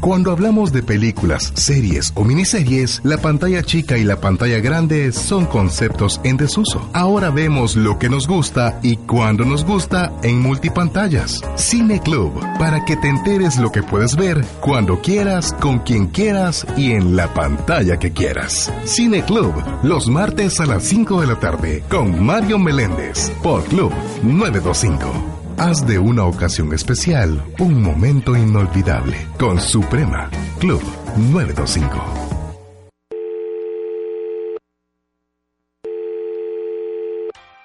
Cuando 0.00 0.30
hablamos 0.30 0.72
de 0.72 0.84
películas, 0.84 1.52
series 1.54 2.12
o 2.14 2.24
miniseries, 2.24 3.00
la 3.02 3.18
pantalla 3.18 3.64
chica 3.64 3.98
y 3.98 4.04
la 4.04 4.20
pantalla 4.20 4.60
grande 4.60 5.10
son 5.12 5.44
conceptos 5.46 6.20
en 6.22 6.36
desuso. 6.36 6.88
Ahora 6.92 7.30
vemos 7.30 7.74
lo 7.74 7.98
que 7.98 8.08
nos 8.08 8.28
gusta 8.28 8.78
y 8.82 8.96
cuando 8.96 9.44
nos 9.44 9.64
gusta 9.64 10.12
en 10.22 10.40
multipantallas. 10.40 11.40
Cine 11.56 12.00
Club, 12.00 12.32
para 12.58 12.84
que 12.84 12.96
te 12.96 13.08
enteres 13.08 13.58
lo 13.58 13.72
que 13.72 13.82
puedes 13.82 14.14
ver 14.14 14.44
cuando 14.60 15.00
quieras, 15.00 15.52
con 15.60 15.80
quien 15.80 16.06
quieras 16.06 16.64
y 16.76 16.92
en 16.92 17.16
la 17.16 17.34
pantalla 17.34 17.98
que 17.98 18.12
quieras. 18.12 18.72
Cine 18.84 19.24
Club, 19.24 19.52
los 19.82 20.08
martes 20.08 20.60
a 20.60 20.66
las 20.66 20.84
5 20.84 21.20
de 21.22 21.26
la 21.26 21.40
tarde, 21.40 21.82
con 21.88 22.24
Mario 22.24 22.58
Meléndez, 22.58 23.30
por 23.42 23.64
Club 23.64 23.92
925. 24.22 25.37
Haz 25.60 25.84
de 25.84 25.98
una 25.98 26.24
ocasión 26.24 26.72
especial 26.72 27.42
un 27.58 27.82
momento 27.82 28.36
inolvidable 28.36 29.26
con 29.40 29.60
Suprema 29.60 30.30
Club 30.60 30.80
925. 31.16 31.98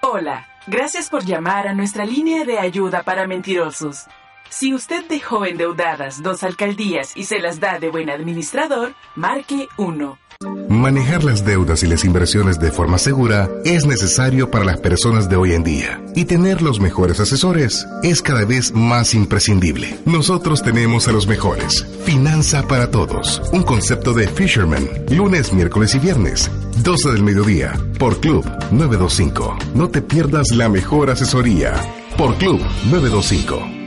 Hola, 0.01 0.47
gracias 0.65 1.11
por 1.11 1.23
llamar 1.23 1.67
a 1.67 1.75
nuestra 1.75 2.03
línea 2.03 2.45
de 2.45 2.57
ayuda 2.57 3.03
para 3.03 3.27
mentirosos. 3.27 4.07
Si 4.55 4.71
usted 4.71 5.03
dejó 5.09 5.45
endeudadas 5.45 6.21
dos 6.21 6.43
alcaldías 6.43 7.13
y 7.15 7.23
se 7.23 7.39
las 7.39 7.59
da 7.59 7.79
de 7.79 7.89
buen 7.89 8.11
administrador, 8.11 8.93
marque 9.15 9.67
1. 9.77 10.19
Manejar 10.69 11.23
las 11.23 11.43
deudas 11.43 11.81
y 11.81 11.87
las 11.87 12.05
inversiones 12.05 12.59
de 12.59 12.71
forma 12.71 12.99
segura 12.99 13.49
es 13.65 13.87
necesario 13.87 14.51
para 14.51 14.63
las 14.63 14.79
personas 14.79 15.27
de 15.27 15.37
hoy 15.37 15.53
en 15.53 15.63
día 15.63 16.03
y 16.15 16.25
tener 16.25 16.61
los 16.61 16.79
mejores 16.79 17.19
asesores 17.19 17.87
es 18.03 18.21
cada 18.21 18.45
vez 18.45 18.73
más 18.73 19.15
imprescindible. 19.15 19.97
Nosotros 20.05 20.61
tenemos 20.61 21.07
a 21.07 21.13
los 21.13 21.25
mejores. 21.25 21.83
Finanza 22.03 22.61
para 22.67 22.91
todos. 22.91 23.41
Un 23.53 23.63
concepto 23.63 24.13
de 24.13 24.27
Fisherman. 24.27 24.87
Lunes, 25.09 25.51
miércoles 25.51 25.95
y 25.95 25.99
viernes. 25.99 26.51
12 26.83 27.11
del 27.11 27.23
mediodía. 27.23 27.73
Por 27.97 28.19
Club 28.19 28.45
925. 28.71 29.57
No 29.73 29.89
te 29.89 30.03
pierdas 30.03 30.51
la 30.51 30.69
mejor 30.69 31.09
asesoría. 31.09 31.73
Por 32.17 32.35
Club 32.35 32.59
925. 32.91 33.82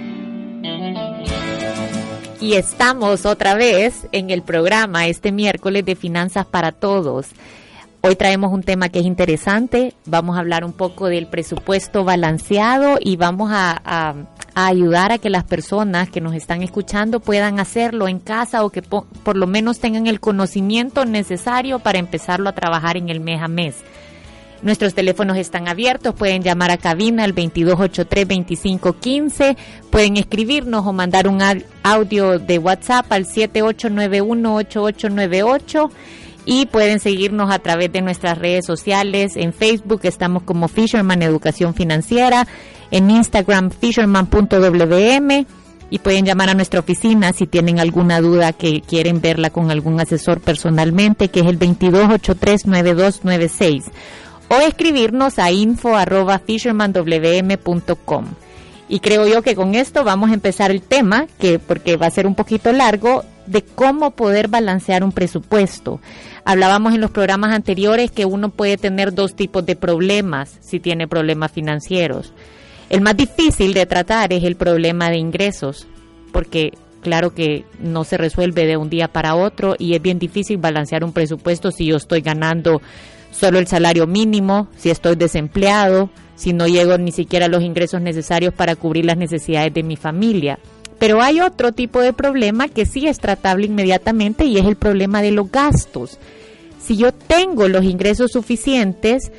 Y 2.38 2.54
estamos 2.54 3.24
otra 3.24 3.54
vez 3.54 4.06
en 4.12 4.28
el 4.30 4.42
programa 4.42 5.06
este 5.06 5.32
miércoles 5.32 5.86
de 5.86 5.96
Finanzas 5.96 6.44
para 6.44 6.70
Todos. 6.70 7.28
Hoy 8.02 8.14
traemos 8.14 8.52
un 8.52 8.62
tema 8.62 8.90
que 8.90 8.98
es 8.98 9.06
interesante. 9.06 9.94
Vamos 10.04 10.36
a 10.36 10.40
hablar 10.40 10.62
un 10.62 10.74
poco 10.74 11.06
del 11.06 11.28
presupuesto 11.28 12.04
balanceado 12.04 12.98
y 13.00 13.16
vamos 13.16 13.50
a, 13.52 14.14
ayudar 14.54 15.12
a 15.12 15.18
que 15.18 15.30
las 15.30 15.44
personas 15.44 16.10
que 16.10 16.20
nos 16.20 16.34
están 16.34 16.62
escuchando 16.62 17.20
puedan 17.20 17.58
hacerlo 17.58 18.06
en 18.06 18.18
casa 18.18 18.64
o 18.64 18.70
que 18.70 18.82
por 18.82 19.36
lo 19.36 19.46
menos 19.46 19.80
tengan 19.80 20.06
el 20.06 20.20
conocimiento 20.20 21.04
necesario 21.04 21.78
para 21.78 21.98
empezarlo 21.98 22.48
a 22.48 22.54
trabajar 22.54 22.96
en 22.96 23.08
el 23.08 23.20
mes 23.20 23.40
a 23.42 23.48
mes. 23.48 23.76
Nuestros 24.62 24.94
teléfonos 24.94 25.36
están 25.36 25.68
abiertos, 25.68 26.14
pueden 26.14 26.42
llamar 26.42 26.70
a 26.70 26.78
cabina 26.78 27.24
al 27.24 27.34
2283-2515, 27.34 29.54
pueden 29.90 30.16
escribirnos 30.16 30.86
o 30.86 30.94
mandar 30.94 31.28
un 31.28 31.42
audio 31.82 32.38
de 32.38 32.58
WhatsApp 32.58 33.12
al 33.12 33.26
7891-8898 33.26 35.90
y 36.46 36.64
pueden 36.66 37.00
seguirnos 37.00 37.50
a 37.50 37.58
través 37.58 37.92
de 37.92 38.00
nuestras 38.00 38.38
redes 38.38 38.64
sociales. 38.64 39.36
En 39.36 39.52
Facebook 39.52 40.00
estamos 40.04 40.44
como 40.44 40.68
Fisherman 40.68 41.20
Educación 41.22 41.74
Financiera, 41.74 42.46
en 42.90 43.10
Instagram 43.10 43.70
fisherman.wm 43.70 45.46
y 45.90 45.98
pueden 45.98 46.24
llamar 46.24 46.48
a 46.48 46.54
nuestra 46.54 46.80
oficina 46.80 47.32
si 47.32 47.46
tienen 47.46 47.78
alguna 47.78 48.20
duda 48.20 48.52
que 48.52 48.80
quieren 48.80 49.20
verla 49.20 49.50
con 49.50 49.70
algún 49.70 50.00
asesor 50.00 50.40
personalmente, 50.40 51.28
que 51.28 51.40
es 51.40 51.46
el 51.46 51.58
2283-9296 51.58 53.84
o 54.48 54.56
escribirnos 54.56 55.38
a 55.38 55.50
info 55.50 55.96
arroba 55.96 56.38
fishermanwm.com. 56.38 58.26
Y 58.88 59.00
creo 59.00 59.26
yo 59.26 59.42
que 59.42 59.56
con 59.56 59.74
esto 59.74 60.04
vamos 60.04 60.30
a 60.30 60.34
empezar 60.34 60.70
el 60.70 60.80
tema, 60.80 61.26
que 61.38 61.58
porque 61.58 61.96
va 61.96 62.06
a 62.06 62.10
ser 62.10 62.26
un 62.26 62.36
poquito 62.36 62.72
largo, 62.72 63.24
de 63.46 63.62
cómo 63.62 64.12
poder 64.12 64.48
balancear 64.48 65.02
un 65.02 65.12
presupuesto. 65.12 66.00
Hablábamos 66.44 66.94
en 66.94 67.00
los 67.00 67.10
programas 67.10 67.52
anteriores 67.52 68.10
que 68.10 68.24
uno 68.24 68.50
puede 68.50 68.76
tener 68.76 69.12
dos 69.12 69.34
tipos 69.34 69.66
de 69.66 69.76
problemas 69.76 70.58
si 70.60 70.78
tiene 70.78 71.08
problemas 71.08 71.50
financieros. 71.52 72.32
El 72.88 73.00
más 73.00 73.16
difícil 73.16 73.74
de 73.74 73.86
tratar 73.86 74.32
es 74.32 74.44
el 74.44 74.54
problema 74.54 75.10
de 75.10 75.16
ingresos, 75.16 75.88
porque 76.32 76.72
claro 77.00 77.34
que 77.34 77.64
no 77.80 78.04
se 78.04 78.16
resuelve 78.16 78.66
de 78.66 78.76
un 78.76 78.90
día 78.90 79.08
para 79.08 79.34
otro 79.34 79.74
y 79.78 79.94
es 79.94 80.02
bien 80.02 80.20
difícil 80.20 80.58
balancear 80.58 81.02
un 81.02 81.12
presupuesto 81.12 81.72
si 81.72 81.86
yo 81.86 81.96
estoy 81.96 82.20
ganando 82.20 82.80
solo 83.36 83.58
el 83.58 83.66
salario 83.66 84.06
mínimo, 84.06 84.68
si 84.76 84.90
estoy 84.90 85.16
desempleado, 85.16 86.10
si 86.34 86.52
no 86.52 86.66
llego 86.66 86.98
ni 86.98 87.12
siquiera 87.12 87.46
a 87.46 87.48
los 87.48 87.62
ingresos 87.62 88.00
necesarios 88.00 88.54
para 88.54 88.76
cubrir 88.76 89.04
las 89.04 89.16
necesidades 89.16 89.72
de 89.74 89.82
mi 89.82 89.96
familia. 89.96 90.58
Pero 90.98 91.22
hay 91.22 91.40
otro 91.40 91.72
tipo 91.72 92.00
de 92.00 92.12
problema 92.12 92.68
que 92.68 92.86
sí 92.86 93.06
es 93.06 93.18
tratable 93.18 93.66
inmediatamente 93.66 94.44
y 94.44 94.58
es 94.58 94.64
el 94.64 94.76
problema 94.76 95.20
de 95.22 95.30
los 95.30 95.50
gastos. 95.50 96.18
Si 96.80 96.96
yo 96.96 97.12
tengo 97.12 97.68
los 97.68 97.84
ingresos 97.84 98.32
suficientes 98.32 99.30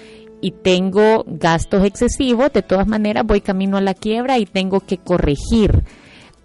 y 0.41 0.51
tengo 0.51 1.23
gastos 1.25 1.83
excesivos, 1.85 2.53
de 2.53 2.61
todas 2.61 2.87
maneras 2.87 3.25
voy 3.25 3.41
camino 3.41 3.77
a 3.77 3.81
la 3.81 3.95
quiebra 3.95 4.37
y 4.37 4.45
tengo 4.45 4.81
que 4.81 4.97
corregir 4.97 5.83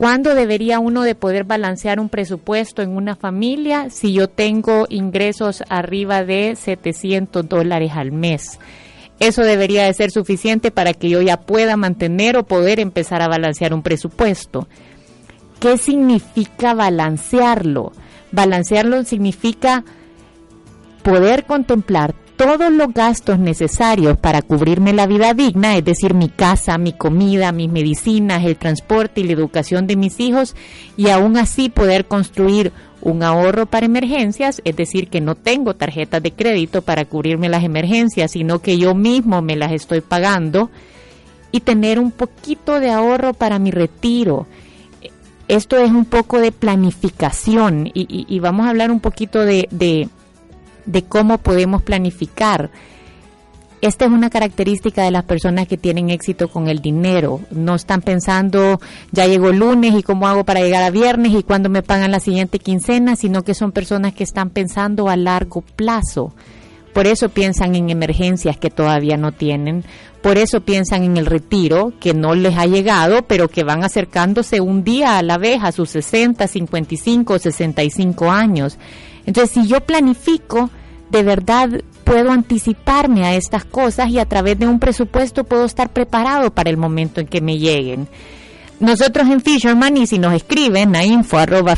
¿Cuándo 0.03 0.35
debería 0.35 0.81
uno 0.81 1.03
de 1.03 1.15
poder 1.15 1.45
balancear 1.45 2.01
un 2.01 2.09
presupuesto 2.09 2.83
en 2.83 2.97
una 2.97 3.15
familia 3.15 3.89
si 3.89 4.13
yo 4.13 4.29
tengo 4.29 4.87
ingresos 4.89 5.63
arriba 5.69 6.25
de 6.25 6.57
700 6.57 7.49
dólares 7.49 7.93
al 7.95 8.11
mes? 8.11 8.59
Eso 9.21 9.43
debería 9.43 9.85
de 9.85 9.95
ser 9.95 10.11
suficiente 10.11 10.73
para 10.73 10.93
que 10.93 11.09
yo 11.09 11.23
ya 11.23 11.37
pueda 11.43 11.77
mantener 11.77 12.37
o 12.37 12.43
poder 12.43 12.81
empezar 12.81 13.23
a 13.23 13.29
balancear 13.29 13.73
un 13.73 13.85
presupuesto. 13.85 14.67
¿Qué 15.61 15.79
significa 15.79 16.75
balancearlo? 16.75 17.93
Balancearlo 18.33 19.05
significa 19.05 19.85
poder 21.05 21.45
contemplar 21.45 22.17
todos 22.43 22.73
los 22.73 22.93
gastos 22.93 23.39
necesarios 23.39 24.19
para 24.19 24.43
cubrirme 24.43 24.93
la 24.93 25.07
vida 25.07 25.33
digna, 25.33 25.77
es 25.77 25.85
decir, 25.85 26.13
mi 26.13 26.29
casa, 26.29 26.77
mi 26.77 26.93
comida, 26.93 27.53
mis 27.53 27.71
medicinas, 27.71 28.45
el 28.45 28.57
transporte 28.57 29.21
y 29.21 29.25
la 29.25 29.35
educación 29.35 29.87
de 29.87 29.95
mis 29.95 30.19
hijos, 30.19 30.57
y 30.97 31.11
aún 31.11 31.37
así 31.37 31.69
poder 31.69 32.07
construir 32.07 32.73
un 33.01 33.23
ahorro 33.23 33.67
para 33.67 33.87
emergencias, 33.87 34.61
es 34.65 34.75
decir, 34.75 35.07
que 35.07 35.21
no 35.21 35.37
tengo 35.37 35.75
tarjetas 35.75 36.21
de 36.21 36.33
crédito 36.33 36.83
para 36.83 37.05
cubrirme 37.05 37.49
las 37.49 37.63
emergencias, 37.63 38.33
sino 38.33 38.59
que 38.59 38.77
yo 38.77 38.97
mismo 38.97 39.41
me 39.41 39.55
las 39.55 39.71
estoy 39.71 40.01
pagando, 40.01 40.69
y 41.53 41.61
tener 41.61 42.01
un 42.01 42.11
poquito 42.11 42.81
de 42.81 42.91
ahorro 42.91 43.35
para 43.35 43.61
mi 43.61 43.71
retiro. 43.71 44.49
Esto 45.47 45.77
es 45.77 45.93
un 45.93 46.07
poco 46.07 46.41
de 46.41 46.51
planificación 46.51 47.89
y, 47.95 48.41
vamos 48.41 48.67
a 48.67 48.71
hablar 48.71 48.91
un 48.91 49.01
poquito 49.01 49.45
de 49.45 49.69
de 49.71 50.09
cómo 51.09 51.39
podemos 51.39 51.83
planificar. 51.83 52.71
Esta 53.83 54.05
es 54.05 54.13
una 54.13 54.31
característica 54.31 55.03
de 55.03 55.11
las 55.11 55.25
personas 55.25 55.67
que 55.67 55.77
tienen 55.77 56.09
éxito 56.11 56.47
con 56.47 56.69
el 56.69 56.81
dinero. 56.81 57.41
No 57.51 57.75
están 57.75 58.01
pensando, 58.01 58.81
ya 59.11 59.27
llegó 59.27 59.51
lunes 59.51 59.95
y 59.97 60.05
cómo 60.05 60.29
hago 60.29 60.45
para 60.45 60.61
llegar 60.61 60.85
a 60.85 60.91
viernes 60.91 61.33
y 61.33 61.43
cuándo 61.43 61.69
me 61.69 61.83
pagan 61.83 62.13
la 62.13 62.21
siguiente 62.21 62.61
quincena, 62.61 63.17
sino 63.17 63.43
que 63.43 63.55
son 63.55 63.73
personas 63.73 64.15
que 64.15 64.23
están 64.23 64.51
pensando 64.51 65.09
a 65.09 65.17
largo 65.17 65.63
plazo. 65.63 66.33
Por 66.93 67.09
eso 67.09 67.31
piensan 67.31 67.75
en 67.75 67.91
emergencias 67.91 68.57
que 68.57 68.71
todavía 68.71 69.17
no 69.17 69.33
tienen. 69.33 69.85
Por 70.23 70.39
eso 70.39 70.61
piensan 70.61 71.03
en 71.03 71.17
el 71.17 71.27
retiro 71.27 71.93
que 71.99 72.15
no 72.15 72.37
les 72.37 72.57
ha 72.57 72.67
llegado, 72.67 73.23
pero 73.23 73.49
que 73.49 73.65
van 73.65 73.83
acercándose 73.83 74.61
un 74.61 74.85
día 74.85 75.19
a 75.19 75.23
la 75.23 75.39
vez 75.39 75.61
a 75.61 75.73
sus 75.73 75.91
60, 75.91 76.47
55, 76.47 77.39
65 77.41 78.31
años. 78.31 78.79
Entonces, 79.27 79.55
si 79.55 79.67
yo 79.67 79.81
planifico, 79.81 80.71
de 81.11 81.23
verdad 81.23 81.69
puedo 82.05 82.31
anticiparme 82.31 83.25
a 83.25 83.35
estas 83.35 83.65
cosas 83.65 84.09
y 84.11 84.19
a 84.19 84.27
través 84.27 84.59
de 84.59 84.67
un 84.67 84.81
presupuesto 84.81 85.45
puedo 85.45 85.65
estar 85.65 85.91
preparado 85.91 86.51
para 86.53 86.71
el 86.71 86.77
momento 86.77 87.21
en 87.21 87.27
que 87.27 87.41
me 87.41 87.59
lleguen. 87.59 88.09
Nosotros 88.81 89.29
en 89.29 89.41
Fisherman, 89.41 89.97
y 89.97 90.07
si 90.07 90.19
nos 90.19 90.35
escriben 90.35 90.97
a 90.97 91.05
info 91.05 91.39
arroba 91.39 91.77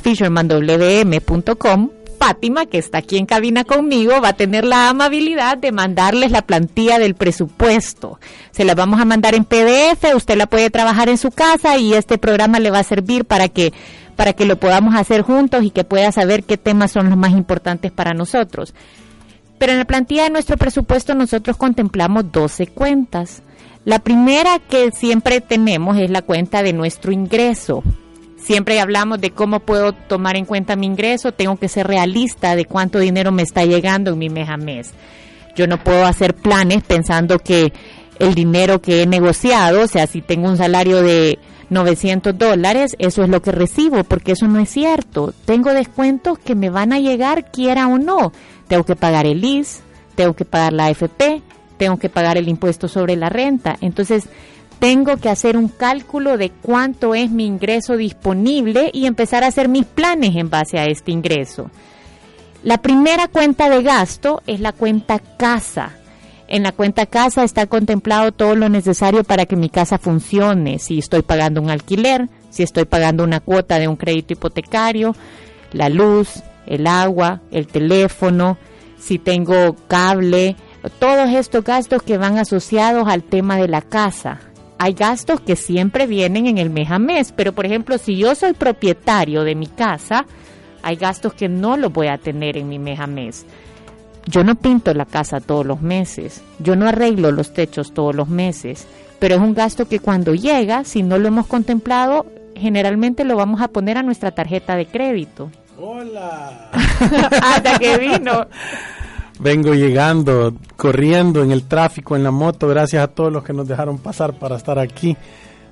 Fátima, 2.18 2.64
que 2.64 2.78
está 2.78 2.98
aquí 2.98 3.18
en 3.18 3.26
cabina 3.26 3.64
conmigo, 3.64 4.22
va 4.22 4.28
a 4.28 4.32
tener 4.32 4.64
la 4.64 4.88
amabilidad 4.88 5.58
de 5.58 5.72
mandarles 5.72 6.30
la 6.30 6.40
plantilla 6.40 6.98
del 6.98 7.14
presupuesto. 7.14 8.18
Se 8.50 8.64
la 8.64 8.74
vamos 8.74 8.98
a 8.98 9.04
mandar 9.04 9.34
en 9.34 9.44
PDF, 9.44 10.14
usted 10.16 10.38
la 10.38 10.46
puede 10.46 10.70
trabajar 10.70 11.10
en 11.10 11.18
su 11.18 11.30
casa 11.30 11.76
y 11.76 11.92
este 11.92 12.16
programa 12.16 12.60
le 12.60 12.70
va 12.70 12.78
a 12.78 12.84
servir 12.84 13.26
para 13.26 13.50
que 13.50 13.74
para 14.16 14.32
que 14.32 14.46
lo 14.46 14.56
podamos 14.56 14.94
hacer 14.94 15.22
juntos 15.22 15.64
y 15.64 15.70
que 15.70 15.84
pueda 15.84 16.12
saber 16.12 16.44
qué 16.44 16.56
temas 16.56 16.92
son 16.92 17.08
los 17.08 17.18
más 17.18 17.32
importantes 17.32 17.92
para 17.92 18.14
nosotros. 18.14 18.74
Pero 19.58 19.72
en 19.72 19.78
la 19.78 19.84
plantilla 19.84 20.24
de 20.24 20.30
nuestro 20.30 20.56
presupuesto 20.56 21.14
nosotros 21.14 21.56
contemplamos 21.56 22.30
12 22.32 22.66
cuentas. 22.68 23.42
La 23.84 23.98
primera 23.98 24.58
que 24.58 24.90
siempre 24.92 25.40
tenemos 25.40 25.98
es 25.98 26.10
la 26.10 26.22
cuenta 26.22 26.62
de 26.62 26.72
nuestro 26.72 27.12
ingreso. 27.12 27.82
Siempre 28.36 28.80
hablamos 28.80 29.20
de 29.20 29.30
cómo 29.30 29.60
puedo 29.60 29.92
tomar 29.92 30.36
en 30.36 30.44
cuenta 30.44 30.76
mi 30.76 30.86
ingreso, 30.86 31.32
tengo 31.32 31.56
que 31.56 31.68
ser 31.68 31.86
realista 31.86 32.56
de 32.56 32.66
cuánto 32.66 32.98
dinero 32.98 33.32
me 33.32 33.42
está 33.42 33.64
llegando 33.64 34.12
en 34.12 34.18
mi 34.18 34.28
mes 34.28 34.48
a 34.50 34.56
mes. 34.56 34.92
Yo 35.56 35.66
no 35.66 35.82
puedo 35.82 36.04
hacer 36.04 36.34
planes 36.34 36.82
pensando 36.82 37.38
que 37.38 37.72
el 38.18 38.34
dinero 38.34 38.80
que 38.80 39.02
he 39.02 39.06
negociado, 39.06 39.82
o 39.82 39.86
sea, 39.86 40.06
si 40.06 40.22
tengo 40.22 40.48
un 40.48 40.56
salario 40.56 41.02
de 41.02 41.38
900 41.70 42.36
dólares, 42.36 42.96
eso 42.98 43.22
es 43.22 43.28
lo 43.28 43.42
que 43.42 43.52
recibo, 43.52 44.04
porque 44.04 44.32
eso 44.32 44.46
no 44.46 44.60
es 44.60 44.70
cierto. 44.70 45.32
Tengo 45.44 45.72
descuentos 45.72 46.38
que 46.38 46.54
me 46.54 46.70
van 46.70 46.92
a 46.92 47.00
llegar 47.00 47.50
quiera 47.50 47.86
o 47.88 47.98
no. 47.98 48.32
Tengo 48.68 48.84
que 48.84 48.96
pagar 48.96 49.26
el 49.26 49.44
IS, 49.44 49.82
tengo 50.14 50.34
que 50.34 50.44
pagar 50.44 50.72
la 50.72 50.86
AFP, 50.86 51.42
tengo 51.76 51.98
que 51.98 52.08
pagar 52.08 52.36
el 52.38 52.48
impuesto 52.48 52.88
sobre 52.88 53.16
la 53.16 53.28
renta. 53.28 53.76
Entonces, 53.80 54.28
tengo 54.78 55.16
que 55.16 55.28
hacer 55.28 55.56
un 55.56 55.68
cálculo 55.68 56.36
de 56.36 56.50
cuánto 56.50 57.14
es 57.14 57.30
mi 57.30 57.46
ingreso 57.46 57.96
disponible 57.96 58.90
y 58.92 59.06
empezar 59.06 59.44
a 59.44 59.48
hacer 59.48 59.68
mis 59.68 59.86
planes 59.86 60.36
en 60.36 60.50
base 60.50 60.78
a 60.78 60.84
este 60.84 61.10
ingreso. 61.10 61.70
La 62.62 62.78
primera 62.78 63.28
cuenta 63.28 63.68
de 63.68 63.82
gasto 63.82 64.42
es 64.46 64.60
la 64.60 64.72
cuenta 64.72 65.18
casa. 65.18 65.92
En 66.54 66.62
la 66.62 66.70
cuenta 66.70 67.06
casa 67.06 67.42
está 67.42 67.66
contemplado 67.66 68.30
todo 68.30 68.54
lo 68.54 68.68
necesario 68.68 69.24
para 69.24 69.44
que 69.44 69.56
mi 69.56 69.68
casa 69.68 69.98
funcione. 69.98 70.78
Si 70.78 71.00
estoy 71.00 71.22
pagando 71.22 71.60
un 71.60 71.68
alquiler, 71.68 72.28
si 72.50 72.62
estoy 72.62 72.84
pagando 72.84 73.24
una 73.24 73.40
cuota 73.40 73.80
de 73.80 73.88
un 73.88 73.96
crédito 73.96 74.34
hipotecario, 74.34 75.16
la 75.72 75.88
luz, 75.88 76.44
el 76.68 76.86
agua, 76.86 77.40
el 77.50 77.66
teléfono, 77.66 78.56
si 79.00 79.18
tengo 79.18 79.74
cable, 79.88 80.54
todos 81.00 81.28
estos 81.30 81.64
gastos 81.64 82.04
que 82.04 82.18
van 82.18 82.38
asociados 82.38 83.08
al 83.08 83.24
tema 83.24 83.56
de 83.56 83.66
la 83.66 83.82
casa. 83.82 84.38
Hay 84.78 84.92
gastos 84.92 85.40
que 85.40 85.56
siempre 85.56 86.06
vienen 86.06 86.46
en 86.46 86.58
el 86.58 86.70
mes 86.70 86.88
a 86.92 87.00
mes, 87.00 87.32
pero 87.32 87.52
por 87.52 87.66
ejemplo, 87.66 87.98
si 87.98 88.16
yo 88.16 88.36
soy 88.36 88.52
propietario 88.52 89.42
de 89.42 89.56
mi 89.56 89.66
casa, 89.66 90.24
hay 90.84 90.94
gastos 90.94 91.34
que 91.34 91.48
no 91.48 91.76
los 91.76 91.92
voy 91.92 92.06
a 92.06 92.18
tener 92.18 92.56
en 92.56 92.68
mi 92.68 92.78
mes 92.78 93.00
a 93.00 93.08
mes. 93.08 93.44
Yo 94.26 94.42
no 94.42 94.54
pinto 94.54 94.94
la 94.94 95.04
casa 95.04 95.40
todos 95.40 95.66
los 95.66 95.82
meses, 95.82 96.42
yo 96.58 96.76
no 96.76 96.88
arreglo 96.88 97.30
los 97.30 97.52
techos 97.52 97.92
todos 97.92 98.14
los 98.14 98.28
meses, 98.28 98.86
pero 99.18 99.34
es 99.34 99.40
un 99.40 99.54
gasto 99.54 99.86
que 99.86 100.00
cuando 100.00 100.34
llega, 100.34 100.84
si 100.84 101.02
no 101.02 101.18
lo 101.18 101.28
hemos 101.28 101.46
contemplado, 101.46 102.26
generalmente 102.56 103.24
lo 103.24 103.36
vamos 103.36 103.60
a 103.60 103.68
poner 103.68 103.98
a 103.98 104.02
nuestra 104.02 104.30
tarjeta 104.30 104.76
de 104.76 104.86
crédito. 104.86 105.50
Hola. 105.78 106.70
Hasta 107.42 107.78
que 107.78 107.98
vino. 107.98 108.46
Vengo 109.40 109.74
llegando, 109.74 110.54
corriendo 110.76 111.42
en 111.42 111.50
el 111.50 111.64
tráfico, 111.64 112.14
en 112.14 112.22
la 112.22 112.30
moto, 112.30 112.68
gracias 112.68 113.02
a 113.02 113.08
todos 113.08 113.32
los 113.32 113.42
que 113.42 113.52
nos 113.52 113.66
dejaron 113.66 113.98
pasar 113.98 114.38
para 114.38 114.56
estar 114.56 114.78
aquí. 114.78 115.16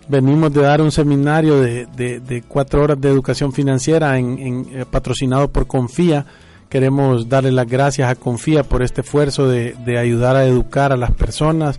Venimos 0.09 0.53
de 0.53 0.63
dar 0.63 0.83
un 0.83 0.91
seminario 0.91 1.61
de, 1.61 1.87
de, 1.87 2.43
cuatro 2.49 2.83
horas 2.83 3.01
de 3.01 3.09
educación 3.09 3.53
financiera 3.53 4.19
en, 4.19 4.67
eh, 4.73 4.85
patrocinado 4.91 5.49
por 5.49 5.69
Confía. 5.69 6.27
Queremos 6.73 7.29
darle 7.29 7.53
las 7.53 7.67
gracias 7.67 8.11
a 8.11 8.15
Confía 8.15 8.63
por 8.63 8.83
este 8.83 9.03
esfuerzo 9.03 9.47
de, 9.47 9.75
de 9.85 9.99
ayudar 9.99 10.37
a 10.37 10.47
educar 10.47 10.91
a 10.91 10.97
las 10.97 11.11
personas. 11.11 11.79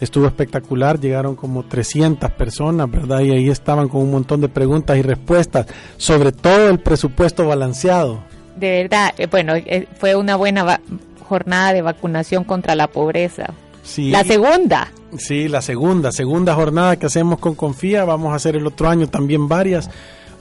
Estuvo 0.00 0.26
espectacular, 0.26 0.98
llegaron 0.98 1.36
como 1.36 1.62
300 1.62 2.28
personas, 2.32 2.90
¿verdad? 2.90 3.20
Y 3.20 3.30
ahí 3.30 3.48
estaban 3.48 3.88
con 3.88 4.00
un 4.00 4.10
montón 4.10 4.40
de 4.40 4.48
preguntas 4.48 4.98
y 4.98 5.02
respuestas, 5.02 5.66
sobre 5.96 6.32
todo 6.32 6.70
el 6.70 6.80
presupuesto 6.80 7.46
balanceado. 7.46 8.18
De 8.56 8.82
verdad, 8.82 9.14
eh, 9.16 9.28
bueno, 9.28 9.54
eh, 9.54 9.86
fue 10.00 10.16
una 10.16 10.34
buena 10.34 10.80
jornada 11.28 11.72
de 11.72 11.82
vacunación 11.82 12.42
contra 12.42 12.74
la 12.74 12.88
pobreza. 12.88 13.54
Sí, 13.84 14.10
la 14.10 14.24
segunda. 14.24 14.90
Sí, 15.18 15.46
la 15.46 15.62
segunda, 15.62 16.10
segunda 16.10 16.56
jornada 16.56 16.96
que 16.96 17.06
hacemos 17.06 17.38
con 17.38 17.54
Confía, 17.54 18.04
vamos 18.04 18.32
a 18.32 18.34
hacer 18.34 18.56
el 18.56 18.66
otro 18.66 18.88
año 18.88 19.06
también 19.06 19.46
varias. 19.46 19.88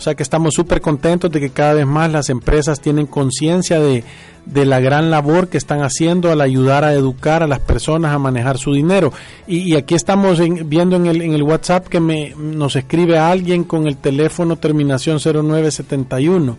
O 0.02 0.04
sea 0.04 0.16
que 0.16 0.24
estamos 0.24 0.56
súper 0.56 0.82
contentos 0.82 1.30
de 1.30 1.40
que 1.40 1.52
cada 1.52 1.76
vez 1.76 1.86
más 1.86 2.12
las 2.12 2.32
empresas 2.32 2.82
tienen 2.82 3.06
conciencia 3.06 3.80
de, 3.80 4.04
de, 4.48 4.66
la 4.66 4.80
gran 4.80 5.12
labor 5.12 5.48
que 5.48 5.60
están 5.60 5.84
haciendo 5.84 6.32
al 6.32 6.42
ayudar 6.42 6.84
a 6.84 6.94
educar 6.94 7.44
a 7.44 7.48
las 7.48 7.60
personas 7.60 8.12
a 8.12 8.18
manejar 8.18 8.58
su 8.58 8.74
dinero. 8.74 9.14
Y, 9.46 9.76
aquí 9.76 9.94
estamos 9.94 10.40
viendo 10.66 10.96
en 10.96 11.06
el, 11.06 11.22
en 11.22 11.34
el 11.34 11.44
WhatsApp 11.44 11.88
que 11.88 12.00
me, 12.00 12.34
nos 12.36 12.76
escribe 12.76 13.20
alguien 13.20 13.64
con 13.64 13.86
el 13.86 13.98
teléfono 13.98 14.56
terminación 14.56 15.20
0971 15.20 16.58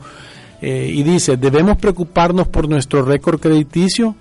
eh, 0.61 0.93
y 0.95 1.03
dice, 1.03 1.37
¿debemos 1.37 1.79
preocuparnos 1.79 2.47
por 2.47 2.69
nuestro 2.69 3.03
récord 3.03 3.41
crediticio? 3.41 4.15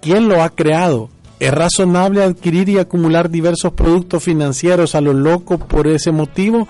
¿Quién 0.00 0.28
lo 0.28 0.42
ha 0.42 0.50
creado? 0.50 1.10
¿Es 1.38 1.54
razonable 1.54 2.24
adquirir 2.24 2.68
y 2.68 2.78
acumular 2.78 3.30
diversos 3.30 3.72
productos 3.72 4.24
financieros 4.24 4.96
a 4.96 5.00
lo 5.00 5.12
loco 5.12 5.58
por 5.58 5.86
ese 5.86 6.10
motivo? 6.10 6.66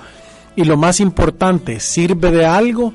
Y 0.56 0.64
lo 0.64 0.76
más 0.76 1.00
importante, 1.00 1.80
¿sirve 1.80 2.30
de 2.30 2.46
algo? 2.46 2.94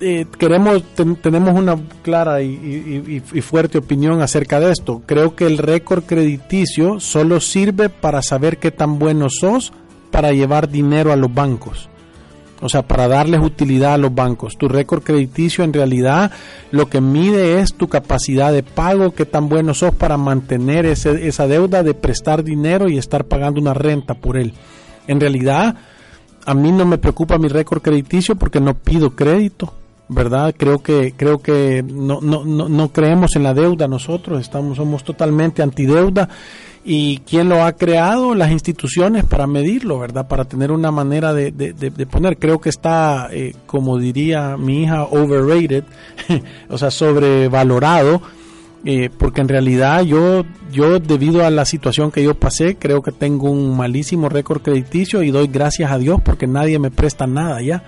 Eh, 0.00 0.26
queremos 0.38 0.82
tenemos 1.20 1.58
una 1.58 1.76
clara 2.02 2.40
y, 2.40 3.20
fuerte 3.42 3.78
opinión 3.78 4.22
acerca 4.22 4.60
de 4.60 4.72
esto. 4.72 5.02
Creo 5.06 5.34
que 5.34 5.46
el 5.46 5.58
récord 5.58 6.04
crediticio 6.04 7.00
solo 7.00 7.40
sirve 7.40 7.88
para 7.88 8.22
saber 8.22 8.58
qué 8.58 8.70
tan 8.70 8.98
bueno 8.98 9.28
sos 9.28 9.72
para 10.10 10.32
llevar 10.32 10.68
dinero 10.68 11.12
a 11.12 11.16
los 11.16 11.32
bancos 11.32 11.88
o 12.60 12.68
sea, 12.68 12.82
para 12.82 13.08
darles 13.08 13.40
utilidad 13.40 13.94
a 13.94 13.98
los 13.98 14.14
bancos. 14.14 14.56
Tu 14.56 14.68
récord 14.68 15.02
crediticio 15.02 15.64
en 15.64 15.72
realidad 15.72 16.32
lo 16.70 16.88
que 16.88 17.00
mide 17.00 17.60
es 17.60 17.74
tu 17.74 17.88
capacidad 17.88 18.52
de 18.52 18.62
pago, 18.62 19.12
qué 19.12 19.24
tan 19.24 19.48
bueno 19.48 19.74
sos 19.74 19.94
para 19.94 20.16
mantener 20.16 20.86
ese, 20.86 21.28
esa 21.28 21.46
deuda 21.46 21.82
de 21.82 21.94
prestar 21.94 22.42
dinero 22.42 22.88
y 22.88 22.98
estar 22.98 23.24
pagando 23.24 23.60
una 23.60 23.74
renta 23.74 24.14
por 24.14 24.36
él. 24.36 24.54
En 25.06 25.20
realidad, 25.20 25.76
a 26.48 26.54
mí 26.54 26.72
no 26.72 26.86
me 26.86 26.96
preocupa 26.96 27.36
mi 27.36 27.48
récord 27.48 27.82
crediticio 27.82 28.34
porque 28.34 28.58
no 28.58 28.72
pido 28.72 29.10
crédito. 29.10 29.74
¿verdad? 30.10 30.54
Creo 30.56 30.78
que 30.78 31.12
creo 31.14 31.40
que 31.40 31.82
no, 31.82 32.22
no, 32.22 32.42
no, 32.42 32.66
no 32.70 32.88
creemos 32.92 33.36
en 33.36 33.42
la 33.42 33.52
deuda 33.52 33.86
nosotros, 33.86 34.40
estamos 34.40 34.78
somos 34.78 35.04
totalmente 35.04 35.62
antideuda 35.62 36.30
y 36.82 37.18
quién 37.28 37.50
lo 37.50 37.62
ha 37.62 37.72
creado 37.72 38.34
las 38.34 38.50
instituciones 38.50 39.24
para 39.24 39.46
medirlo 39.46 39.98
verdad 39.98 40.26
para 40.26 40.46
tener 40.46 40.70
una 40.70 40.90
manera 40.90 41.34
de, 41.34 41.50
de, 41.50 42.06
poner 42.06 42.38
creo 42.38 42.58
que 42.58 42.70
está 42.70 43.28
eh, 43.30 43.54
como 43.66 43.98
diría 43.98 44.56
mi 44.56 44.84
hija 44.84 45.04
overrated 45.04 45.84
o 46.70 46.78
sea 46.78 46.90
sobrevalorado 46.90 48.22
eh, 48.84 49.10
porque 49.16 49.40
en 49.40 49.48
realidad 49.48 50.02
yo 50.02 50.44
yo 50.70 51.00
debido 51.00 51.44
a 51.44 51.50
la 51.50 51.64
situación 51.64 52.10
que 52.10 52.22
yo 52.22 52.34
pasé 52.34 52.76
creo 52.76 53.02
que 53.02 53.12
tengo 53.12 53.50
un 53.50 53.76
malísimo 53.76 54.28
récord 54.28 54.62
crediticio 54.62 55.22
y 55.22 55.30
doy 55.30 55.48
gracias 55.48 55.90
a 55.90 55.98
Dios 55.98 56.20
porque 56.24 56.46
nadie 56.46 56.78
me 56.78 56.90
presta 56.90 57.26
nada 57.26 57.60
ya 57.60 57.82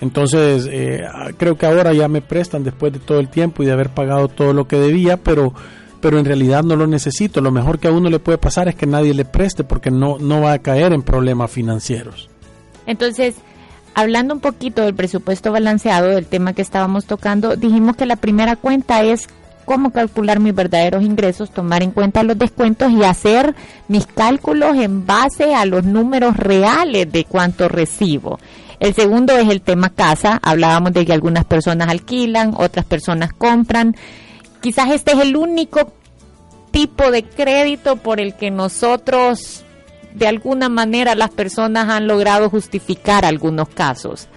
entonces 0.00 0.68
eh, 0.70 1.04
creo 1.38 1.56
que 1.56 1.66
ahora 1.66 1.92
ya 1.92 2.06
me 2.06 2.20
prestan 2.20 2.62
después 2.62 2.92
de 2.92 3.00
todo 3.00 3.18
el 3.18 3.28
tiempo 3.28 3.62
y 3.62 3.66
de 3.66 3.72
haber 3.72 3.90
pagado 3.90 4.28
todo 4.28 4.52
lo 4.52 4.68
que 4.68 4.76
debía 4.76 5.16
pero 5.16 5.54
pero 6.00 6.18
en 6.18 6.24
realidad 6.24 6.62
no 6.62 6.76
lo 6.76 6.86
necesito. 6.86 7.40
Lo 7.40 7.50
mejor 7.50 7.78
que 7.78 7.88
a 7.88 7.92
uno 7.92 8.10
le 8.10 8.18
puede 8.18 8.38
pasar 8.38 8.68
es 8.68 8.74
que 8.74 8.86
nadie 8.86 9.14
le 9.14 9.24
preste 9.24 9.64
porque 9.64 9.90
no, 9.90 10.18
no 10.18 10.42
va 10.42 10.52
a 10.52 10.58
caer 10.58 10.92
en 10.92 11.02
problemas 11.02 11.50
financieros. 11.50 12.28
Entonces, 12.86 13.36
hablando 13.94 14.34
un 14.34 14.40
poquito 14.40 14.82
del 14.82 14.94
presupuesto 14.94 15.52
balanceado, 15.52 16.08
del 16.08 16.26
tema 16.26 16.52
que 16.52 16.62
estábamos 16.62 17.06
tocando, 17.06 17.56
dijimos 17.56 17.96
que 17.96 18.06
la 18.06 18.16
primera 18.16 18.56
cuenta 18.56 19.02
es 19.02 19.28
cómo 19.68 19.92
calcular 19.92 20.40
mis 20.40 20.54
verdaderos 20.54 21.04
ingresos, 21.04 21.50
tomar 21.50 21.82
en 21.82 21.92
cuenta 21.92 22.24
los 22.24 22.36
descuentos 22.36 22.90
y 22.90 23.04
hacer 23.04 23.54
mis 23.86 24.06
cálculos 24.06 24.76
en 24.76 25.06
base 25.06 25.54
a 25.54 25.66
los 25.66 25.84
números 25.84 26.36
reales 26.36 27.12
de 27.12 27.24
cuánto 27.24 27.68
recibo. 27.68 28.40
El 28.80 28.94
segundo 28.94 29.36
es 29.36 29.48
el 29.48 29.60
tema 29.60 29.90
casa. 29.90 30.40
Hablábamos 30.42 30.92
de 30.92 31.04
que 31.04 31.12
algunas 31.12 31.44
personas 31.44 31.88
alquilan, 31.88 32.54
otras 32.56 32.86
personas 32.86 33.32
compran 33.32 33.94
quizás 34.60 34.90
este 34.90 35.12
es 35.12 35.20
el 35.20 35.36
único 35.36 35.92
tipo 36.70 37.10
de 37.10 37.22
crédito 37.22 37.96
por 37.96 38.20
el 38.20 38.34
que 38.34 38.50
nosotros, 38.50 39.64
de 40.14 40.26
alguna 40.26 40.68
manera, 40.68 41.14
las 41.14 41.30
personas 41.30 41.88
han 41.88 42.06
logrado 42.06 42.50
justificar 42.50 43.24
algunos 43.24 43.68
casos. 43.68 44.28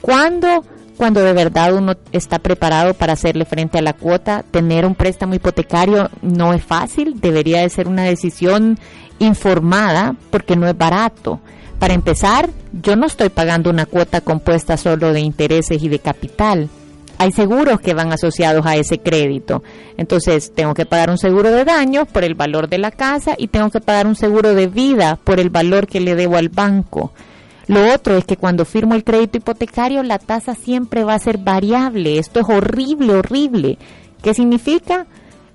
¿Cuándo? 0.00 0.64
Cuando 1.00 1.22
de 1.22 1.32
verdad 1.32 1.72
uno 1.72 1.94
está 2.12 2.40
preparado 2.40 2.92
para 2.92 3.14
hacerle 3.14 3.46
frente 3.46 3.78
a 3.78 3.80
la 3.80 3.94
cuota, 3.94 4.44
tener 4.50 4.84
un 4.84 4.94
préstamo 4.94 5.34
hipotecario 5.34 6.10
no 6.20 6.52
es 6.52 6.62
fácil, 6.62 7.22
debería 7.22 7.62
de 7.62 7.70
ser 7.70 7.88
una 7.88 8.02
decisión 8.02 8.78
informada 9.18 10.14
porque 10.30 10.56
no 10.56 10.68
es 10.68 10.76
barato. 10.76 11.40
Para 11.78 11.94
empezar, 11.94 12.50
yo 12.74 12.96
no 12.96 13.06
estoy 13.06 13.30
pagando 13.30 13.70
una 13.70 13.86
cuota 13.86 14.20
compuesta 14.20 14.76
solo 14.76 15.14
de 15.14 15.20
intereses 15.20 15.82
y 15.82 15.88
de 15.88 16.00
capital 16.00 16.68
hay 17.16 17.32
seguros 17.32 17.80
que 17.80 17.94
van 17.94 18.12
asociados 18.12 18.66
a 18.66 18.76
ese 18.76 18.98
crédito. 18.98 19.62
Entonces, 19.96 20.52
tengo 20.54 20.74
que 20.74 20.84
pagar 20.84 21.08
un 21.08 21.18
seguro 21.18 21.50
de 21.50 21.64
daño 21.64 22.04
por 22.04 22.24
el 22.24 22.34
valor 22.34 22.68
de 22.68 22.78
la 22.78 22.90
casa 22.90 23.34
y 23.38 23.48
tengo 23.48 23.70
que 23.70 23.80
pagar 23.80 24.06
un 24.06 24.16
seguro 24.16 24.54
de 24.54 24.66
vida 24.66 25.18
por 25.22 25.40
el 25.40 25.48
valor 25.48 25.86
que 25.86 26.00
le 26.00 26.14
debo 26.14 26.36
al 26.36 26.50
banco. 26.50 27.12
Lo 27.70 27.94
otro 27.94 28.16
es 28.16 28.24
que 28.24 28.36
cuando 28.36 28.64
firmo 28.64 28.96
el 28.96 29.04
crédito 29.04 29.38
hipotecario, 29.38 30.02
la 30.02 30.18
tasa 30.18 30.56
siempre 30.56 31.04
va 31.04 31.14
a 31.14 31.20
ser 31.20 31.38
variable. 31.38 32.18
Esto 32.18 32.40
es 32.40 32.48
horrible, 32.48 33.14
horrible. 33.14 33.78
¿Qué 34.24 34.34
significa? 34.34 35.06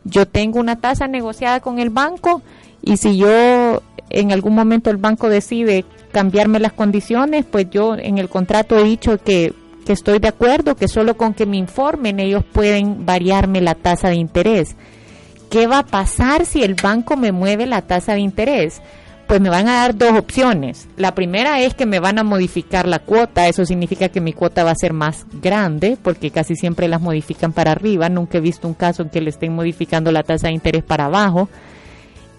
Yo 0.05 0.25
tengo 0.25 0.61
una 0.61 0.77
tasa 0.77 1.07
negociada 1.07 1.59
con 1.59 1.77
el 1.77 1.89
banco 1.89 2.41
Y 2.81 2.95
si 2.95 3.17
yo 3.17 3.81
en 4.09 4.31
algún 4.31 4.55
momento 4.55 4.89
el 4.91 4.95
banco 4.95 5.27
decide 5.27 5.83
cambiarme 6.13 6.61
las 6.61 6.71
condiciones, 6.71 7.43
pues 7.43 7.69
yo 7.69 7.95
en 7.97 8.17
el 8.17 8.29
contrato 8.29 8.79
he 8.79 8.85
dicho 8.85 9.17
que, 9.17 9.53
que 9.85 9.91
estoy 9.91 10.19
de 10.19 10.29
acuerdo, 10.29 10.75
que 10.75 10.87
solo 10.87 11.17
con 11.17 11.33
que 11.33 11.45
me 11.45 11.57
informen 11.57 12.21
ellos 12.21 12.45
pueden 12.45 13.05
variarme 13.05 13.59
la 13.59 13.75
tasa 13.75 14.07
de 14.07 14.15
interés. 14.15 14.77
¿Qué 15.49 15.67
va 15.67 15.79
a 15.79 15.85
pasar 15.85 16.45
si 16.45 16.63
el 16.63 16.75
banco 16.75 17.17
me 17.17 17.33
mueve 17.33 17.65
la 17.65 17.81
tasa 17.81 18.13
de 18.13 18.21
interés? 18.21 18.81
Pues 19.27 19.41
me 19.41 19.49
van 19.49 19.67
a 19.67 19.81
dar 19.81 19.97
dos 19.97 20.13
opciones. 20.13 20.87
La 20.97 21.15
primera 21.15 21.59
es 21.61 21.73
que 21.73 21.87
me 21.87 21.99
van 21.99 22.19
a 22.19 22.23
modificar 22.23 22.87
la 22.87 22.99
cuota, 22.99 23.47
eso 23.47 23.65
significa 23.65 24.09
que 24.09 24.21
mi 24.21 24.33
cuota 24.33 24.63
va 24.63 24.71
a 24.71 24.75
ser 24.75 24.93
más 24.93 25.25
grande, 25.41 25.97
porque 26.01 26.29
casi 26.29 26.55
siempre 26.55 26.87
las 26.87 27.01
modifican 27.01 27.51
para 27.51 27.71
arriba, 27.71 28.07
nunca 28.07 28.37
he 28.37 28.41
visto 28.41 28.67
un 28.67 28.75
caso 28.75 29.01
en 29.01 29.09
que 29.09 29.21
le 29.21 29.31
estén 29.31 29.55
modificando 29.55 30.11
la 30.11 30.23
tasa 30.23 30.47
de 30.47 30.53
interés 30.53 30.83
para 30.83 31.05
abajo. 31.05 31.49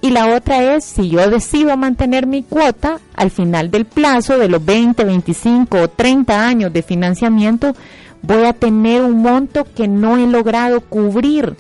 Y 0.00 0.11
la 0.11 0.37
otra 0.37 0.76
es, 0.76 0.85
si 0.85 1.09
yo 1.09 1.28
decido 1.28 1.76
mantener 1.76 2.26
mi 2.26 2.45
cuota, 2.45 3.00
al 3.16 3.33
final 3.33 3.71
del 3.73 3.87
plazo 3.87 4.38
de 4.38 4.49
los 4.49 4.64
20, 4.64 5.05
25 5.05 5.81
o 5.81 5.88
30 5.88 6.47
años 6.47 6.73
de 6.73 6.83
financiamiento, 6.83 7.75
voy 8.23 8.45
a 8.45 8.52
tener 8.52 9.02
un 9.02 9.23
monto 9.23 9.66
que 9.75 9.88
no 9.88 10.16
he 10.16 10.26
logrado 10.26 10.81
cubrir. 10.83 11.57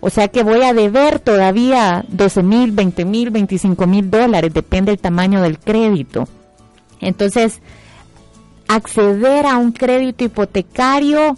O 0.00 0.10
sea 0.10 0.28
que 0.28 0.42
voy 0.42 0.62
a 0.62 0.74
deber 0.74 1.18
todavía 1.18 2.04
12 2.08 2.42
mil, 2.42 2.72
20 2.72 3.04
mil, 3.04 3.30
25 3.30 3.86
mil 3.86 4.10
dólares, 4.10 4.54
depende 4.54 4.92
del 4.92 5.00
tamaño 5.00 5.42
del 5.42 5.58
crédito. 5.58 6.28
Entonces, 7.00 7.60
acceder 8.68 9.46
a 9.46 9.56
un 9.56 9.72
crédito 9.72 10.24
hipotecario 10.24 11.36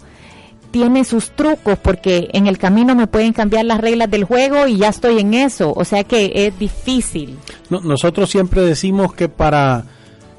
tiene 0.71 1.03
sus 1.03 1.31
trucos 1.31 1.77
porque 1.79 2.29
en 2.33 2.47
el 2.47 2.57
camino 2.57 2.95
me 2.95 3.07
pueden 3.07 3.33
cambiar 3.33 3.65
las 3.65 3.79
reglas 3.79 4.09
del 4.09 4.23
juego 4.23 4.67
y 4.67 4.77
ya 4.77 4.89
estoy 4.89 5.19
en 5.19 5.33
eso, 5.33 5.73
o 5.75 5.83
sea 5.83 6.03
que 6.03 6.31
es 6.33 6.57
difícil. 6.57 7.37
nosotros 7.69 8.29
siempre 8.29 8.61
decimos 8.61 9.13
que 9.13 9.27
para 9.27 9.83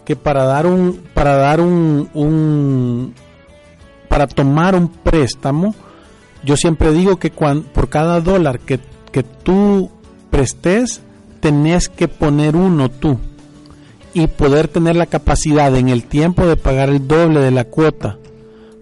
que 0.04 0.16
para 0.16 0.44
dar 0.44 0.66
un 0.66 1.00
para 1.14 1.36
dar 1.36 1.60
un, 1.60 2.08
un 2.14 3.14
para 4.08 4.26
tomar 4.26 4.74
un 4.74 4.88
préstamo, 4.88 5.74
yo 6.44 6.56
siempre 6.56 6.92
digo 6.92 7.18
que 7.18 7.30
por 7.30 7.88
cada 7.88 8.20
dólar 8.20 8.60
que, 8.60 8.80
que 9.10 9.22
tú 9.22 9.90
prestes, 10.30 11.02
tenés 11.40 11.88
que 11.88 12.08
poner 12.08 12.56
uno 12.56 12.90
tú. 12.90 13.18
Y 14.14 14.26
poder 14.26 14.68
tener 14.68 14.94
la 14.96 15.06
capacidad 15.06 15.74
en 15.74 15.88
el 15.88 16.04
tiempo 16.04 16.46
de 16.46 16.56
pagar 16.56 16.90
el 16.90 17.08
doble 17.08 17.40
de 17.40 17.50
la 17.50 17.64
cuota 17.64 18.18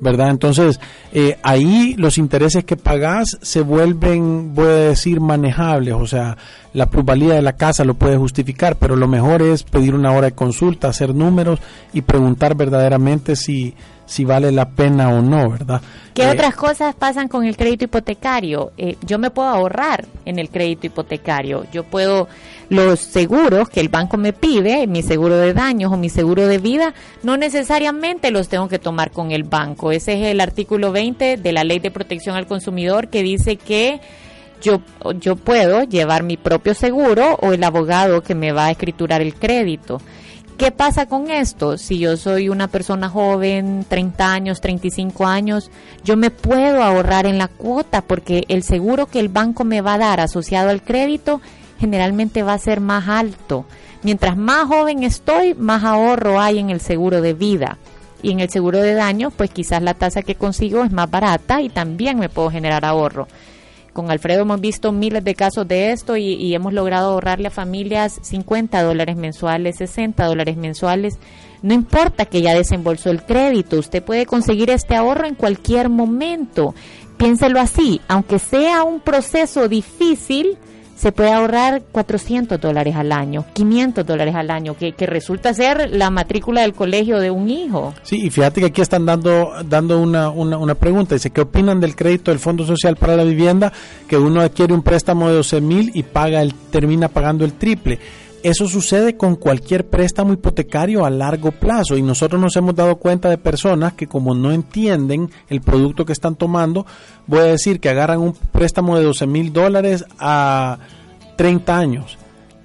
¿verdad? 0.00 0.30
Entonces, 0.30 0.80
eh, 1.12 1.38
ahí 1.42 1.95
los 1.97 2.19
intereses 2.19 2.64
que 2.64 2.76
pagás 2.76 3.38
se 3.42 3.61
vuelven, 3.61 4.54
voy 4.54 4.66
a 4.66 4.88
decir, 4.88 5.21
manejables, 5.21 5.95
o 5.95 6.07
sea, 6.07 6.37
la 6.73 6.87
plusvalía 6.87 7.35
de 7.35 7.42
la 7.42 7.54
casa 7.54 7.85
lo 7.85 7.95
puede 7.95 8.16
justificar, 8.16 8.76
pero 8.76 8.97
lo 8.97 9.09
mejor 9.09 9.42
es 9.42 9.62
pedir 9.62 9.95
una 9.95 10.12
hora 10.12 10.28
de 10.28 10.33
consulta, 10.33 10.88
hacer 10.88 11.14
números 11.14 11.61
y 11.92 12.02
preguntar 12.02 12.54
verdaderamente 12.54 13.37
si, 13.37 13.75
si 14.07 14.25
vale 14.25 14.50
la 14.50 14.69
pena 14.69 15.09
o 15.09 15.23
no, 15.23 15.50
¿verdad? 15.50 15.80
¿Qué 16.14 16.25
eh, 16.25 16.30
otras 16.30 16.57
cosas 16.57 16.95
pasan 16.95 17.28
con 17.28 17.45
el 17.45 17.57
crédito 17.57 17.85
hipotecario? 17.85 18.73
Eh, 18.76 18.97
yo 19.02 19.19
me 19.19 19.30
puedo 19.30 19.49
ahorrar 19.49 20.04
en 20.25 20.38
el 20.38 20.49
crédito 20.49 20.87
hipotecario. 20.87 21.64
Yo 21.73 21.85
puedo, 21.85 22.28
los 22.71 23.00
seguros 23.00 23.69
que 23.69 23.81
el 23.81 23.89
banco 23.89 24.17
me 24.17 24.33
pide, 24.33 24.87
mi 24.87 25.03
seguro 25.03 25.37
de 25.37 25.53
daños 25.53 25.93
o 25.93 25.97
mi 25.97 26.09
seguro 26.09 26.47
de 26.47 26.59
vida, 26.59 26.95
no 27.25 27.37
necesariamente 27.37 28.31
los 28.31 28.49
tengo 28.49 28.69
que 28.69 28.79
tomar 28.79 29.11
con 29.11 29.33
el 29.33 29.43
banco. 29.43 29.91
Ese 29.91 30.15
es 30.15 30.29
el 30.29 30.41
artículo 30.41 30.93
20 30.93 31.37
de 31.37 31.53
la 31.53 31.65
Ley 31.65 31.81
de 31.81 31.91
Protección 31.91 32.37
al 32.37 32.47
Consumidor 32.47 33.09
que 33.09 33.25
dice 33.25 33.57
que 33.57 34.00
yo, 34.62 34.81
yo 35.19 35.35
puedo 35.35 35.83
llevar 35.83 36.23
mi 36.23 36.37
propio 36.37 36.75
seguro 36.75 37.37
o 37.43 37.53
el 37.53 37.65
abogado 37.65 38.23
que 38.23 38.37
me 38.37 38.53
va 38.53 38.67
a 38.67 38.71
escriturar 38.71 39.21
el 39.21 39.35
crédito. 39.35 40.00
¿Qué 40.57 40.71
pasa 40.71 41.07
con 41.07 41.31
esto? 41.31 41.77
Si 41.77 41.99
yo 41.99 42.17
soy 42.19 42.50
una 42.50 42.69
persona 42.69 43.09
joven, 43.09 43.85
30 43.89 44.33
años, 44.33 44.61
35 44.61 45.27
años, 45.27 45.71
yo 46.05 46.17
me 46.17 46.31
puedo 46.31 46.85
ahorrar 46.85 47.27
en 47.27 47.39
la 47.39 47.49
cuota 47.49 48.03
porque 48.03 48.45
el 48.49 48.62
seguro 48.62 49.07
que 49.07 49.19
el 49.19 49.29
banco 49.29 49.65
me 49.65 49.81
va 49.81 49.95
a 49.95 49.99
dar 49.99 50.21
asociado 50.21 50.69
al 50.69 50.83
crédito 50.83 51.41
generalmente 51.80 52.42
va 52.42 52.52
a 52.52 52.58
ser 52.58 52.80
más 52.80 53.08
alto. 53.08 53.64
Mientras 54.02 54.37
más 54.37 54.66
joven 54.66 55.02
estoy, 55.02 55.54
más 55.54 55.82
ahorro 55.82 56.40
hay 56.40 56.58
en 56.58 56.70
el 56.70 56.80
seguro 56.80 57.20
de 57.20 57.34
vida. 57.34 57.78
Y 58.22 58.30
en 58.32 58.40
el 58.40 58.50
seguro 58.50 58.78
de 58.78 58.94
daño, 58.94 59.30
pues 59.30 59.50
quizás 59.50 59.82
la 59.82 59.94
tasa 59.94 60.22
que 60.22 60.34
consigo 60.34 60.84
es 60.84 60.92
más 60.92 61.10
barata 61.10 61.62
y 61.62 61.70
también 61.70 62.18
me 62.18 62.28
puedo 62.28 62.50
generar 62.50 62.84
ahorro. 62.84 63.26
Con 63.92 64.10
Alfredo 64.10 64.42
hemos 64.42 64.60
visto 64.60 64.92
miles 64.92 65.25
de 65.25 65.34
casos 65.34 65.66
de 65.66 65.90
esto 65.90 66.16
y, 66.16 66.54
hemos 66.54 66.72
logrado 66.72 67.10
ahorrarle 67.10 67.49
a 67.49 67.50
familias 67.50 68.20
50 68.22 68.82
dólares 68.82 69.16
mensuales, 69.16 69.76
60 69.78 70.25
dólares 70.26 70.56
mensuales. 70.56 71.18
No 71.62 71.75
importa 71.75 72.26
que 72.26 72.40
ya 72.40 72.54
desembolsó 72.54 73.10
el 73.10 73.25
crédito, 73.25 73.78
usted 73.78 74.02
puede 74.02 74.26
conseguir 74.26 74.70
este 74.70 74.94
ahorro 74.94 75.26
en 75.26 75.34
cualquier 75.34 75.88
momento. 75.88 76.75
Piénselo 77.16 77.58
así, 77.58 78.00
aunque 78.06 78.38
sea 78.38 78.84
un 78.84 79.00
proceso 79.00 79.68
difícil, 79.68 80.56
se 81.00 81.12
puede 81.12 81.33
ahorrar 81.33 81.80
400 81.92 82.61
dólares 82.61 82.95
al 82.95 83.11
año, 83.11 83.47
500 83.54 84.04
dólares 84.04 84.35
al 84.35 84.50
año, 84.50 84.76
que, 84.76 84.92
que, 84.92 85.07
resulta 85.07 85.54
ser 85.54 85.88
la 85.88 86.11
matrícula 86.11 86.61
del 86.61 86.75
colegio 86.75 87.19
de 87.21 87.30
un 87.30 87.49
hijo. 87.49 87.95
Sí, 88.02 88.26
y 88.26 88.28
fíjate 88.28 88.61
que 88.61 88.66
aquí 88.66 88.83
están 88.83 89.07
dando, 89.07 89.50
dando 89.64 89.99
una, 89.99 90.28
una, 90.28 90.59
una 90.59 90.75
pregunta. 90.75 91.14
Dice, 91.14 91.30
¿qué 91.30 91.40
opinan 91.40 91.80
del 91.80 91.97
crédito 91.97 92.30
del 92.30 92.38
Fondo 92.38 92.66
Social 92.66 92.97
para 92.97 93.16
la 93.16 93.25
Vivienda? 93.25 93.73
Que 94.07 94.19
uno 94.19 94.42
adquiere 94.42 94.75
un 94.75 94.83
préstamo 94.83 95.30
de 95.30 95.37
12 95.37 95.62
mil 95.62 95.90
y 95.95 96.02
paga 96.02 96.42
el, 96.42 96.52
termina 96.52 97.09
pagando 97.09 97.47
el 97.47 97.54
triple. 97.54 97.99
Eso 98.42 98.66
sucede 98.68 99.18
con 99.18 99.37
cualquier 99.37 99.87
préstamo 99.87 100.32
hipotecario 100.32 101.04
a 101.04 101.11
largo 101.11 101.50
plazo 101.52 101.99
y 101.99 102.02
nosotros 102.02 102.40
nos 102.40 102.56
hemos 102.56 102.75
dado 102.75 102.97
cuenta 102.97 103.28
de 103.28 103.37
personas 103.37 103.92
que 103.92 104.06
como 104.06 104.35
no 104.35 104.50
entienden 104.50 105.30
el 105.49 105.61
producto 105.61 106.06
que 106.06 106.14
están 106.14 106.37
tomando, 106.37 106.87
voy 107.26 107.40
a 107.40 107.44
decir 107.44 107.80
que 107.80 107.90
agarran 107.90 108.20
un 108.20 108.32
préstamo 108.32 108.97
de 108.97 109.04
12 109.04 109.26
mil 109.26 109.52
dólares 109.52 110.06
a 110.18 110.78
30 111.37 111.78
años 111.78 112.18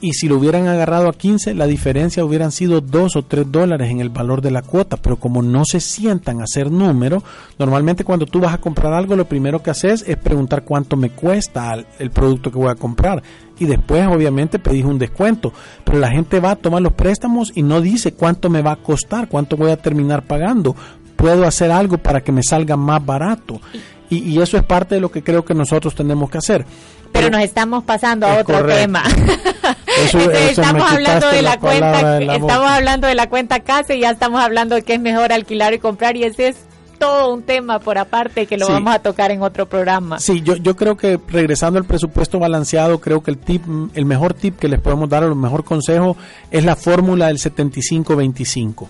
y 0.05 0.13
si 0.13 0.27
lo 0.27 0.37
hubieran 0.37 0.67
agarrado 0.67 1.09
a 1.09 1.13
15, 1.13 1.55
la 1.55 1.65
diferencia 1.65 2.23
hubieran 2.23 2.51
sido 2.51 2.79
2 2.79 3.15
o 3.15 3.23
3 3.23 3.51
dólares 3.51 3.89
en 3.89 4.01
el 4.01 4.09
valor 4.09 4.41
de 4.41 4.51
la 4.51 4.61
cuota, 4.61 4.97
pero 4.97 5.17
como 5.17 5.41
no 5.41 5.63
se 5.65 5.79
sientan 5.79 6.41
a 6.41 6.43
hacer 6.43 6.69
número, 6.69 7.23
normalmente 7.57 8.03
cuando 8.03 8.25
tú 8.25 8.39
vas 8.39 8.53
a 8.53 8.59
comprar 8.59 8.93
algo, 8.93 9.15
lo 9.15 9.25
primero 9.25 9.63
que 9.63 9.71
haces 9.71 10.03
es 10.07 10.17
preguntar 10.17 10.63
cuánto 10.63 10.95
me 10.95 11.09
cuesta 11.09 11.75
el 11.97 12.11
producto 12.11 12.51
que 12.51 12.57
voy 12.57 12.69
a 12.69 12.75
comprar 12.75 13.23
y 13.57 13.65
después 13.65 14.05
obviamente 14.07 14.59
pedís 14.59 14.85
un 14.85 14.99
descuento, 14.99 15.53
pero 15.83 15.99
la 15.99 16.11
gente 16.11 16.39
va 16.39 16.51
a 16.51 16.55
tomar 16.55 16.81
los 16.81 16.93
préstamos 16.93 17.51
y 17.55 17.63
no 17.63 17.81
dice 17.81 18.13
cuánto 18.13 18.49
me 18.49 18.61
va 18.61 18.73
a 18.73 18.75
costar, 18.77 19.27
cuánto 19.27 19.57
voy 19.57 19.71
a 19.71 19.77
terminar 19.77 20.23
pagando, 20.23 20.75
puedo 21.15 21.45
hacer 21.45 21.71
algo 21.71 21.97
para 21.97 22.21
que 22.21 22.31
me 22.31 22.43
salga 22.43 22.75
más 22.75 23.05
barato. 23.05 23.61
Y, 24.07 24.39
eso 24.39 24.57
es 24.57 24.63
parte 24.63 24.95
de 24.95 25.01
lo 25.01 25.09
que 25.09 25.23
creo 25.23 25.43
que 25.43 25.55
nosotros 25.55 25.95
tenemos 25.95 26.29
que 26.29 26.37
hacer. 26.37 26.63
Pero, 27.11 27.31
nos 27.31 27.41
estamos 27.41 27.83
pasando 27.85 28.27
a 28.27 28.39
otro 28.39 28.63
tema. 28.65 29.03
estamos 30.49 30.91
hablando 30.91 31.29
de 31.29 31.41
la, 31.41 31.57
cuenta, 31.57 32.21
estamos 32.21 32.69
hablando 32.69 33.07
de 33.07 33.15
la 33.15 33.29
cuenta 33.29 33.61
casa 33.61 33.95
y 33.95 34.01
ya 34.01 34.11
estamos 34.11 34.41
hablando 34.41 34.75
de 34.75 34.83
que 34.83 34.93
es 34.93 34.99
mejor 34.99 35.33
alquilar 35.33 35.73
y 35.73 35.79
comprar 35.79 36.17
y 36.17 36.23
ese 36.23 36.49
es 36.49 36.57
todo 36.97 37.33
un 37.33 37.43
tema 37.43 37.79
por 37.79 37.97
aparte 37.97 38.45
que 38.45 38.57
lo 38.57 38.67
vamos 38.67 38.93
a 38.93 38.99
tocar 38.99 39.31
en 39.31 39.41
otro 39.41 39.67
programa. 39.67 40.19
Sí, 40.19 40.41
yo, 40.41 40.55
yo 40.55 40.75
creo 40.75 40.97
que 40.97 41.19
regresando 41.27 41.79
al 41.79 41.85
presupuesto 41.85 42.39
balanceado, 42.39 42.99
creo 42.99 43.21
que 43.21 43.31
el 43.31 43.37
tip, 43.37 43.63
el 43.93 44.05
mejor 44.05 44.33
tip 44.33 44.57
que 44.57 44.67
les 44.67 44.79
podemos 44.79 45.09
dar, 45.09 45.23
o 45.23 45.27
el 45.27 45.35
mejor 45.35 45.63
consejo, 45.63 46.17
es 46.51 46.63
la 46.65 46.75
fórmula 46.75 47.27
del 47.27 47.37
75-25 47.37 48.87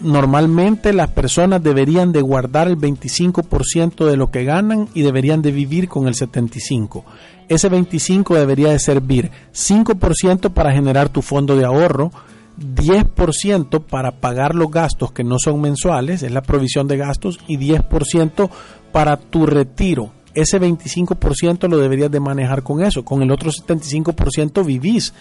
normalmente 0.00 0.92
las 0.92 1.10
personas 1.10 1.62
deberían 1.62 2.12
de 2.12 2.22
guardar 2.22 2.68
el 2.68 2.78
25% 2.78 4.06
de 4.06 4.16
lo 4.16 4.30
que 4.30 4.44
ganan 4.44 4.88
y 4.94 5.02
deberían 5.02 5.42
de 5.42 5.52
vivir 5.52 5.88
con 5.88 6.08
el 6.08 6.14
75%. 6.14 7.04
Ese 7.48 7.70
25% 7.70 8.34
debería 8.34 8.70
de 8.70 8.78
servir 8.78 9.30
5% 9.52 10.52
para 10.52 10.72
generar 10.72 11.08
tu 11.08 11.20
fondo 11.20 11.56
de 11.56 11.64
ahorro, 11.64 12.12
10% 12.60 13.82
para 13.84 14.20
pagar 14.20 14.54
los 14.54 14.70
gastos 14.70 15.12
que 15.12 15.24
no 15.24 15.36
son 15.38 15.60
mensuales, 15.60 16.22
es 16.22 16.30
la 16.30 16.42
provisión 16.42 16.86
de 16.86 16.96
gastos, 16.96 17.38
y 17.46 17.58
10% 17.58 18.50
para 18.92 19.16
tu 19.16 19.46
retiro. 19.46 20.12
Ese 20.34 20.60
25% 20.60 21.68
lo 21.68 21.78
deberías 21.78 22.10
de 22.10 22.20
manejar 22.20 22.62
con 22.62 22.84
eso, 22.84 23.04
con 23.04 23.22
el 23.22 23.30
otro 23.32 23.50
75% 23.50 24.64
vivís 24.64 25.12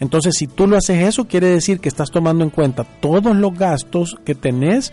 entonces, 0.00 0.34
si 0.36 0.46
tú 0.46 0.66
lo 0.66 0.76
haces 0.76 1.02
eso, 1.02 1.26
quiere 1.26 1.48
decir 1.48 1.80
que 1.80 1.88
estás 1.88 2.10
tomando 2.10 2.44
en 2.44 2.50
cuenta 2.50 2.84
todos 2.84 3.36
los 3.36 3.56
gastos 3.56 4.16
que 4.24 4.34
tenés 4.34 4.92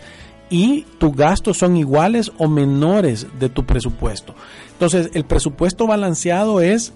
y 0.50 0.82
tus 0.98 1.16
gastos 1.16 1.58
son 1.58 1.76
iguales 1.76 2.30
o 2.38 2.48
menores 2.48 3.26
de 3.38 3.48
tu 3.48 3.64
presupuesto. 3.64 4.34
Entonces, 4.72 5.10
el 5.14 5.24
presupuesto 5.24 5.86
balanceado 5.86 6.60
es 6.60 6.92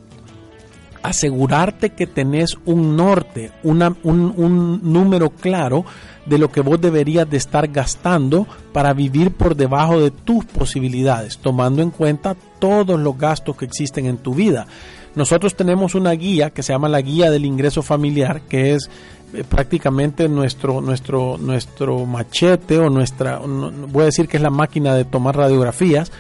asegurarte 1.07 1.91
que 1.91 2.07
tenés 2.07 2.57
un 2.65 2.97
norte, 2.97 3.53
un, 3.63 3.83
un, 4.03 4.81
número 4.83 5.31
claro 5.31 5.85
de 6.25 6.39
lo 6.39 6.51
que 6.51 6.61
vos 6.61 6.81
deberías 6.81 7.29
de 7.29 7.37
estar 7.37 7.69
gastando 7.69 8.47
para 8.73 8.93
vivir 8.93 9.31
por 9.31 9.55
debajo 9.55 10.01
de 10.01 10.11
tus 10.11 10.45
posibilidades, 10.45 11.39
tomando 11.39 11.83
en 11.83 11.91
cuenta 11.91 12.37
todos 12.59 12.99
los 12.99 13.17
gastos 13.17 13.57
que 13.57 13.65
existen 13.65 14.07
en 14.07 14.19
tu 14.19 14.35
vida. 14.35 14.67
Nosotros 15.15 15.55
tenemos 15.55 15.95
una 15.95 16.13
guía 16.13 16.51
que 16.51 16.63
se 16.63 16.73
llama 16.73 16.89
la 16.89 17.01
guía 17.01 17.31
del 17.31 17.45
ingreso 17.45 17.83
familiar, 17.83 18.43
que 18.43 18.75
es 18.75 18.91
eh, 19.33 19.45
prácticamente 19.49 20.29
nuestro 20.29 20.81
nuestro 20.81 21.39
nuestro 21.39 22.05
machete 22.05 22.79
o 22.79 22.91
nuestra 22.91 23.39
voy 23.39 24.03
a 24.03 24.07
decir 24.07 24.29
que 24.29 24.37
es 24.37 24.43
la 24.43 24.51
máquina 24.51 24.95
de 24.95 25.05
tomar 25.05 25.37
radiografías 25.37 26.13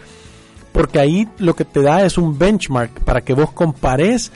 porque 0.73 0.99
ahí 0.99 1.29
lo 1.39 1.55
que 1.57 1.65
te 1.65 1.83
da 1.83 2.05
es 2.05 2.19
un 2.19 2.37
benchmark 2.37 3.01
para 3.05 3.23
que 3.23 3.33
vos 3.33 3.51
compares 3.53 4.31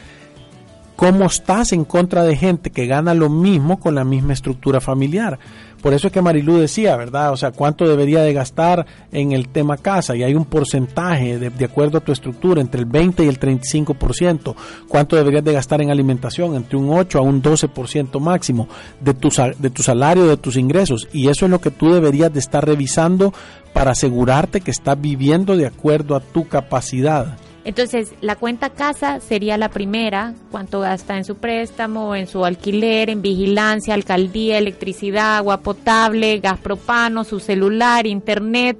cómo 1.00 1.24
estás 1.24 1.72
en 1.72 1.86
contra 1.86 2.24
de 2.24 2.36
gente 2.36 2.68
que 2.68 2.84
gana 2.84 3.14
lo 3.14 3.30
mismo 3.30 3.80
con 3.80 3.94
la 3.94 4.04
misma 4.04 4.34
estructura 4.34 4.82
familiar. 4.82 5.38
Por 5.80 5.94
eso 5.94 6.08
es 6.08 6.12
que 6.12 6.20
Marilú 6.20 6.58
decía, 6.58 6.94
¿verdad? 6.94 7.32
O 7.32 7.38
sea, 7.38 7.52
cuánto 7.52 7.88
debería 7.88 8.20
de 8.20 8.34
gastar 8.34 8.84
en 9.10 9.32
el 9.32 9.48
tema 9.48 9.78
casa 9.78 10.14
y 10.14 10.22
hay 10.22 10.34
un 10.34 10.44
porcentaje 10.44 11.38
de, 11.38 11.64
acuerdo 11.64 11.96
a 11.96 12.00
tu 12.02 12.12
estructura 12.12 12.60
entre 12.60 12.80
el 12.80 12.84
20 12.84 13.24
y 13.24 13.28
el 13.28 13.40
35%. 13.40 14.54
Cuánto 14.88 15.16
deberías 15.16 15.42
de 15.42 15.54
gastar 15.54 15.80
en 15.80 15.90
alimentación 15.90 16.54
entre 16.54 16.76
un 16.76 16.90
8 16.90 17.18
a 17.18 17.22
un 17.22 17.42
12% 17.42 18.20
máximo 18.20 18.68
de 19.00 19.14
tu, 19.14 19.30
de 19.58 19.70
tu 19.70 19.82
salario, 19.82 20.26
de 20.26 20.36
tus 20.36 20.56
ingresos. 20.56 21.08
Y 21.14 21.28
eso 21.28 21.46
es 21.46 21.50
lo 21.50 21.62
que 21.62 21.70
tú 21.70 21.94
deberías 21.94 22.30
de 22.30 22.40
estar 22.40 22.62
revisando 22.62 23.32
para 23.72 23.92
asegurarte 23.92 24.60
que 24.60 24.70
estás 24.70 25.00
viviendo 25.00 25.56
de 25.56 25.66
acuerdo 25.66 26.14
a 26.14 26.20
tu 26.20 26.46
capacidad. 26.46 27.38
Entonces, 27.64 28.14
la 28.22 28.36
cuenta 28.36 28.70
casa 28.70 29.20
sería 29.20 29.58
la 29.58 29.68
primera, 29.68 30.34
cuánto 30.50 30.80
gasta 30.80 31.18
en 31.18 31.24
su 31.24 31.36
préstamo, 31.36 32.14
en 32.14 32.26
su 32.26 32.44
alquiler, 32.44 33.10
en 33.10 33.20
vigilancia, 33.20 33.92
alcaldía, 33.92 34.56
electricidad, 34.56 35.36
agua 35.36 35.58
potable, 35.58 36.38
gas 36.38 36.58
propano, 36.58 37.22
su 37.24 37.38
celular, 37.38 38.06
internet. 38.06 38.78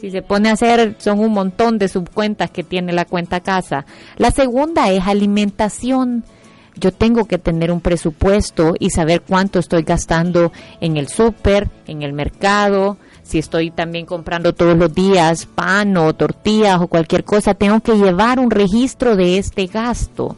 Si 0.00 0.10
se 0.10 0.22
pone 0.22 0.50
a 0.50 0.54
hacer, 0.54 0.96
son 0.98 1.20
un 1.20 1.32
montón 1.32 1.78
de 1.78 1.88
subcuentas 1.88 2.50
que 2.50 2.64
tiene 2.64 2.92
la 2.92 3.04
cuenta 3.04 3.40
casa. 3.40 3.86
La 4.16 4.32
segunda 4.32 4.90
es 4.90 5.06
alimentación. 5.06 6.24
Yo 6.74 6.92
tengo 6.92 7.24
que 7.26 7.38
tener 7.38 7.70
un 7.70 7.80
presupuesto 7.80 8.74
y 8.78 8.90
saber 8.90 9.22
cuánto 9.22 9.60
estoy 9.60 9.82
gastando 9.82 10.52
en 10.80 10.96
el 10.96 11.08
súper, 11.08 11.70
en 11.86 12.02
el 12.02 12.12
mercado, 12.12 12.98
si 13.26 13.38
estoy 13.38 13.70
también 13.70 14.06
comprando 14.06 14.54
todos 14.54 14.76
los 14.76 14.94
días 14.94 15.46
pan 15.46 15.96
o 15.96 16.14
tortillas 16.14 16.80
o 16.80 16.86
cualquier 16.86 17.24
cosa, 17.24 17.54
tengo 17.54 17.80
que 17.80 17.96
llevar 17.96 18.38
un 18.38 18.50
registro 18.50 19.16
de 19.16 19.38
este 19.38 19.66
gasto. 19.66 20.36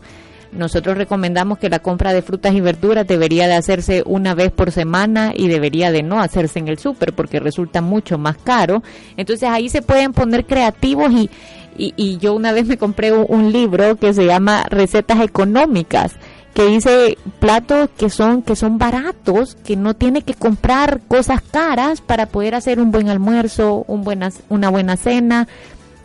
Nosotros 0.52 0.96
recomendamos 0.96 1.58
que 1.58 1.68
la 1.68 1.80
compra 1.80 2.14
de 2.14 2.22
frutas 2.22 2.54
y 2.54 2.62
verduras 2.62 3.06
debería 3.06 3.46
de 3.46 3.54
hacerse 3.54 4.02
una 4.06 4.34
vez 4.34 4.50
por 4.50 4.72
semana 4.72 5.34
y 5.36 5.48
debería 5.48 5.92
de 5.92 6.02
no 6.02 6.20
hacerse 6.20 6.58
en 6.58 6.68
el 6.68 6.78
súper 6.78 7.12
porque 7.12 7.38
resulta 7.38 7.82
mucho 7.82 8.16
más 8.16 8.38
caro. 8.38 8.82
Entonces 9.18 9.46
ahí 9.50 9.68
se 9.68 9.82
pueden 9.82 10.14
poner 10.14 10.46
creativos 10.46 11.12
y, 11.12 11.28
y, 11.76 12.16
yo 12.16 12.32
una 12.32 12.52
vez 12.52 12.66
me 12.66 12.78
compré 12.78 13.12
un 13.12 13.52
libro 13.52 13.96
que 13.96 14.14
se 14.14 14.24
llama 14.24 14.64
Recetas 14.70 15.20
Económicas 15.20 16.16
que 16.58 16.66
dice 16.66 17.16
platos 17.38 17.88
que 17.96 18.10
son 18.10 18.42
que 18.42 18.56
son 18.56 18.78
baratos, 18.78 19.56
que 19.64 19.76
no 19.76 19.94
tiene 19.94 20.22
que 20.22 20.34
comprar 20.34 21.00
cosas 21.06 21.40
caras 21.40 22.00
para 22.00 22.26
poder 22.26 22.56
hacer 22.56 22.80
un 22.80 22.90
buen 22.90 23.08
almuerzo, 23.08 23.84
un 23.86 24.02
buena, 24.02 24.32
una 24.48 24.68
buena 24.68 24.96
cena 24.96 25.46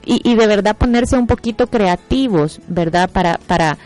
y, 0.05 0.21
y 0.23 0.35
de 0.35 0.45
verdad 0.45 0.77
ponerse 0.77 1.17
un 1.17 1.25
poquito 1.25 1.65
creativos, 1.65 2.61
¿verdad? 2.67 3.09
Para, 3.09 3.39
para 3.47 3.79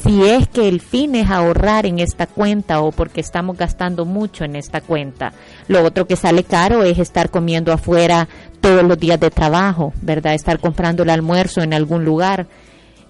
si 0.00 0.22
es 0.22 0.46
que 0.46 0.68
el 0.68 0.80
fin 0.80 1.16
es 1.16 1.28
ahorrar 1.28 1.86
en 1.86 1.98
esta 1.98 2.28
cuenta 2.28 2.82
o 2.82 2.92
porque 2.92 3.20
estamos 3.20 3.56
gastando 3.56 4.04
mucho 4.04 4.44
en 4.44 4.54
esta 4.54 4.80
cuenta. 4.80 5.32
Lo 5.66 5.82
otro 5.82 6.06
que 6.06 6.14
sale 6.14 6.44
caro 6.44 6.84
es 6.84 7.00
estar 7.00 7.30
comiendo 7.30 7.72
afuera 7.72 8.28
todos 8.60 8.84
los 8.84 8.96
días 8.96 9.18
de 9.18 9.30
trabajo, 9.30 9.92
¿verdad? 10.02 10.34
Estar 10.34 10.60
comprando 10.60 11.02
el 11.02 11.10
almuerzo 11.10 11.62
en 11.62 11.74
algún 11.74 12.04
lugar. 12.04 12.46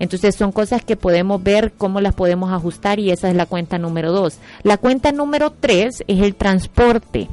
Entonces 0.02 0.34
son 0.34 0.50
cosas 0.50 0.84
que 0.84 0.96
podemos 0.96 1.40
ver 1.40 1.74
cómo 1.78 2.00
las 2.00 2.12
podemos 2.12 2.52
ajustar 2.52 2.98
y 2.98 3.12
esa 3.12 3.30
es 3.30 3.36
la 3.36 3.46
cuenta 3.46 3.78
número 3.78 4.10
dos. 4.10 4.40
La 4.64 4.76
cuenta 4.76 5.12
número 5.12 5.52
tres 5.52 6.02
es 6.08 6.20
el 6.20 6.34
transporte. 6.34 7.28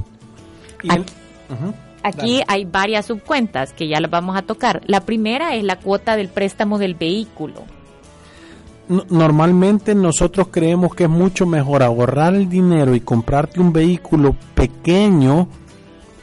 Aquí, 2.04 2.42
hay 2.46 2.66
varias 2.66 3.06
subcuentas 3.06 3.72
que 3.72 3.88
ya 3.88 3.98
las 3.98 4.08
vamos 4.08 4.36
a 4.36 4.42
tocar. 4.42 4.82
La 4.86 5.00
primera 5.00 5.56
es 5.56 5.64
la 5.64 5.80
cuota 5.80 6.14
del 6.14 6.28
préstamo 6.28 6.78
del 6.78 6.94
vehículo. 6.94 7.64
Normalmente 8.88 9.96
nosotros 9.96 10.46
creemos 10.52 10.94
que 10.94 11.04
es 11.04 11.10
mucho 11.10 11.46
mejor 11.46 11.82
ahorrar 11.82 12.36
el 12.36 12.48
dinero 12.48 12.94
y 12.94 13.00
comprarte 13.00 13.58
un 13.58 13.72
vehículo 13.72 14.36
pequeño 14.54 15.48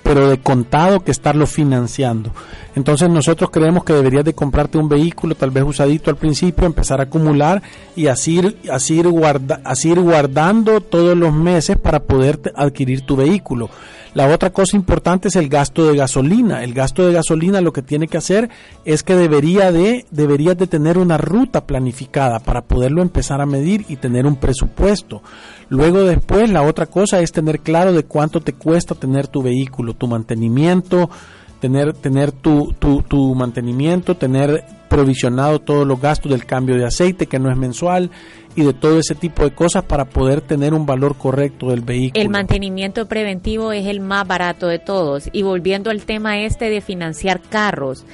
pero 0.07 0.29
de 0.29 0.39
contado 0.39 1.01
que 1.01 1.11
estarlo 1.11 1.45
financiando. 1.45 2.31
Entonces 2.75 3.09
nosotros 3.09 3.49
creemos 3.49 3.83
que 3.83 3.91
deberías 3.91 4.23
de 4.23 4.33
comprarte 4.33 4.77
un 4.77 4.87
vehículo 4.87 5.35
tal 5.35 5.51
vez 5.51 5.65
usadito 5.65 6.09
al 6.09 6.15
principio, 6.15 6.65
empezar 6.65 7.01
a 7.01 7.03
acumular 7.03 7.61
y 7.93 8.07
así, 8.07 8.39
así, 8.71 8.99
ir, 8.99 9.09
guarda, 9.09 9.59
así 9.65 9.89
ir 9.89 9.99
guardando 9.99 10.79
todos 10.79 11.17
los 11.17 11.33
meses 11.33 11.77
para 11.77 11.99
poder 11.99 12.39
adquirir 12.55 13.01
tu 13.01 13.17
vehículo. 13.17 13.69
La 14.17 14.34
otra 14.34 14.49
cosa 14.49 14.75
importante 14.75 15.27
es 15.27 15.36
el 15.36 15.47
gasto 15.47 15.86
de 15.86 15.95
gasolina. 15.95 16.63
El 16.63 16.73
gasto 16.73 17.06
de 17.06 17.13
gasolina 17.13 17.62
lo 17.62 17.71
que 17.71 17.84
tiene 17.84 18.08
que 18.08 18.17
hacer 18.17 18.49
es 18.84 19.03
que 19.03 19.15
debería 19.15 19.71
de, 19.71 20.08
deberías 20.10 20.58
de 20.58 20.65
tener 20.65 20.97
una 20.97 21.19
ruta 21.19 21.67
planificada 21.67 22.39
para 22.39 22.63
poderlo 22.63 23.03
empezar 23.03 23.41
a 23.41 23.45
medir 23.45 23.86
y 23.88 23.97
tener 23.97 24.25
un 24.25 24.38
presupuesto. 24.38 25.21
Luego 25.69 26.03
después 26.03 26.49
la 26.49 26.63
otra 26.63 26.88
cosa 26.88 27.19
es 27.19 27.32
tener 27.32 27.60
claro 27.60 27.93
de 27.93 28.06
cuánto 28.06 28.41
te 28.41 28.53
cuesta 28.53 28.95
tener 28.95 29.27
tu 29.27 29.43
vehículo, 29.43 29.93
tu 29.93 30.08
mantenimiento, 30.08 31.12
tener, 31.59 31.93
tener 31.93 32.31
tu, 32.31 32.73
tu, 32.79 33.01
tu 33.01 33.35
mantenimiento, 33.35 34.15
tener 34.15 34.63
provisionado 34.87 35.59
todos 35.59 35.85
los 35.85 35.99
gastos 35.99 36.31
del 36.31 36.45
cambio 36.45 36.75
de 36.75 36.85
aceite 36.85 37.27
que 37.27 37.39
no 37.39 37.51
es 37.51 37.57
mensual 37.57 38.09
y 38.55 38.63
de 38.63 38.73
todo 38.73 38.99
ese 38.99 39.15
tipo 39.15 39.43
de 39.43 39.51
cosas 39.51 39.83
para 39.83 40.05
poder 40.05 40.41
tener 40.41 40.73
un 40.73 40.85
valor 40.85 41.15
correcto 41.17 41.69
del 41.69 41.81
vehículo. 41.81 42.21
El 42.21 42.29
mantenimiento 42.29 43.07
preventivo 43.07 43.71
es 43.71 43.85
el 43.85 43.99
más 43.99 44.27
barato 44.27 44.67
de 44.67 44.79
todos 44.79 45.29
y 45.31 45.43
volviendo 45.43 45.91
al 45.91 46.05
tema 46.05 46.39
este 46.39 46.69
de 46.69 46.81
financiar 46.81 47.41
carros, 47.41 48.05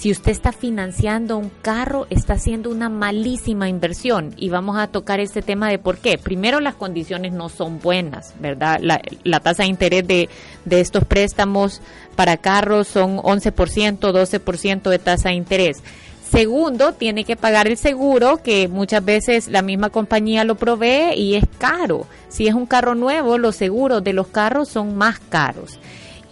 si 0.00 0.10
usted 0.10 0.32
está 0.32 0.50
financiando 0.52 1.36
un 1.36 1.50
carro, 1.60 2.06
está 2.08 2.32
haciendo 2.32 2.70
una 2.70 2.88
malísima 2.88 3.68
inversión. 3.68 4.32
Y 4.38 4.48
vamos 4.48 4.78
a 4.78 4.86
tocar 4.86 5.20
este 5.20 5.42
tema 5.42 5.68
de 5.68 5.78
por 5.78 5.98
qué. 5.98 6.16
Primero, 6.16 6.58
las 6.60 6.74
condiciones 6.74 7.34
no 7.34 7.50
son 7.50 7.80
buenas, 7.80 8.32
¿verdad? 8.40 8.80
La, 8.80 9.40
tasa 9.40 9.64
de 9.64 9.68
interés 9.68 10.08
de, 10.08 10.30
de 10.64 10.80
estos 10.80 11.04
préstamos 11.04 11.82
para 12.16 12.38
carros 12.38 12.88
son 12.88 13.18
11%, 13.18 13.98
12% 13.98 14.88
de 14.88 14.98
tasa 14.98 15.28
de 15.28 15.34
interés. 15.34 15.82
Segundo, 16.30 16.92
tiene 16.92 17.24
que 17.24 17.36
pagar 17.36 17.68
el 17.68 17.76
seguro, 17.76 18.42
que 18.42 18.68
muchas 18.68 19.04
veces 19.04 19.48
la 19.48 19.60
misma 19.60 19.90
compañía 19.90 20.44
lo 20.44 20.54
provee 20.54 21.12
y 21.14 21.34
es 21.34 21.44
caro. 21.58 22.06
Si 22.30 22.46
es 22.46 22.54
un 22.54 22.64
carro 22.64 22.94
nuevo, 22.94 23.36
los 23.36 23.54
seguros 23.54 24.02
de 24.02 24.14
los 24.14 24.28
carros 24.28 24.70
son 24.70 24.96
más 24.96 25.18
caros. 25.18 25.78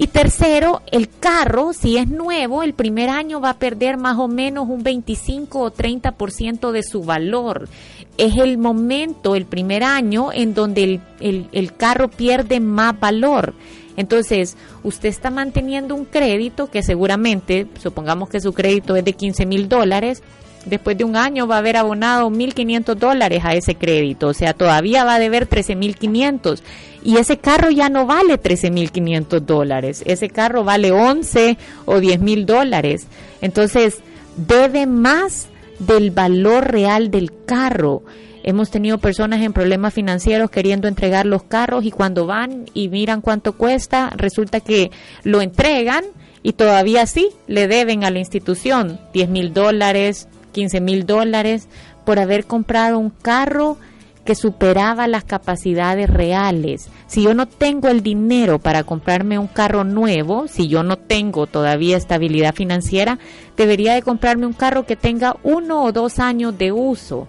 Y 0.00 0.06
tercero, 0.06 0.80
el 0.92 1.08
carro, 1.08 1.72
si 1.72 1.98
es 1.98 2.08
nuevo, 2.08 2.62
el 2.62 2.72
primer 2.72 3.10
año 3.10 3.40
va 3.40 3.50
a 3.50 3.58
perder 3.58 3.96
más 3.96 4.16
o 4.16 4.28
menos 4.28 4.68
un 4.68 4.84
25 4.84 5.58
o 5.60 5.72
30% 5.72 6.70
de 6.70 6.84
su 6.84 7.02
valor. 7.02 7.68
Es 8.16 8.36
el 8.36 8.58
momento, 8.58 9.34
el 9.34 9.44
primer 9.44 9.82
año, 9.82 10.32
en 10.32 10.54
donde 10.54 11.00
el, 11.18 11.48
el, 11.50 11.74
carro 11.74 12.06
pierde 12.06 12.60
más 12.60 12.98
valor. 12.98 13.54
Entonces, 13.96 14.56
usted 14.84 15.08
está 15.08 15.30
manteniendo 15.30 15.96
un 15.96 16.04
crédito 16.04 16.70
que 16.70 16.84
seguramente, 16.84 17.66
supongamos 17.80 18.28
que 18.28 18.40
su 18.40 18.52
crédito 18.52 18.94
es 18.94 19.04
de 19.04 19.14
15 19.14 19.46
mil 19.46 19.68
dólares, 19.68 20.22
después 20.68 20.96
de 20.96 21.04
un 21.04 21.16
año 21.16 21.46
va 21.46 21.56
a 21.56 21.58
haber 21.58 21.76
abonado 21.76 22.30
1.500 22.30 22.94
dólares 22.94 23.42
a 23.44 23.54
ese 23.54 23.74
crédito, 23.74 24.28
o 24.28 24.34
sea, 24.34 24.54
todavía 24.54 25.04
va 25.04 25.14
a 25.14 25.18
deber 25.18 25.48
13.500 25.48 26.60
y 27.02 27.16
ese 27.16 27.38
carro 27.38 27.70
ya 27.70 27.88
no 27.88 28.06
vale 28.06 28.40
13.500 28.40 29.40
dólares, 29.40 30.02
ese 30.06 30.28
carro 30.28 30.64
vale 30.64 30.90
11 30.92 31.56
o 31.86 31.96
10.000 31.96 32.44
dólares. 32.44 33.06
Entonces, 33.40 33.98
debe 34.36 34.86
más 34.86 35.48
del 35.78 36.10
valor 36.10 36.70
real 36.70 37.10
del 37.10 37.32
carro. 37.44 38.02
Hemos 38.42 38.70
tenido 38.70 38.98
personas 38.98 39.42
en 39.42 39.52
problemas 39.52 39.94
financieros 39.94 40.50
queriendo 40.50 40.88
entregar 40.88 41.26
los 41.26 41.42
carros 41.42 41.84
y 41.84 41.90
cuando 41.90 42.26
van 42.26 42.66
y 42.72 42.88
miran 42.88 43.20
cuánto 43.20 43.52
cuesta, 43.52 44.10
resulta 44.16 44.60
que 44.60 44.90
lo 45.22 45.40
entregan 45.40 46.04
y 46.42 46.52
todavía 46.52 47.06
sí 47.06 47.30
le 47.46 47.68
deben 47.68 48.04
a 48.04 48.10
la 48.10 48.20
institución 48.20 49.00
10 49.12 49.28
mil 49.28 49.52
dólares, 49.52 50.28
15 50.58 50.80
mil 50.80 51.06
dólares 51.06 51.68
por 52.04 52.18
haber 52.18 52.44
comprado 52.44 52.98
un 52.98 53.10
carro 53.10 53.76
que 54.24 54.34
superaba 54.34 55.06
las 55.06 55.22
capacidades 55.22 56.10
reales. 56.10 56.88
Si 57.06 57.22
yo 57.22 57.32
no 57.32 57.46
tengo 57.46 57.86
el 57.86 58.02
dinero 58.02 58.58
para 58.58 58.82
comprarme 58.82 59.38
un 59.38 59.46
carro 59.46 59.84
nuevo, 59.84 60.48
si 60.48 60.66
yo 60.66 60.82
no 60.82 60.96
tengo 60.96 61.46
todavía 61.46 61.96
estabilidad 61.96 62.56
financiera, 62.56 63.20
debería 63.56 63.94
de 63.94 64.02
comprarme 64.02 64.46
un 64.46 64.52
carro 64.52 64.84
que 64.84 64.96
tenga 64.96 65.36
uno 65.44 65.84
o 65.84 65.92
dos 65.92 66.18
años 66.18 66.58
de 66.58 66.72
uso. 66.72 67.28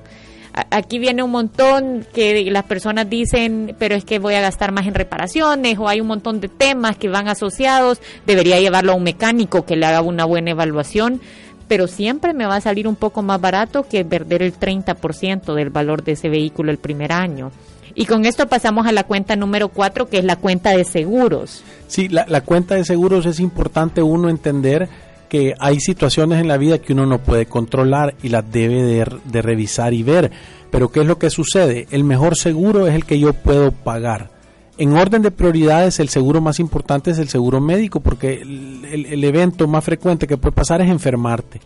Aquí 0.72 0.98
viene 0.98 1.22
un 1.22 1.30
montón 1.30 2.08
que 2.12 2.50
las 2.50 2.64
personas 2.64 3.08
dicen, 3.08 3.76
pero 3.78 3.94
es 3.94 4.06
que 4.06 4.18
voy 4.18 4.34
a 4.34 4.42
gastar 4.42 4.72
más 4.72 4.88
en 4.88 4.96
reparaciones 4.96 5.78
o 5.78 5.88
hay 5.88 6.02
un 6.02 6.08
montón 6.08 6.42
de 6.42 6.48
temas 6.48 6.98
que 6.98 7.10
van 7.10 7.28
asociados, 7.28 8.02
debería 8.26 8.60
llevarlo 8.60 8.94
a 8.94 8.96
un 8.96 9.04
mecánico 9.04 9.68
que 9.68 9.76
le 9.76 9.86
haga 9.86 10.02
una 10.02 10.26
buena 10.26 10.50
evaluación 10.50 11.22
pero 11.70 11.88
siempre 11.88 12.34
me 12.34 12.46
va 12.46 12.58
a 12.58 12.62
salir 12.62 12.88
un 12.88 12.98
poco 12.98 13.22
más 13.22 13.40
barato 13.40 13.88
que 13.88 14.04
perder 14.04 14.42
el 14.42 14.54
30% 14.60 15.54
del 15.54 15.70
valor 15.70 16.04
de 16.04 16.14
ese 16.14 16.28
vehículo 16.28 16.72
el 16.72 16.80
primer 16.80 17.14
año. 17.14 17.52
Y 17.96 18.06
con 18.06 18.26
esto 18.26 18.48
pasamos 18.48 18.88
a 18.88 18.92
la 18.92 19.04
cuenta 19.04 19.36
número 19.36 19.70
cuatro, 19.70 20.10
que 20.10 20.18
es 20.18 20.26
la 20.26 20.36
cuenta 20.36 20.72
de 20.72 20.84
seguros. 20.84 21.64
Sí, 21.88 22.10
la, 22.10 22.26
la 22.28 22.42
cuenta 22.42 22.76
de 22.76 22.84
seguros 22.84 23.26
es 23.26 23.40
importante 23.40 24.02
uno 24.02 24.30
entender 24.30 24.90
que 25.30 25.54
hay 25.60 25.80
situaciones 25.80 26.42
en 26.42 26.48
la 26.48 26.58
vida 26.58 26.80
que 26.80 26.94
uno 26.94 27.06
no 27.06 27.20
puede 27.20 27.46
controlar 27.46 28.16
y 28.24 28.30
las 28.30 28.52
debe 28.52 28.82
de, 28.82 29.06
de, 29.24 29.42
revisar 29.42 29.94
y 29.94 30.02
ver. 30.02 30.32
Pero 30.72 30.90
¿qué 30.90 31.02
es 31.02 31.06
lo 31.06 31.20
que 31.20 31.30
sucede? 31.30 31.88
El 31.92 32.04
mejor 32.04 32.36
seguro 32.36 32.88
es 32.88 32.96
el 32.96 33.06
que 33.06 33.20
yo 33.20 33.34
puedo 33.34 33.72
pagar. 33.72 34.32
En 34.80 34.96
orden 34.96 35.22
de 35.22 35.30
prioridades, 35.30 36.00
el 36.00 36.08
seguro 36.08 36.40
más 36.40 36.58
importante 36.58 37.12
es 37.12 37.20
el 37.20 37.28
seguro 37.28 37.60
médico, 37.60 38.00
porque 38.00 38.42
el, 38.42 39.24
evento 39.26 39.68
más 39.68 39.84
frecuente 39.84 40.26
que 40.26 40.38
puede 40.38 40.56
pasar 40.56 40.80
es 40.80 40.90
enfermarte. 40.90 41.60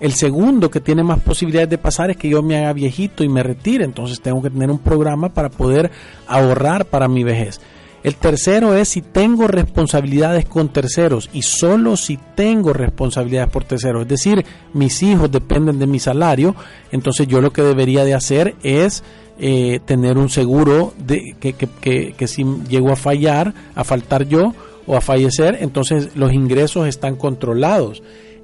El 0.00 0.14
segundo 0.14 0.70
que 0.70 0.80
tiene 0.80 1.04
más 1.04 1.20
posibilidades 1.20 1.68
de 1.68 1.76
pasar 1.76 2.10
es 2.10 2.16
que 2.16 2.30
yo 2.30 2.42
me 2.42 2.56
haga 2.56 2.72
viejito 2.72 3.22
y 3.22 3.28
me 3.28 3.42
retire, 3.42 3.84
entonces 3.84 4.18
tengo 4.22 4.40
que 4.40 4.48
tener 4.48 4.70
un 4.70 4.78
programa 4.78 5.28
para 5.28 5.50
poder 5.50 5.90
ahorrar 6.26 6.86
para 6.86 7.06
mi 7.06 7.22
vejez. 7.22 7.60
El 8.02 8.16
tercero 8.16 8.74
es 8.74 8.88
si 8.88 9.02
tengo 9.02 9.46
responsabilidades 9.46 10.46
con 10.46 10.70
terceros 10.70 11.28
y 11.34 11.42
solo 11.42 11.98
si 11.98 12.18
tengo 12.34 12.72
responsabilidades 12.72 13.50
por 13.50 13.64
terceros. 13.64 14.02
Es 14.02 14.08
decir, 14.08 14.44
mis 14.72 15.02
hijos 15.02 15.30
dependen 15.30 15.78
de 15.78 15.86
mi 15.86 15.98
salario, 15.98 16.56
entonces 16.92 17.26
yo 17.26 17.42
lo 17.42 17.52
que 17.52 17.60
debería 17.60 18.04
de 18.04 18.14
hacer 18.14 18.54
es 18.62 19.04
eh, 19.38 19.80
tener 19.84 20.18
un 20.18 20.28
seguro 20.28 20.94
de 20.98 21.36
que, 21.40 21.54
que, 21.54 21.68
que, 21.80 22.12
que 22.12 22.26
si 22.28 22.44
llego 22.68 22.90
a 22.92 22.96
fallar, 22.96 23.54
a 23.74 23.84
faltar 23.84 24.26
yo 24.26 24.54
o 24.86 24.96
a 24.96 25.00
fallecer, 25.00 25.58
entonces 25.60 26.14
los 26.14 26.32
ingresos 26.32 26.86
están 26.86 27.16
controlados. 27.16 28.02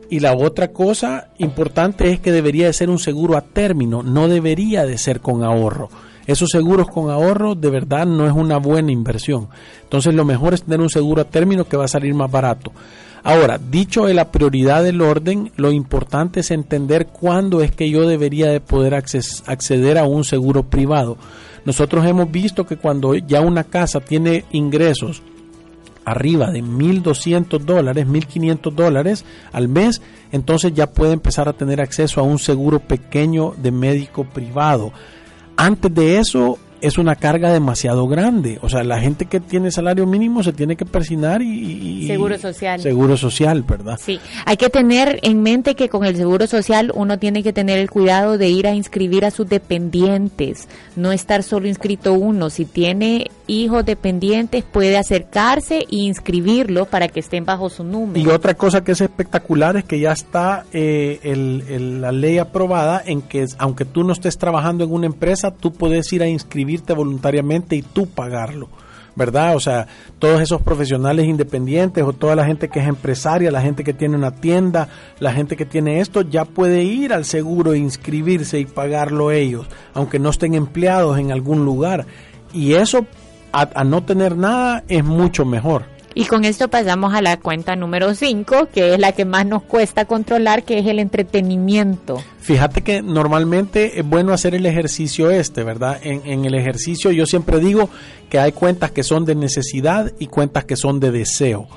Y 0.08 0.20
la 0.20 0.34
otra 0.34 0.68
cosa 0.68 1.28
importante 1.38 2.10
es 2.10 2.18
que 2.18 2.32
debería 2.32 2.66
de 2.66 2.72
ser 2.72 2.90
un 2.90 2.98
seguro 2.98 3.36
a 3.36 3.42
término, 3.42 4.02
no 4.02 4.26
debería 4.26 4.84
de 4.84 4.98
ser 4.98 5.20
con 5.20 5.44
ahorro 5.44 5.88
esos 6.30 6.50
seguros 6.50 6.86
con 6.88 7.10
ahorro 7.10 7.54
de 7.54 7.70
verdad 7.70 8.06
no 8.06 8.26
es 8.26 8.32
una 8.32 8.58
buena 8.58 8.92
inversión. 8.92 9.48
Entonces 9.82 10.14
lo 10.14 10.24
mejor 10.24 10.54
es 10.54 10.62
tener 10.62 10.80
un 10.80 10.88
seguro 10.88 11.22
a 11.22 11.24
término 11.24 11.64
que 11.64 11.76
va 11.76 11.86
a 11.86 11.88
salir 11.88 12.14
más 12.14 12.30
barato. 12.30 12.72
Ahora, 13.22 13.58
dicho 13.58 14.06
de 14.06 14.14
la 14.14 14.30
prioridad 14.30 14.82
del 14.82 15.02
orden, 15.02 15.52
lo 15.56 15.72
importante 15.72 16.40
es 16.40 16.50
entender 16.50 17.08
cuándo 17.08 17.60
es 17.60 17.70
que 17.70 17.90
yo 17.90 18.08
debería 18.08 18.48
de 18.48 18.60
poder 18.60 18.94
acceder 18.94 19.98
a 19.98 20.04
un 20.04 20.24
seguro 20.24 20.62
privado. 20.62 21.18
Nosotros 21.64 22.06
hemos 22.06 22.30
visto 22.30 22.66
que 22.66 22.76
cuando 22.76 23.14
ya 23.14 23.42
una 23.42 23.64
casa 23.64 24.00
tiene 24.00 24.44
ingresos 24.52 25.22
arriba 26.04 26.50
de 26.50 26.62
1.200 26.62 27.58
dólares, 27.60 28.06
1.500 28.06 28.72
dólares 28.72 29.24
al 29.52 29.68
mes, 29.68 30.00
entonces 30.32 30.72
ya 30.72 30.86
puede 30.90 31.12
empezar 31.12 31.48
a 31.48 31.52
tener 31.52 31.80
acceso 31.80 32.20
a 32.20 32.24
un 32.24 32.38
seguro 32.38 32.80
pequeño 32.80 33.52
de 33.58 33.70
médico 33.70 34.24
privado 34.24 34.92
antes 35.60 35.94
de 35.94 36.16
eso 36.16 36.58
es 36.80 36.98
una 36.98 37.16
carga 37.16 37.52
demasiado 37.52 38.06
grande. 38.06 38.58
O 38.62 38.68
sea, 38.68 38.84
la 38.84 39.00
gente 39.00 39.26
que 39.26 39.40
tiene 39.40 39.70
salario 39.70 40.06
mínimo 40.06 40.42
se 40.42 40.52
tiene 40.52 40.76
que 40.76 40.84
persinar 40.84 41.42
y, 41.42 42.06
seguro 42.06 42.38
social. 42.38 42.80
Seguro 42.80 43.16
social, 43.16 43.62
¿verdad? 43.62 43.98
Sí, 44.02 44.20
hay 44.46 44.56
que 44.56 44.70
tener 44.70 45.18
en 45.22 45.42
mente 45.42 45.74
que 45.74 45.88
con 45.88 46.04
el 46.04 46.16
seguro 46.16 46.46
social 46.46 46.92
uno 46.94 47.18
tiene 47.18 47.42
que 47.42 47.52
tener 47.52 47.78
el 47.78 47.90
cuidado 47.90 48.38
de 48.38 48.48
ir 48.48 48.66
a 48.66 48.74
inscribir 48.74 49.24
a 49.24 49.30
sus 49.30 49.48
dependientes, 49.48 50.68
no 50.96 51.12
estar 51.12 51.42
solo 51.42 51.68
inscrito 51.68 52.14
uno. 52.14 52.50
Si 52.50 52.64
tiene 52.64 53.30
hijos 53.46 53.84
dependientes 53.84 54.64
puede 54.64 54.96
acercarse 54.96 55.78
e 55.80 55.86
inscribirlo 55.90 56.86
para 56.86 57.08
que 57.08 57.20
estén 57.20 57.44
bajo 57.44 57.68
su 57.68 57.84
número. 57.84 58.20
Y 58.20 58.32
otra 58.32 58.54
cosa 58.54 58.82
que 58.84 58.92
es 58.92 59.00
espectacular 59.00 59.76
es 59.76 59.84
que 59.84 59.98
ya 60.00 60.12
está 60.12 60.64
eh, 60.72 61.20
el, 61.22 61.64
el, 61.68 62.00
la 62.00 62.12
ley 62.12 62.38
aprobada 62.38 63.02
en 63.04 63.22
que 63.22 63.46
aunque 63.58 63.84
tú 63.84 64.04
no 64.04 64.12
estés 64.12 64.38
trabajando 64.38 64.84
en 64.84 64.92
una 64.92 65.06
empresa, 65.06 65.50
tú 65.50 65.72
puedes 65.72 66.12
ir 66.12 66.22
a 66.22 66.28
inscribir 66.28 66.69
voluntariamente 66.94 67.76
y 67.76 67.82
tú 67.82 68.06
pagarlo. 68.06 68.68
¿verdad? 69.16 69.56
O 69.56 69.60
sea, 69.60 69.86
todos 70.18 70.40
esos 70.40 70.62
profesionales 70.62 71.26
independientes 71.26 72.02
o 72.04 72.12
toda 72.12 72.36
la 72.36 72.46
gente 72.46 72.68
que 72.68 72.80
es 72.80 72.88
empresaria, 72.88 73.50
la 73.50 73.60
gente 73.60 73.84
que 73.84 73.92
tiene 73.92 74.16
una 74.16 74.30
tienda, 74.30 74.88
la 75.18 75.32
gente 75.32 75.56
que 75.56 75.66
tiene 75.66 76.00
esto, 76.00 76.22
ya 76.22 76.44
puede 76.44 76.84
ir 76.84 77.12
al 77.12 77.24
seguro 77.24 77.72
e 77.72 77.78
inscribirse 77.78 78.58
y 78.58 78.66
pagarlo 78.66 79.30
ellos, 79.30 79.66
aunque 79.94 80.18
no 80.18 80.30
estén 80.30 80.54
empleados 80.54 81.18
en 81.18 81.32
algún 81.32 81.64
lugar. 81.64 82.06
Y 82.52 82.74
eso, 82.74 83.06
a, 83.52 83.68
a 83.74 83.84
no 83.84 84.04
tener 84.04 84.36
nada, 84.36 84.84
es 84.88 85.04
mucho 85.04 85.44
mejor. 85.44 85.84
Y 86.14 86.24
con 86.24 86.44
esto 86.44 86.68
pasamos 86.68 87.14
a 87.14 87.22
la 87.22 87.36
cuenta 87.36 87.76
número 87.76 88.14
5, 88.14 88.68
que 88.72 88.94
es 88.94 88.98
la 88.98 89.12
que 89.12 89.24
más 89.24 89.46
nos 89.46 89.62
cuesta 89.62 90.06
controlar, 90.06 90.64
que 90.64 90.78
es 90.78 90.86
el 90.86 90.98
entretenimiento. 90.98 92.20
Fíjate 92.40 92.82
que 92.82 93.00
normalmente 93.00 94.00
es 94.00 94.06
bueno 94.06 94.32
hacer 94.32 94.56
el 94.56 94.66
ejercicio 94.66 95.30
este, 95.30 95.62
¿verdad? 95.62 96.00
En, 96.02 96.22
en, 96.24 96.44
el 96.44 96.54
ejercicio 96.54 97.12
yo 97.12 97.26
siempre 97.26 97.60
digo 97.60 97.90
que 98.28 98.40
hay 98.40 98.50
cuentas 98.50 98.90
que 98.90 99.04
son 99.04 99.24
de 99.24 99.36
necesidad 99.36 100.12
y 100.18 100.26
cuentas 100.26 100.64
que 100.64 100.76
son 100.76 100.98
de 100.98 101.12
deseo. 101.12 101.68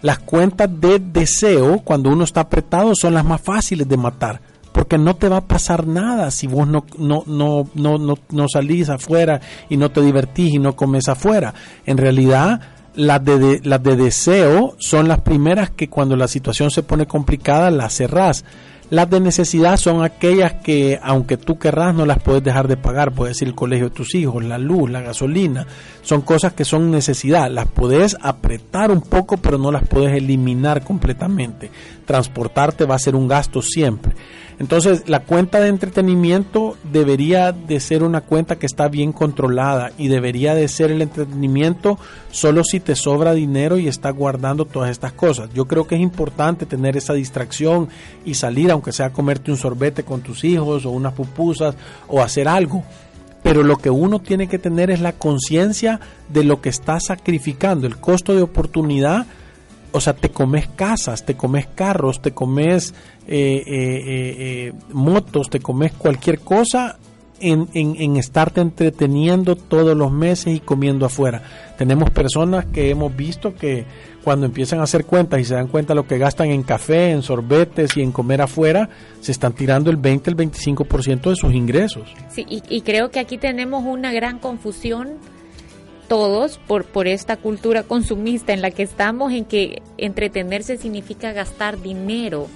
Las 0.00 0.18
cuentas 0.18 0.68
de 0.80 0.98
deseo, 0.98 1.80
cuando 1.84 2.10
uno 2.10 2.24
está 2.24 2.40
apretado, 2.40 2.94
son 2.94 3.14
las 3.14 3.24
más 3.24 3.40
fáciles 3.40 3.88
de 3.88 3.96
matar. 3.96 4.40
Porque 4.72 4.96
no 4.96 5.14
te 5.16 5.28
va 5.28 5.36
a 5.36 5.46
pasar 5.46 5.86
nada 5.86 6.30
si 6.30 6.46
vos 6.46 6.66
no, 6.66 6.86
no, 6.96 7.24
no, 7.26 7.68
no, 7.74 7.98
no, 7.98 8.14
no 8.30 8.46
salís 8.48 8.88
afuera 8.88 9.40
y 9.68 9.76
no 9.76 9.90
te 9.90 10.00
divertís 10.00 10.54
y 10.54 10.58
no 10.58 10.74
comes 10.74 11.08
afuera. 11.08 11.52
En 11.84 11.98
realidad, 11.98 12.60
las 12.94 13.24
de, 13.24 13.60
las 13.64 13.82
de 13.82 13.96
deseo 13.96 14.74
son 14.78 15.08
las 15.08 15.20
primeras 15.20 15.70
que 15.70 15.88
cuando 15.88 16.16
la 16.16 16.28
situación 16.28 16.70
se 16.70 16.82
pone 16.82 17.06
complicada 17.06 17.70
las 17.70 17.96
cerrás. 17.96 18.44
Las 18.92 19.08
de 19.08 19.20
necesidad 19.20 19.78
son 19.78 20.04
aquellas 20.04 20.52
que, 20.62 21.00
aunque 21.02 21.38
tú 21.38 21.58
querrás, 21.58 21.94
no 21.94 22.04
las 22.04 22.22
puedes 22.22 22.44
dejar 22.44 22.68
de 22.68 22.76
pagar. 22.76 23.12
Puedes 23.12 23.40
ir 23.40 23.48
el 23.48 23.54
colegio 23.54 23.88
de 23.88 23.94
tus 23.94 24.14
hijos, 24.14 24.44
la 24.44 24.58
luz, 24.58 24.90
la 24.90 25.00
gasolina. 25.00 25.66
Son 26.02 26.20
cosas 26.20 26.52
que 26.52 26.66
son 26.66 26.90
necesidad. 26.90 27.50
Las 27.50 27.68
puedes 27.68 28.18
apretar 28.20 28.90
un 28.90 29.00
poco, 29.00 29.38
pero 29.38 29.56
no 29.56 29.72
las 29.72 29.88
puedes 29.88 30.12
eliminar 30.14 30.84
completamente. 30.84 31.70
Transportarte 32.04 32.84
va 32.84 32.96
a 32.96 32.98
ser 32.98 33.16
un 33.16 33.28
gasto 33.28 33.62
siempre. 33.62 34.12
Entonces, 34.58 35.08
la 35.08 35.20
cuenta 35.20 35.60
de 35.60 35.68
entretenimiento 35.68 36.76
debería 36.84 37.52
de 37.52 37.80
ser 37.80 38.02
una 38.02 38.20
cuenta 38.20 38.56
que 38.56 38.66
está 38.66 38.88
bien 38.88 39.12
controlada 39.12 39.92
y 39.98 40.08
debería 40.08 40.54
de 40.54 40.68
ser 40.68 40.90
el 40.90 41.02
entretenimiento 41.02 41.98
solo 42.30 42.62
si 42.64 42.80
te 42.80 42.94
sobra 42.94 43.34
dinero 43.34 43.78
y 43.78 43.88
estás 43.88 44.14
guardando 44.14 44.64
todas 44.64 44.90
estas 44.90 45.12
cosas. 45.12 45.50
Yo 45.54 45.66
creo 45.66 45.86
que 45.86 45.96
es 45.96 46.00
importante 46.00 46.66
tener 46.66 46.96
esa 46.96 47.14
distracción 47.14 47.88
y 48.24 48.34
salir, 48.34 48.70
aunque 48.70 48.92
sea 48.92 49.12
comerte 49.12 49.50
un 49.50 49.56
sorbete 49.56 50.04
con 50.04 50.20
tus 50.20 50.44
hijos 50.44 50.86
o 50.86 50.90
unas 50.90 51.14
pupusas 51.14 51.74
o 52.08 52.22
hacer 52.22 52.48
algo. 52.48 52.84
Pero 53.42 53.62
lo 53.64 53.76
que 53.76 53.90
uno 53.90 54.20
tiene 54.20 54.46
que 54.46 54.58
tener 54.58 54.90
es 54.90 55.00
la 55.00 55.12
conciencia 55.12 55.98
de 56.28 56.44
lo 56.44 56.60
que 56.60 56.68
está 56.68 57.00
sacrificando, 57.00 57.86
el 57.86 57.96
costo 57.96 58.34
de 58.34 58.42
oportunidad 58.42 59.26
o 59.92 60.00
sea, 60.00 60.14
te 60.14 60.30
comes 60.30 60.68
casas, 60.68 61.24
te 61.24 61.34
comes 61.34 61.66
carros, 61.66 62.20
te 62.20 62.32
comes 62.32 62.94
eh, 63.26 63.62
eh, 63.66 64.04
eh, 64.06 64.72
motos, 64.92 65.50
te 65.50 65.60
comes 65.60 65.92
cualquier 65.92 66.40
cosa 66.40 66.98
en, 67.40 67.68
en, 67.74 67.96
en, 67.98 68.16
estarte 68.16 68.60
entreteniendo 68.60 69.56
todos 69.56 69.96
los 69.96 70.12
meses 70.12 70.56
y 70.56 70.60
comiendo 70.60 71.06
afuera. 71.06 71.42
Tenemos 71.76 72.10
personas 72.10 72.66
que 72.66 72.90
hemos 72.90 73.14
visto 73.14 73.54
que 73.54 73.84
cuando 74.22 74.46
empiezan 74.46 74.78
a 74.78 74.84
hacer 74.84 75.04
cuentas 75.04 75.40
y 75.40 75.44
se 75.44 75.54
dan 75.54 75.66
cuenta 75.66 75.92
de 75.92 75.96
lo 75.96 76.06
que 76.06 76.18
gastan 76.18 76.50
en 76.50 76.62
café, 76.62 77.10
en 77.10 77.22
sorbetes 77.22 77.96
y 77.96 78.02
en 78.02 78.12
comer 78.12 78.42
afuera, 78.42 78.88
se 79.20 79.32
están 79.32 79.52
tirando 79.54 79.90
el 79.90 79.96
20, 79.96 80.30
el 80.30 80.36
25% 80.36 81.30
de 81.30 81.36
sus 81.36 81.52
ingresos. 81.52 82.14
Sí, 82.30 82.46
y 82.48 82.80
creo 82.82 83.10
que 83.10 83.18
aquí 83.18 83.38
tenemos 83.38 83.84
una 83.84 84.12
gran 84.12 84.38
confusión 84.38 85.18
todos 86.12 86.58
por, 86.58 86.84
por 86.84 87.08
esta 87.08 87.38
cultura 87.38 87.84
consumista 87.84 88.52
en 88.52 88.60
la 88.60 88.70
que 88.70 88.82
estamos, 88.82 89.32
en 89.32 89.46
que 89.46 89.80
entretenerse 89.96 90.76
significa 90.76 91.32
gastar 91.32 91.80
dinero 91.80 92.48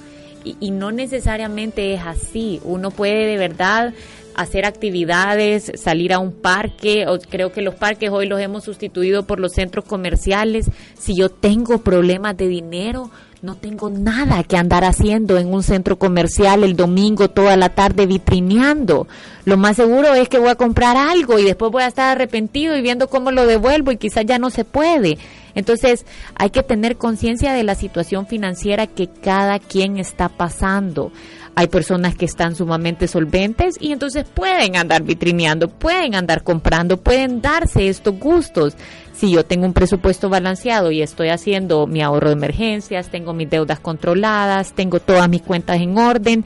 y, 0.45 0.59
y 0.61 0.73
no 0.73 0.93
necesariamente 0.93 1.95
es 1.95 2.03
así. 2.03 2.61
Uno 2.65 2.91
puede 2.91 3.25
de 3.25 3.39
verdad 3.39 3.95
hacer 4.35 4.67
actividades, 4.67 5.73
salir 5.77 6.13
a 6.13 6.19
un 6.19 6.33
parque, 6.33 7.07
o 7.07 7.19
creo 7.19 7.51
que 7.51 7.63
los 7.63 7.75
parques 7.75 8.11
hoy 8.11 8.27
los 8.27 8.43
hemos 8.43 8.63
sustituido 8.65 9.27
por 9.27 9.41
los 9.41 9.53
centros 9.53 9.87
comerciales. 9.87 10.71
Si 10.99 11.17
yo 11.17 11.31
tengo 11.31 11.79
problemas 11.79 12.37
de 12.37 12.49
dinero, 12.49 13.11
no 13.43 13.55
tengo 13.55 13.91
nada 13.91 14.43
que 14.45 14.57
andar 14.57 14.85
haciendo 14.85 15.39
en 15.39 15.53
un 15.53 15.63
centro 15.63 15.99
comercial 15.99 16.65
el 16.65 16.75
domingo 16.75 17.29
toda 17.29 17.57
la 17.57 17.69
tarde 17.69 18.07
vitrineando. 18.07 19.07
Lo 19.45 19.57
más 19.57 19.77
seguro 19.77 20.15
es 20.15 20.29
que 20.29 20.39
voy 20.39 20.49
a 20.49 20.55
comprar 20.55 20.97
algo 20.97 21.39
y 21.39 21.45
después 21.45 21.71
voy 21.71 21.83
a 21.83 21.89
estar 21.89 22.17
arrepentido 22.17 22.77
y 22.77 22.83
viendo 22.83 23.09
cómo 23.09 23.31
lo 23.31 23.47
devuelvo 23.47 23.93
y 23.93 23.99
quizás 23.99 24.25
ya 24.27 24.39
no 24.39 24.51
se 24.51 24.65
puede. 24.65 25.19
Entonces, 25.55 26.05
hay 26.35 26.51
que 26.51 26.63
tener 26.63 26.97
conciencia 26.97 27.53
de 27.53 27.63
la 27.63 27.75
situación 27.75 28.27
financiera 28.27 28.87
que 28.87 29.09
cada 29.09 29.59
quien 29.59 29.99
está 29.99 30.29
pasando. 30.29 31.13
Hay 31.59 31.69
personas 31.69 32.15
que 32.15 32.27
están 32.27 32.55
sumamente 32.55 33.09
solventes 33.09 33.77
y 33.81 33.93
entonces 33.93 34.25
pueden 34.25 34.77
andar 34.77 35.03
vitrineando, 35.03 35.69
pueden 35.69 36.15
andar 36.15 36.43
comprando, 36.43 36.99
pueden 36.99 37.41
darse 37.41 37.89
estos 37.89 38.19
gustos. 38.19 38.75
Si 39.15 39.31
yo 39.31 39.47
tengo 39.47 39.65
un 39.65 39.73
presupuesto 39.73 40.29
balanceado 40.29 40.91
y 40.91 41.01
estoy 41.01 41.31
haciendo 41.31 41.87
mi 41.87 42.03
ahorro 42.03 42.29
de 42.29 42.35
emergencias, 42.35 43.09
tengo 43.09 43.33
mis 43.33 43.49
deudas 43.49 43.81
controladas, 43.81 44.75
tengo 44.75 45.01
todas 45.01 45.31
mis 45.31 45.41
cuentas 45.41 45.81
en 45.81 45.97
orden, 45.97 46.45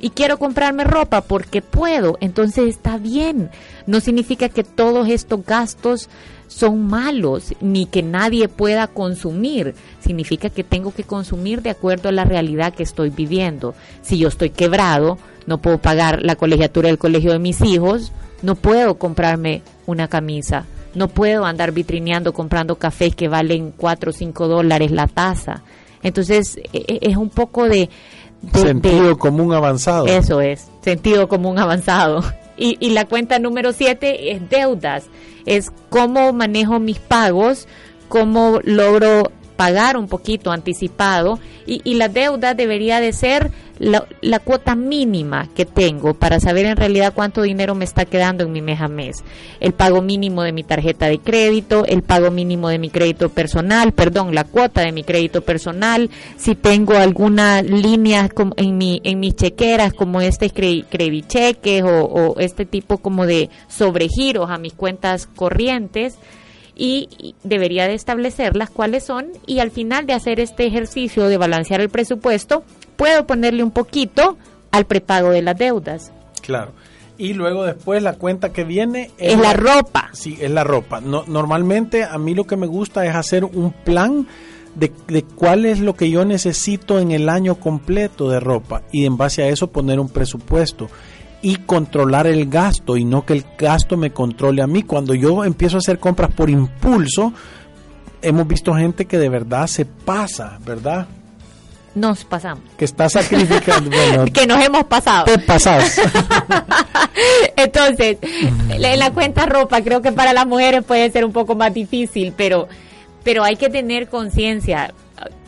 y 0.00 0.10
quiero 0.10 0.38
comprarme 0.38 0.84
ropa 0.84 1.22
porque 1.22 1.62
puedo, 1.62 2.18
entonces 2.20 2.68
está 2.68 2.98
bien. 2.98 3.50
No 3.86 4.00
significa 4.00 4.48
que 4.48 4.64
todos 4.64 5.08
estos 5.08 5.44
gastos 5.44 6.08
son 6.48 6.86
malos 6.86 7.54
ni 7.60 7.86
que 7.86 8.02
nadie 8.02 8.48
pueda 8.48 8.86
consumir. 8.86 9.74
Significa 10.00 10.50
que 10.50 10.64
tengo 10.64 10.92
que 10.92 11.04
consumir 11.04 11.62
de 11.62 11.70
acuerdo 11.70 12.08
a 12.08 12.12
la 12.12 12.24
realidad 12.24 12.74
que 12.74 12.82
estoy 12.82 13.10
viviendo. 13.10 13.74
Si 14.02 14.18
yo 14.18 14.28
estoy 14.28 14.50
quebrado, 14.50 15.18
no 15.46 15.58
puedo 15.58 15.78
pagar 15.78 16.22
la 16.22 16.36
colegiatura 16.36 16.88
del 16.88 16.98
colegio 16.98 17.32
de 17.32 17.38
mis 17.38 17.60
hijos, 17.62 18.12
no 18.42 18.54
puedo 18.54 18.96
comprarme 18.98 19.62
una 19.86 20.08
camisa. 20.08 20.66
No 20.94 21.08
puedo 21.08 21.44
andar 21.44 21.72
vitrineando 21.72 22.32
comprando 22.32 22.76
cafés 22.76 23.14
que 23.14 23.28
valen 23.28 23.72
4 23.76 24.10
o 24.10 24.12
5 24.12 24.48
dólares 24.48 24.90
la 24.90 25.06
taza. 25.06 25.62
Entonces 26.02 26.56
e, 26.56 26.84
e, 26.86 26.98
es 27.02 27.16
un 27.16 27.28
poco 27.28 27.68
de, 27.68 27.90
sentido 28.52 29.16
común 29.18 29.52
avanzado. 29.52 30.06
Eso 30.06 30.40
es, 30.40 30.68
sentido 30.80 31.28
común 31.28 31.58
avanzado. 31.58 32.22
Y, 32.58 32.78
y 32.80 32.92
la 32.92 33.04
cuenta 33.04 33.38
número 33.38 33.74
7 33.74 34.32
es 34.32 34.48
deudas 34.48 35.10
es 35.46 35.72
cómo 35.88 36.32
manejo 36.32 36.80
mis 36.80 36.98
pagos, 36.98 37.66
cómo 38.08 38.60
logro 38.64 39.30
pagar 39.56 39.96
un 39.96 40.06
poquito 40.08 40.52
anticipado 40.52 41.38
y, 41.66 41.94
la 41.94 42.08
deuda 42.08 42.54
debería 42.54 43.00
de 43.00 43.12
ser 43.12 43.50
la, 43.80 44.38
cuota 44.38 44.76
mínima 44.76 45.48
que 45.54 45.64
tengo 45.64 46.14
para 46.14 46.38
saber 46.38 46.66
en 46.66 46.76
realidad 46.76 47.12
cuánto 47.12 47.42
dinero 47.42 47.74
me 47.74 47.84
está 47.84 48.04
quedando 48.04 48.44
en 48.44 48.52
mi 48.52 48.62
mes 48.62 48.80
a 48.80 48.86
mes. 48.86 49.24
El 49.58 49.72
pago 49.72 50.00
mínimo 50.00 50.42
de 50.42 50.52
mi 50.52 50.62
tarjeta 50.62 51.06
de 51.06 51.18
crédito, 51.18 51.84
el 51.84 52.02
pago 52.02 52.30
mínimo 52.30 52.68
de 52.68 52.78
mi 52.78 52.90
crédito 52.90 53.30
personal, 53.30 53.92
perdón, 53.92 54.34
la 54.34 54.44
cuota 54.44 54.82
de 54.82 54.92
mi 54.92 55.02
crédito 55.02 55.40
personal, 55.40 56.08
si 56.36 56.54
tengo 56.54 56.94
alguna 56.94 57.62
línea 57.62 58.30
en, 58.56 58.78
mi, 58.78 59.00
en 59.02 59.18
mis 59.18 59.34
chequeras 59.34 59.92
como 59.92 60.20
este 60.20 60.50
credit 60.50 61.26
cheques 61.26 61.82
o, 61.82 62.04
o 62.04 62.38
este 62.38 62.64
tipo 62.64 62.98
como 62.98 63.26
de 63.26 63.50
sobregiros 63.68 64.50
a 64.50 64.58
mis 64.58 64.74
cuentas 64.74 65.26
corrientes 65.26 66.16
y 66.76 67.34
debería 67.42 67.88
de 67.88 67.94
establecerlas 67.94 68.68
cuáles 68.70 69.04
son 69.04 69.28
y 69.46 69.60
al 69.60 69.70
final 69.70 70.06
de 70.06 70.12
hacer 70.12 70.40
este 70.40 70.66
ejercicio 70.66 71.26
de 71.28 71.38
balancear 71.38 71.80
el 71.80 71.88
presupuesto, 71.88 72.62
puedo 72.96 73.26
ponerle 73.26 73.64
un 73.64 73.70
poquito 73.70 74.36
al 74.70 74.84
prepago 74.84 75.30
de 75.30 75.42
las 75.42 75.56
deudas. 75.56 76.12
Claro. 76.42 76.72
Y 77.18 77.32
luego 77.32 77.64
después 77.64 78.02
la 78.02 78.12
cuenta 78.12 78.52
que 78.52 78.64
viene 78.64 79.10
es, 79.16 79.38
la, 79.38 79.54
ropa. 79.54 80.10
Sí, 80.12 80.36
es 80.38 80.50
la 80.50 80.64
ropa. 80.64 81.00
No, 81.00 81.24
normalmente 81.26 82.04
a 82.04 82.18
mí 82.18 82.34
lo 82.34 82.46
que 82.46 82.56
me 82.56 82.66
gusta 82.66 83.06
es 83.06 83.14
hacer 83.14 83.46
un 83.46 83.72
plan 83.72 84.26
de, 84.74 84.92
de, 85.08 85.22
cuál 85.22 85.64
es 85.64 85.80
lo 85.80 85.94
que 85.94 86.10
yo 86.10 86.26
necesito 86.26 87.00
en 87.00 87.12
el 87.12 87.30
año 87.30 87.54
completo 87.54 88.28
de 88.28 88.38
ropa 88.38 88.82
y 88.92 89.06
en 89.06 89.16
base 89.16 89.42
a 89.42 89.48
eso 89.48 89.68
poner 89.68 89.98
un 89.98 90.10
presupuesto 90.10 90.90
y 91.46 91.58
controlar 91.58 92.26
el 92.26 92.50
gasto 92.50 92.96
y 92.96 93.04
no 93.04 93.24
que 93.24 93.34
el 93.34 93.44
gasto 93.56 93.96
me 93.96 94.10
controle 94.10 94.62
a 94.62 94.66
mí. 94.66 94.82
Cuando 94.82 95.14
yo 95.14 95.44
empiezo 95.44 95.76
a 95.76 95.78
hacer 95.78 96.00
compras 96.00 96.32
por 96.32 96.50
impulso, 96.50 97.32
hemos 98.20 98.48
visto 98.48 98.74
gente 98.74 99.04
que 99.04 99.16
de 99.16 99.28
verdad 99.28 99.68
se 99.68 99.84
pasa, 99.84 100.58
¿verdad? 100.66 101.06
Nos 101.94 102.24
pasamos. 102.24 102.64
Que 102.76 102.84
está 102.84 103.08
sacrificando. 103.08 103.92
que 104.32 104.44
nos 104.44 104.60
hemos 104.60 104.86
pasado. 104.86 105.26
Te 105.26 105.38
pasas. 105.38 106.00
Entonces, 107.56 108.18
en 108.22 108.98
la 108.98 109.12
cuenta 109.12 109.46
ropa 109.46 109.82
creo 109.82 110.02
que 110.02 110.10
para 110.10 110.32
las 110.32 110.48
mujeres 110.48 110.82
puede 110.82 111.08
ser 111.12 111.24
un 111.24 111.32
poco 111.32 111.54
más 111.54 111.72
difícil, 111.72 112.34
pero, 112.36 112.66
pero 113.22 113.44
hay 113.44 113.54
que 113.54 113.70
tener 113.70 114.08
conciencia 114.08 114.92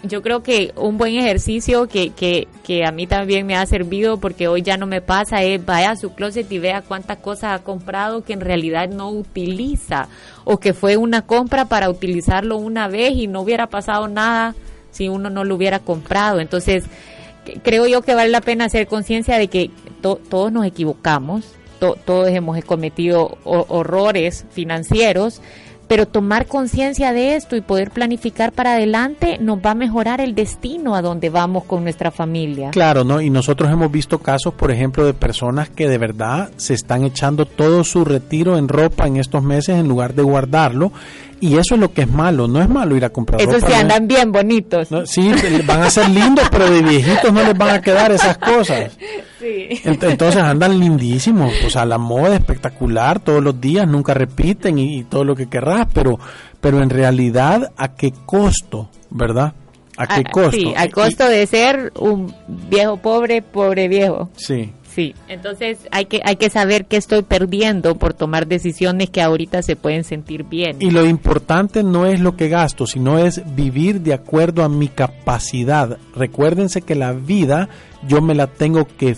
yo 0.02 0.22
creo 0.22 0.42
que 0.42 0.72
un 0.76 0.96
buen 0.96 1.14
ejercicio 1.14 1.88
que, 1.88 2.10
que, 2.10 2.48
que, 2.64 2.84
a 2.84 2.92
mí 2.92 3.06
también 3.06 3.46
me 3.46 3.56
ha 3.56 3.66
servido 3.66 4.18
porque 4.18 4.48
hoy 4.48 4.62
ya 4.62 4.76
no 4.76 4.86
me 4.86 5.00
pasa 5.00 5.42
es 5.42 5.64
vaya 5.64 5.90
a 5.90 5.96
su 5.96 6.14
closet 6.14 6.50
y 6.50 6.58
vea 6.58 6.82
cuántas 6.82 7.18
cosas 7.18 7.60
ha 7.60 7.64
comprado 7.64 8.22
que 8.22 8.32
en 8.32 8.40
realidad 8.40 8.88
no 8.88 9.10
utiliza 9.10 10.08
o 10.44 10.58
que 10.58 10.72
fue 10.72 10.96
una 10.96 11.22
compra 11.22 11.66
para 11.66 11.90
utilizarlo 11.90 12.56
una 12.56 12.88
vez 12.88 13.12
y 13.14 13.26
no 13.26 13.40
hubiera 13.40 13.66
pasado 13.66 14.08
nada 14.08 14.54
si 14.90 15.08
uno 15.08 15.30
no 15.30 15.44
lo 15.44 15.56
hubiera 15.56 15.80
comprado. 15.80 16.40
Entonces, 16.40 16.84
creo 17.62 17.86
yo 17.86 18.02
que 18.02 18.14
vale 18.14 18.30
la 18.30 18.40
pena 18.40 18.66
hacer 18.66 18.86
conciencia 18.86 19.38
de 19.38 19.48
que 19.48 19.70
todos 20.00 20.52
nos 20.52 20.64
equivocamos, 20.64 21.54
todos 21.78 22.28
hemos 22.28 22.62
cometido 22.64 23.38
horrores 23.44 24.46
financieros 24.50 25.40
pero 25.88 26.06
tomar 26.06 26.46
conciencia 26.46 27.12
de 27.12 27.34
esto 27.34 27.56
y 27.56 27.62
poder 27.62 27.90
planificar 27.90 28.52
para 28.52 28.74
adelante 28.74 29.38
nos 29.40 29.58
va 29.58 29.70
a 29.72 29.74
mejorar 29.74 30.20
el 30.20 30.34
destino 30.34 30.94
a 30.94 31.02
donde 31.02 31.30
vamos 31.30 31.64
con 31.64 31.82
nuestra 31.82 32.10
familia. 32.10 32.70
Claro, 32.70 33.04
¿no? 33.04 33.20
Y 33.20 33.30
nosotros 33.30 33.70
hemos 33.72 33.90
visto 33.90 34.18
casos, 34.18 34.54
por 34.54 34.70
ejemplo, 34.70 35.06
de 35.06 35.14
personas 35.14 35.70
que 35.70 35.88
de 35.88 35.98
verdad 35.98 36.50
se 36.56 36.74
están 36.74 37.04
echando 37.04 37.46
todo 37.46 37.82
su 37.84 38.04
retiro 38.04 38.58
en 38.58 38.68
ropa 38.68 39.06
en 39.06 39.16
estos 39.16 39.42
meses 39.42 39.76
en 39.76 39.88
lugar 39.88 40.14
de 40.14 40.22
guardarlo 40.22 40.92
y 41.40 41.56
eso 41.56 41.74
es 41.74 41.80
lo 41.80 41.92
que 41.92 42.02
es 42.02 42.10
malo, 42.10 42.48
no 42.48 42.60
es 42.60 42.68
malo 42.68 42.96
ir 42.96 43.04
a 43.04 43.10
comprar 43.10 43.40
Eso 43.40 43.52
ropa. 43.52 43.66
sí, 43.66 43.72
andan 43.74 44.08
bien 44.08 44.32
bonitos. 44.32 44.88
sí, 45.04 45.30
van 45.64 45.82
a 45.82 45.90
ser 45.90 46.08
lindos, 46.10 46.48
pero 46.50 46.70
de 46.70 46.82
viejitos 46.82 47.32
no 47.32 47.42
les 47.42 47.56
van 47.56 47.76
a 47.76 47.80
quedar 47.80 48.12
esas 48.12 48.38
cosas. 48.38 48.96
Sí. 49.38 49.68
Entonces 49.84 50.42
andan 50.42 50.80
lindísimos, 50.80 51.52
o 51.64 51.70
sea, 51.70 51.84
la 51.84 51.96
moda 51.96 52.34
espectacular 52.34 53.20
todos 53.20 53.40
los 53.40 53.60
días, 53.60 53.86
nunca 53.86 54.12
repiten 54.12 54.80
y, 54.80 55.04
todo 55.04 55.22
lo 55.22 55.36
que 55.36 55.48
querrás, 55.48 55.86
pero, 55.94 56.18
pero 56.60 56.82
en 56.82 56.90
realidad, 56.90 57.70
¿a 57.76 57.94
qué 57.94 58.12
costo, 58.26 58.90
verdad? 59.10 59.54
¿A 59.96 60.08
qué 60.08 60.24
ah, 60.26 60.30
costo? 60.32 60.56
Sí, 60.56 60.74
al 60.76 60.90
costo 60.90 61.28
de 61.28 61.46
ser 61.46 61.92
un 62.00 62.34
viejo 62.48 62.96
pobre, 62.96 63.40
pobre 63.40 63.86
viejo. 63.86 64.28
Sí. 64.36 64.72
Sí, 64.98 65.14
entonces 65.28 65.78
hay 65.92 66.06
que, 66.06 66.22
hay 66.24 66.34
que 66.34 66.50
saber 66.50 66.86
qué 66.86 66.96
estoy 66.96 67.22
perdiendo 67.22 67.94
por 67.94 68.14
tomar 68.14 68.48
decisiones 68.48 69.10
que 69.10 69.22
ahorita 69.22 69.62
se 69.62 69.76
pueden 69.76 70.02
sentir 70.02 70.42
bien. 70.42 70.78
Y 70.80 70.90
lo 70.90 71.06
importante 71.06 71.84
no 71.84 72.06
es 72.06 72.18
lo 72.18 72.34
que 72.34 72.48
gasto, 72.48 72.84
sino 72.84 73.16
es 73.16 73.40
vivir 73.54 74.00
de 74.00 74.12
acuerdo 74.12 74.64
a 74.64 74.68
mi 74.68 74.88
capacidad. 74.88 75.98
Recuérdense 76.16 76.82
que 76.82 76.96
la 76.96 77.12
vida 77.12 77.68
yo 78.08 78.20
me 78.20 78.34
la 78.34 78.48
tengo 78.48 78.88
que, 78.88 79.16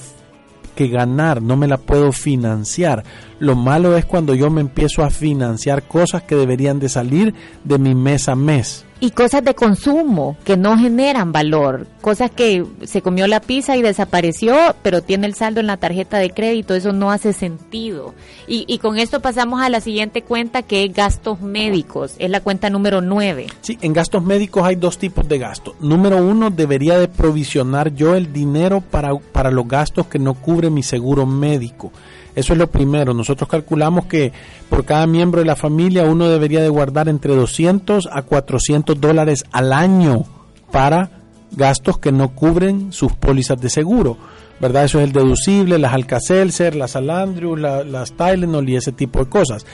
que 0.77 0.88
ganar, 0.88 1.40
no 1.40 1.57
me 1.57 1.66
la 1.66 1.79
puedo 1.79 2.12
financiar. 2.12 3.03
Lo 3.38 3.57
malo 3.57 3.97
es 3.97 4.05
cuando 4.05 4.35
yo 4.35 4.51
me 4.51 4.61
empiezo 4.61 5.03
a 5.03 5.09
financiar 5.09 5.85
cosas 5.85 6.25
que 6.25 6.37
deberían 6.37 6.79
de 6.79 6.90
salir 6.90 7.33
de 7.64 7.79
mi 7.79 7.95
mes 7.95 8.29
a 8.29 8.35
mes 8.35 8.85
y 9.01 9.13
cosas 9.13 9.43
de 9.43 9.55
consumo 9.55 10.37
que 10.45 10.57
no 10.57 10.77
generan 10.77 11.33
valor, 11.33 11.87
cosas 12.03 12.31
que 12.31 12.65
se 12.85 13.03
comió 13.03 13.27
la 13.27 13.41
pizza 13.41 13.77
y 13.77 13.83
desapareció, 13.83 14.55
pero 14.83 15.03
tiene 15.03 15.27
el 15.27 15.35
saldo 15.35 15.61
en 15.61 15.67
la 15.67 15.79
tarjeta 15.79 16.19
de 16.19 16.31
crédito, 16.31 16.75
eso 16.75 16.93
no 16.93 17.11
hace 17.11 17.33
sentido. 17.33 18.15
Y, 18.47 18.65
y 18.69 18.79
con 18.79 18.99
esto 18.99 19.21
pasamos 19.21 19.63
a 19.63 19.71
la 19.71 19.81
siguiente 19.81 20.23
cuenta 20.23 20.63
que 20.63 20.85
es 20.85 20.93
gastos 20.93 21.41
médicos, 21.41 22.15
es 22.19 22.31
la 22.31 22.41
cuenta 22.41 22.69
número 22.69 23.01
9. 23.01 23.47
Sí, 23.63 23.79
en 23.81 23.93
gastos 23.93 24.23
médicos 24.23 24.65
hay 24.65 24.77
dos 24.77 24.99
tipos 24.99 25.27
de 25.29 25.39
gastos. 25.39 25.75
Número 25.81 26.19
uno, 26.19 26.51
debería 26.51 26.99
de 26.99 27.09
provisionar 27.09 27.95
yo 27.95 28.15
el 28.15 28.33
dinero 28.33 28.83
para, 28.83 29.15
para 29.17 29.51
los 29.51 29.67
gastos 29.67 30.07
que 30.07 30.19
no 30.19 30.35
cubre 30.35 30.69
mi 30.71 30.83
seguro 30.83 31.27
médico. 31.27 31.91
Eso 32.35 32.53
es 32.53 32.59
lo 32.59 32.69
primero. 32.69 33.14
Nosotros 33.14 33.49
calculamos 33.49 34.07
que 34.07 34.33
por 34.69 34.85
cada 34.85 35.07
miembro 35.07 35.40
de 35.40 35.47
la 35.47 35.57
familia 35.57 36.05
uno 36.05 36.29
debería 36.29 36.62
de 36.62 36.69
guardar 36.69 37.09
entre 37.09 37.35
200 37.35 38.09
a 38.11 38.23
400 38.23 39.01
dólares 39.01 39.45
al 39.53 39.73
año 39.73 40.25
para 40.71 41.11
gastos 41.53 41.99
que 41.99 42.12
no 42.12 42.35
cubren 42.35 42.93
sus 42.93 43.12
pólizas 43.12 43.61
de 43.61 43.71
seguro. 43.71 44.16
¿Verdad? 44.61 44.85
Eso 44.85 44.99
es 44.99 45.05
el 45.05 45.12
deducible, 45.12 45.79
las 45.79 45.95
Alcacelser, 45.95 46.77
las 46.77 46.95
Alandrius, 46.95 47.59
las 47.59 48.12
Tylenol 48.12 48.69
y 48.69 48.77
ese 48.77 48.93
tipo 48.93 49.21
de 49.21 49.31
cosas. 49.31 49.64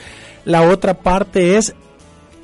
La 0.45 0.61
otra 0.61 0.93
parte 0.93 1.57
es 1.57 1.75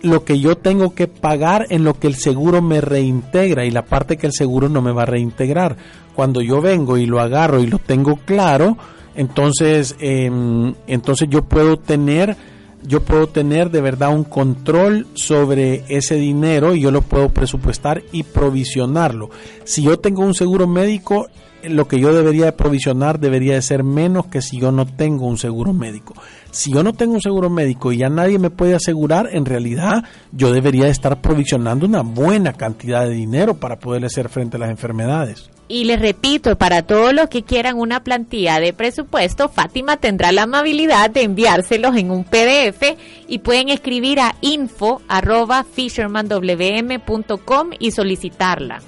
lo 0.02 0.26
que 0.26 0.40
yo 0.40 0.58
tengo 0.58 0.94
que 0.94 1.08
pagar 1.08 1.66
en 1.70 1.86
lo 1.86 1.98
que 1.98 2.08
el 2.08 2.16
seguro 2.16 2.62
me 2.62 2.82
reintegra 2.82 3.66
y 3.66 3.72
la 3.72 3.86
parte 3.86 4.18
que 4.18 4.28
el 4.28 4.34
seguro 4.34 4.68
no 4.68 4.82
me 4.82 4.92
va 4.92 5.04
a 5.04 5.06
reintegrar. 5.06 5.78
Cuando 6.14 6.42
yo 6.42 6.60
vengo 6.60 6.98
y 6.98 7.06
lo 7.06 7.22
agarro 7.22 7.62
y 7.62 7.68
lo 7.68 7.80
tengo 7.80 8.18
claro, 8.18 8.78
entonces, 9.16 9.96
em, 10.00 10.74
entonces 10.88 11.28
yo 11.30 11.44
puedo 11.44 11.78
tener, 11.78 12.36
yo 12.84 13.02
puedo 13.02 13.28
tener 13.28 13.70
de 13.70 13.82
verdad 13.82 14.14
un 14.14 14.24
control 14.24 15.08
sobre 15.14 15.84
ese 15.90 16.16
dinero 16.16 16.76
y 16.76 16.82
yo 16.82 16.92
lo 16.92 17.02
puedo 17.02 17.30
presupuestar 17.30 18.04
y 18.12 18.24
provisionarlo. 18.24 19.30
Si 19.64 19.84
yo 19.84 20.00
tengo 20.00 20.24
un 20.24 20.34
seguro 20.34 20.68
médico, 20.68 21.28
lo 21.64 21.88
que 21.88 22.00
yo 22.00 22.14
debería 22.14 22.46
de 22.46 22.52
provisionar 22.52 23.20
debería 23.20 23.54
de 23.54 23.62
ser 23.62 23.84
menos 23.84 24.28
que 24.28 24.42
si 24.42 24.60
yo 24.60 24.72
no 24.72 24.86
tengo 24.86 25.28
un 25.28 25.38
seguro 25.38 25.74
médico. 25.74 26.14
Si 26.52 26.74
yo 26.74 26.84
no 26.84 26.94
tengo 26.94 27.14
un 27.14 27.22
seguro 27.22 27.50
médico 27.50 27.92
y 27.92 27.98
ya 27.98 28.10
nadie 28.10 28.38
me 28.38 28.50
puede 28.50 28.76
asegurar, 28.76 29.30
en 29.32 29.46
realidad 29.46 30.04
yo 30.32 30.52
debería 30.52 30.86
de 30.86 30.92
estar 30.92 31.22
provisionando 31.22 31.86
una 31.86 32.02
buena 32.02 32.54
cantidad 32.54 33.08
de 33.08 33.14
dinero 33.14 33.56
para 33.56 33.80
poder 33.80 34.06
hacer 34.06 34.30
frente 34.30 34.58
a 34.58 34.60
las 34.60 34.70
enfermedades. 34.70 35.50
Y 35.68 35.86
les 35.86 36.00
repito, 36.00 36.58
para 36.58 36.84
todos 36.84 37.14
los 37.14 37.30
que 37.30 37.44
quieran 37.44 37.80
una 37.80 38.04
plantilla 38.04 38.60
de 38.60 38.74
presupuesto, 38.74 39.50
Fátima 39.50 39.98
tendrá 39.98 40.32
la 40.32 40.44
amabilidad 40.44 41.10
de 41.10 41.24
enviárselos 41.24 41.96
en 41.96 42.12
un 42.12 42.26
PDF 42.26 42.96
y 43.28 43.40
pueden 43.40 43.70
escribir 43.70 44.20
a 44.20 44.36
info 44.42 45.02
arroba 45.08 45.64
fishermanwm.com 45.64 47.70
y 47.80 47.92
solicitarla. 47.92 48.82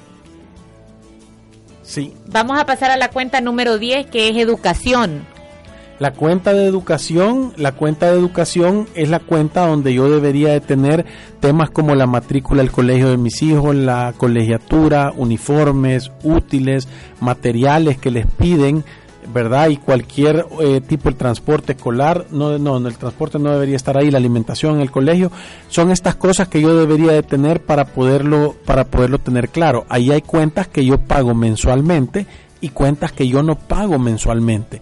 Sí. 1.81 2.13
Vamos 2.27 2.59
a 2.59 2.65
pasar 2.65 2.91
a 2.91 2.97
la 2.97 3.09
cuenta 3.09 3.41
número 3.41 3.77
10 3.77 4.07
que 4.07 4.29
es 4.29 4.37
educación. 4.37 5.25
La 5.97 6.11
cuenta 6.11 6.51
de 6.51 6.65
educación, 6.65 7.53
la 7.55 7.71
cuenta 7.71 8.11
de 8.11 8.19
educación 8.19 8.85
es 8.95 9.09
la 9.09 9.21
cuenta 9.21 9.65
donde 9.65 9.93
yo 9.93 10.09
debería 10.09 10.49
de 10.49 10.59
tener 10.59 11.05
temas 11.39 11.69
como 11.69 11.95
la 11.95 12.05
matrícula 12.05 12.61
del 12.61 12.71
colegio 12.71 13.09
de 13.09 13.15
mis 13.15 13.41
hijos, 13.41 13.73
la 13.73 14.13
colegiatura, 14.17 15.13
uniformes, 15.15 16.11
útiles, 16.21 16.89
materiales 17.21 17.97
que 17.97 18.11
les 18.11 18.27
piden, 18.27 18.83
¿verdad? 19.33 19.69
Y 19.69 19.77
cualquier 19.77 20.45
eh, 20.59 20.81
tipo 20.81 21.09
de 21.09 21.15
transporte 21.15 21.71
escolar, 21.71 22.25
no, 22.29 22.59
no, 22.59 22.75
el 22.75 22.97
transporte 22.97 23.39
no 23.39 23.51
debería 23.51 23.77
estar 23.77 23.97
ahí, 23.97 24.11
la 24.11 24.17
alimentación 24.17 24.75
en 24.75 24.81
el 24.81 24.91
colegio, 24.91 25.31
son 25.69 25.91
estas 25.91 26.15
cosas 26.15 26.49
que 26.49 26.59
yo 26.59 26.75
debería 26.75 27.13
de 27.13 27.23
tener 27.23 27.61
para 27.61 27.85
poderlo, 27.85 28.53
para 28.65 28.83
poderlo 28.83 29.19
tener 29.19 29.47
claro. 29.47 29.85
Ahí 29.87 30.11
hay 30.11 30.21
cuentas 30.21 30.67
que 30.67 30.83
yo 30.83 30.99
pago 30.99 31.33
mensualmente 31.33 32.27
y 32.59 32.67
cuentas 32.69 33.13
que 33.13 33.29
yo 33.29 33.43
no 33.43 33.55
pago 33.55 33.97
mensualmente. 33.97 34.81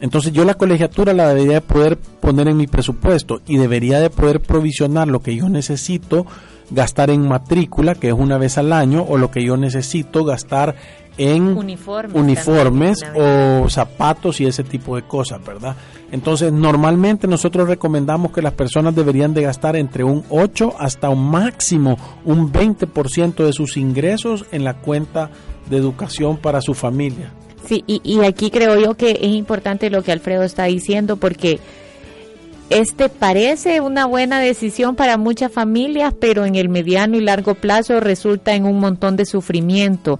Entonces 0.00 0.32
yo 0.32 0.44
la 0.44 0.54
colegiatura 0.54 1.12
la 1.12 1.28
debería 1.28 1.54
de 1.54 1.60
poder 1.62 1.96
poner 1.96 2.48
en 2.48 2.56
mi 2.56 2.66
presupuesto 2.66 3.40
y 3.46 3.56
debería 3.56 3.98
de 3.98 4.10
poder 4.10 4.40
provisionar 4.40 5.08
lo 5.08 5.20
que 5.20 5.34
yo 5.34 5.48
necesito 5.48 6.26
gastar 6.70 7.10
en 7.10 7.26
matrícula, 7.26 7.94
que 7.94 8.08
es 8.08 8.14
una 8.14 8.38
vez 8.38 8.58
al 8.58 8.72
año, 8.72 9.04
o 9.08 9.16
lo 9.16 9.30
que 9.30 9.44
yo 9.44 9.56
necesito 9.56 10.24
gastar 10.24 10.74
en 11.18 11.56
uniformes, 11.56 12.14
uniformes 12.14 13.06
o 13.14 13.68
zapatos 13.70 14.40
y 14.40 14.46
ese 14.46 14.64
tipo 14.64 14.96
de 14.96 15.02
cosas, 15.02 15.42
¿verdad? 15.44 15.74
Entonces, 16.12 16.52
normalmente 16.52 17.26
nosotros 17.26 17.68
recomendamos 17.68 18.32
que 18.32 18.42
las 18.42 18.52
personas 18.52 18.94
deberían 18.94 19.32
de 19.32 19.42
gastar 19.42 19.76
entre 19.76 20.04
un 20.04 20.24
8 20.28 20.74
hasta 20.78 21.08
un 21.08 21.30
máximo 21.30 21.96
un 22.24 22.52
20% 22.52 23.44
de 23.44 23.52
sus 23.52 23.76
ingresos 23.76 24.44
en 24.52 24.64
la 24.64 24.74
cuenta 24.74 25.30
de 25.70 25.78
educación 25.78 26.36
para 26.36 26.60
su 26.60 26.74
familia. 26.74 27.32
Sí, 27.66 27.84
y, 27.86 28.00
y 28.04 28.24
aquí 28.24 28.50
creo 28.50 28.78
yo 28.78 28.94
que 28.94 29.12
es 29.12 29.34
importante 29.34 29.90
lo 29.90 30.02
que 30.02 30.12
Alfredo 30.12 30.42
está 30.42 30.64
diciendo 30.64 31.16
porque 31.16 31.58
este 32.68 33.08
parece 33.08 33.80
una 33.80 34.06
buena 34.06 34.40
decisión 34.40 34.96
para 34.96 35.16
muchas 35.16 35.52
familias, 35.52 36.12
pero 36.18 36.44
en 36.44 36.56
el 36.56 36.68
mediano 36.68 37.16
y 37.16 37.20
largo 37.20 37.54
plazo 37.54 38.00
resulta 38.00 38.54
en 38.54 38.64
un 38.64 38.80
montón 38.80 39.16
de 39.16 39.24
sufrimiento. 39.24 40.18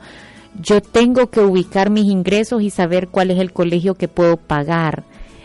Yo 0.60 0.80
tengo 0.80 1.28
que 1.28 1.40
ubicar 1.40 1.90
mis 1.90 2.06
ingresos 2.06 2.62
y 2.62 2.70
saber 2.70 3.08
cuál 3.08 3.30
es 3.30 3.38
el 3.40 3.52
colegio 3.52 3.94
que 3.94 4.08
puedo 4.08 4.36
pagar. 4.36 5.02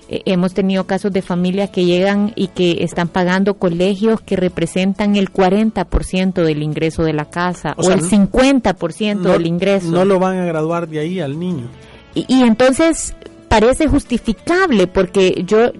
Eh, 0.09 0.21
hemos 0.25 0.53
tenido 0.53 0.85
casos 0.85 1.11
de 1.11 1.21
familias 1.21 1.71
que 1.71 1.85
llegan 1.85 2.33
y 2.35 2.47
que 2.49 2.83
están 2.83 3.07
pagando 3.07 3.55
colegios 3.55 4.21
que 4.21 4.35
representan 4.35 5.15
el 5.15 5.31
40% 5.31 6.43
del 6.43 6.61
ingreso 6.61 7.03
de 7.03 7.13
la 7.13 7.25
casa 7.25 7.73
o, 7.77 7.89
el 7.91 8.01
50% 8.01 9.21
del 9.21 9.47
ingreso. 9.47 9.89
No 9.89 10.05
lo 10.05 10.19
van 10.19 10.37
a 10.37 10.45
graduar 10.45 10.87
de 10.87 10.99
ahí 10.99 11.19
al 11.19 11.39
niño. 11.39 11.67
Y, 12.13 12.43
entonces 12.43 13.15
parece 13.47 13.87
justificable 13.87 14.87
porque 14.87 15.43
yo 15.45 15.71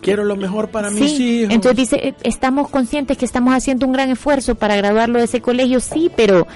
quiero 0.00 0.24
lo 0.24 0.36
mejor 0.36 0.68
para 0.68 0.90
mis 0.90 1.18
hijos. 1.20 1.54
Entonces 1.54 1.76
dice, 1.76 2.08
eh, 2.08 2.14
estamos 2.24 2.68
conscientes 2.68 3.16
que 3.16 3.24
estamos 3.24 3.54
haciendo 3.54 3.86
un 3.86 3.92
gran 3.92 4.10
esfuerzo 4.10 4.54
para 4.54 4.76
graduarlo 4.76 5.18
de 5.18 5.26
ese 5.26 5.40
colegio, 5.40 5.80
sí, 5.80 6.10
pero 6.16 6.46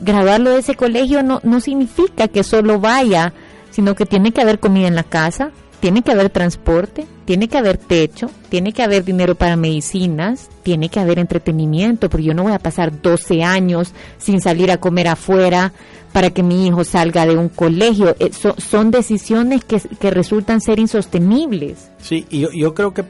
graduarlo 0.00 0.50
de 0.50 0.60
ese 0.60 0.74
colegio 0.74 1.22
no, 1.22 1.40
no 1.42 1.60
significa 1.60 2.28
que 2.28 2.44
solo 2.44 2.78
vaya, 2.78 3.32
sino 3.70 3.94
que 3.94 4.06
tiene 4.06 4.32
que 4.32 4.40
haber 4.40 4.60
comida 4.60 4.88
en 4.88 4.94
la 4.94 5.04
casa, 5.04 5.50
tiene 5.80 6.02
que 6.02 6.12
haber 6.12 6.30
transporte, 6.30 7.06
tiene 7.24 7.48
que 7.48 7.58
haber 7.58 7.76
techo, 7.76 8.30
tiene 8.48 8.72
que 8.72 8.82
haber 8.82 9.04
dinero 9.04 9.34
para 9.34 9.56
medicinas, 9.56 10.48
tiene 10.62 10.88
que 10.88 11.00
haber 11.00 11.18
entretenimiento, 11.18 12.08
porque 12.08 12.26
yo 12.26 12.34
no 12.34 12.44
voy 12.44 12.52
a 12.52 12.58
pasar 12.58 13.00
12 13.00 13.42
años 13.42 13.92
sin 14.18 14.40
salir 14.40 14.70
a 14.70 14.78
comer 14.78 15.08
afuera 15.08 15.72
para 16.12 16.30
que 16.30 16.42
mi 16.42 16.66
hijo 16.66 16.84
salga 16.84 17.26
de 17.26 17.36
un 17.36 17.48
colegio. 17.48 18.16
Eh, 18.18 18.30
son 18.32 18.90
decisiones 18.90 19.64
que, 19.64 19.80
que, 19.80 20.10
resultan 20.10 20.60
ser 20.60 20.78
insostenibles. 20.78 21.90
Sí, 22.00 22.24
y 22.30 22.40
yo, 22.40 22.48
yo 22.52 22.74
creo 22.74 22.94
que 22.94 23.04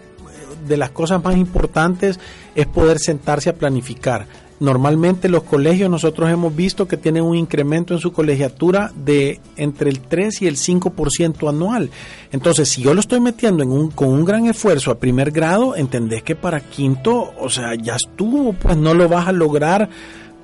de 0.66 0.76
las 0.76 0.90
cosas 0.90 1.22
más 1.22 1.37
importantes 1.37 2.18
es 2.55 2.66
poder 2.66 2.98
sentarse 2.98 3.50
a 3.50 3.55
planificar 3.55 4.26
Normalmente 4.58 5.28
los 5.28 5.42
colegios 5.42 5.90
nosotros 5.90 6.30
hemos 6.30 6.54
visto 6.56 6.88
que 6.88 6.96
tienen 6.96 7.24
un 7.24 7.36
incremento 7.36 7.92
en 7.92 8.00
su 8.00 8.12
colegiatura 8.12 8.90
de 8.96 9.40
entre 9.56 9.90
el 9.90 10.00
3 10.00 10.42
y 10.42 10.46
el 10.46 10.56
5% 10.56 11.48
anual. 11.48 11.90
Entonces, 12.32 12.70
si 12.70 12.82
yo 12.82 12.94
lo 12.94 13.00
estoy 13.00 13.20
metiendo 13.20 13.62
en 13.62 13.70
un, 13.70 13.90
con 13.90 14.08
un 14.08 14.24
gran 14.24 14.46
esfuerzo 14.46 14.90
a 14.90 14.98
primer 14.98 15.30
grado, 15.30 15.76
entendés 15.76 16.22
que 16.22 16.36
para 16.36 16.60
quinto, 16.60 17.34
o 17.38 17.50
sea, 17.50 17.74
ya 17.74 17.96
estuvo, 17.96 18.54
pues 18.54 18.78
no 18.78 18.94
lo 18.94 19.08
vas 19.08 19.28
a 19.28 19.32
lograr 19.32 19.90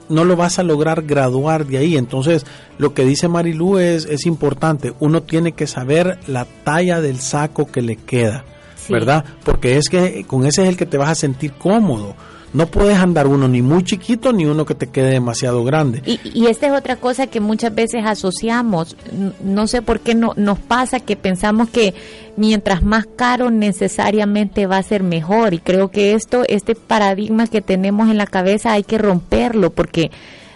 no 0.09 0.25
lo 0.25 0.37
vas 0.37 0.59
a 0.59 0.63
lograr 0.63 1.03
graduar 1.03 1.67
de 1.67 1.79
ahí. 1.79 1.97
Entonces, 1.97 2.45
lo 2.77 2.93
que 2.93 3.05
dice 3.05 3.29
Marilu 3.29 3.79
es, 3.79 4.05
es 4.05 4.27
importante. 4.27 4.93
Uno 5.01 5.23
tiene 5.23 5.53
que 5.53 5.67
saber 5.67 6.19
la 6.27 6.45
talla 6.45 7.01
del 7.01 7.19
saco 7.19 7.71
que 7.71 7.81
le 7.81 7.97
queda, 7.97 8.45
¿verdad? 8.91 9.25
Porque 9.43 9.79
es 9.79 9.89
que 9.89 10.25
con 10.25 10.45
ese 10.45 10.65
es 10.65 10.69
el 10.69 10.77
que 10.77 10.87
te 10.87 10.99
vas 10.99 11.09
a 11.09 11.15
sentir 11.15 11.53
cómodo. 11.53 12.15
No 12.53 12.67
puedes 12.67 12.99
andar 12.99 13.27
uno 13.27 13.49
ni 13.49 13.63
muy 13.63 13.83
chiquito 13.83 14.33
ni 14.33 14.45
uno 14.45 14.67
que 14.67 14.75
te 14.75 14.89
quede 14.89 15.11
demasiado 15.11 15.65
grande. 15.65 16.03
Y, 16.05 16.21
y 16.25 16.47
esta 16.47 16.67
es 16.67 16.73
otra 16.73 16.97
cosa 16.97 17.27
que 17.27 17.41
muchas 17.41 17.75
veces 17.75 18.05
asociamos. 18.05 18.97
No 19.43 19.67
sé 19.67 19.81
por 19.81 20.01
qué 20.01 20.15
no, 20.15 20.35
nos 20.37 20.59
pasa 20.59 21.01
que 21.01 21.17
pensamos 21.17 21.71
que 21.71 21.95
mientras 22.37 22.83
más 22.83 23.07
caro 23.17 23.51
necesariamente 23.51 24.67
va 24.67 24.77
a 24.77 24.83
ser 24.83 25.03
mejor. 25.03 25.55
Y 25.55 25.59
creo 25.59 25.91
que 25.91 26.13
esto, 26.13 26.43
este 26.47 26.75
paradigma 26.75 27.47
que 27.47 27.63
tenemos 27.63 28.11
en 28.11 28.19
la 28.19 28.27
cabeza 28.27 28.73
hay 28.73 28.83
que 28.83 28.99
romperlo 28.99 29.71
porque 29.71 30.11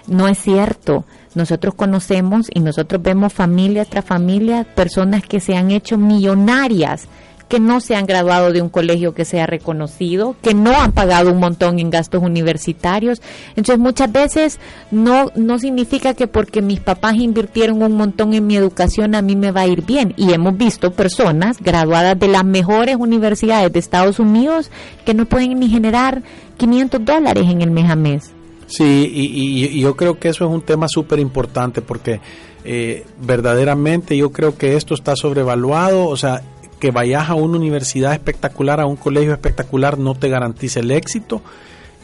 no 0.06 0.28
es 0.28 0.38
cierto. 0.38 1.04
Nosotros 1.35 1.74
conocemos 1.74 2.46
y 2.52 2.61
nosotros 2.61 3.02
vemos 3.02 3.32
familia 3.32 3.85
tras 3.85 4.04
familia, 4.04 4.64
personas 4.64 5.22
que 5.22 5.40
se 5.40 5.56
han 5.56 5.70
hecho 5.70 5.98
millonarias 5.98 7.09
que 7.48 7.61
no 7.61 7.80
se 7.80 7.94
han 7.94 8.06
graduado 8.06 8.52
de 8.52 8.61
un 8.61 8.68
colegio 8.68 9.14
que 9.14 9.24
sea 9.24 9.46
reconocido, 9.46 10.35
que 10.42 10.54
no 10.54 10.72
han 10.72 10.92
pagado 10.92 11.32
un 11.32 11.38
montón 11.38 11.78
en 11.78 11.90
gastos 11.90 12.22
universitarios. 12.22 13.22
Entonces 13.50 13.78
muchas 13.78 14.11
veces 14.11 14.59
no, 14.90 15.30
no 15.37 15.59
significa 15.59 16.14
que 16.14 16.26
porque 16.26 16.61
mis 16.61 16.80
papás 16.80 17.14
invirtieron 17.14 17.82
un 17.82 17.92
montón 17.92 18.35
en 18.35 18.46
mi 18.46 18.56
educación 18.56 19.14
a 19.14 19.22
mí 19.22 19.37
me 19.37 19.52
va 19.52 19.62
a 19.62 19.66
ir 19.68 19.85
bien. 19.85 20.12
Y 20.16 20.32
hemos 20.32 20.56
visto 20.56 20.92
personas 20.92 21.59
graduadas 21.61 22.18
de 22.18 22.28
las 22.28 22.44
mejores 22.44 22.96
universidades 22.96 23.72
de 23.72 23.78
Estados 23.78 24.18
Unidos 24.18 24.70
que 25.04 25.14
no 25.14 25.26
pueden 25.26 25.59
ni 25.61 25.68
generar 25.68 26.22
500 26.56 27.04
dólares 27.04 27.44
en 27.48 27.62
el 27.62 27.70
mes 27.70 27.90
a 27.90 27.96
mes. 27.96 28.32
Sí, 28.66 29.11
y, 29.14 29.80
yo 29.80 29.94
creo 29.94 30.18
que 30.18 30.28
eso 30.28 30.44
es 30.44 30.50
un 30.50 30.62
tema 30.62 30.88
súper 30.88 31.20
importante 31.20 31.82
porque 31.82 32.20
eh, 32.64 33.04
verdaderamente 33.20 34.16
yo 34.16 34.32
creo 34.32 34.59
que 34.59 34.76
esto 34.76 34.94
está 34.94 35.14
sobrevaluado, 35.14 36.09
o 36.09 36.16
sea, 36.16 36.42
que 36.78 36.90
vayas 36.90 37.28
a 37.30 37.34
una 37.34 37.56
universidad 37.56 38.12
espectacular, 38.12 38.80
a 38.80 38.86
un 38.86 38.96
colegio 38.96 39.32
espectacular, 39.32 39.98
no 39.98 40.14
te 40.14 40.28
garantiza 40.28 40.80
el 40.80 40.90
éxito. 40.90 41.42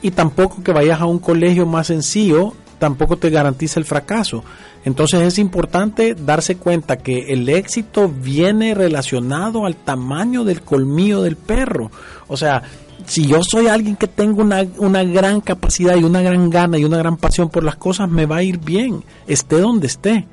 Y 0.01 0.11
tampoco 0.11 0.63
que 0.63 0.73
vayas 0.73 1.01
a 1.01 1.07
un 1.07 1.19
colegio 1.19 1.67
más 1.67 1.89
sencillo, 1.89 2.55
tampoco 2.79 3.17
te 3.17 3.31
garantiza 3.31 3.79
el 3.79 3.87
fracaso. 3.87 4.43
Entonces 4.85 5.23
es 5.23 5.39
importante 5.39 6.15
darse 6.15 6.57
cuenta 6.57 6.97
que 6.97 7.33
el 7.33 7.49
éxito 7.49 8.09
viene 8.09 8.75
relacionado 8.75 9.65
al 9.67 9.77
tamaño 9.77 10.43
del 10.43 10.63
colmillo 10.63 11.23
del 11.23 11.37
perro. 11.37 11.93
O 12.27 12.37
sea, 12.37 12.63
si 13.07 13.27
yo 13.27 13.43
soy 13.43 13.69
alguien 13.69 13.95
que 13.97 14.09
tengo 14.09 14.43
una, 14.43 14.67
una 14.79 15.05
gran 15.05 15.41
capacidad 15.41 15.97
y 15.97 16.05
una 16.05 16.23
gran 16.23 16.51
gana 16.51 16.79
y 16.79 16.85
una 16.85 16.99
gran 16.99 17.17
pasión 17.17 17.49
por 17.49 17.63
las 17.63 17.77
cosas, 17.77 18.11
me 18.11 18.27
va 18.27 18.39
a 18.39 18.43
ir 18.43 18.59
bien, 18.59 19.05
esté 19.27 19.61
donde 19.61 19.87
esté. 19.87 20.27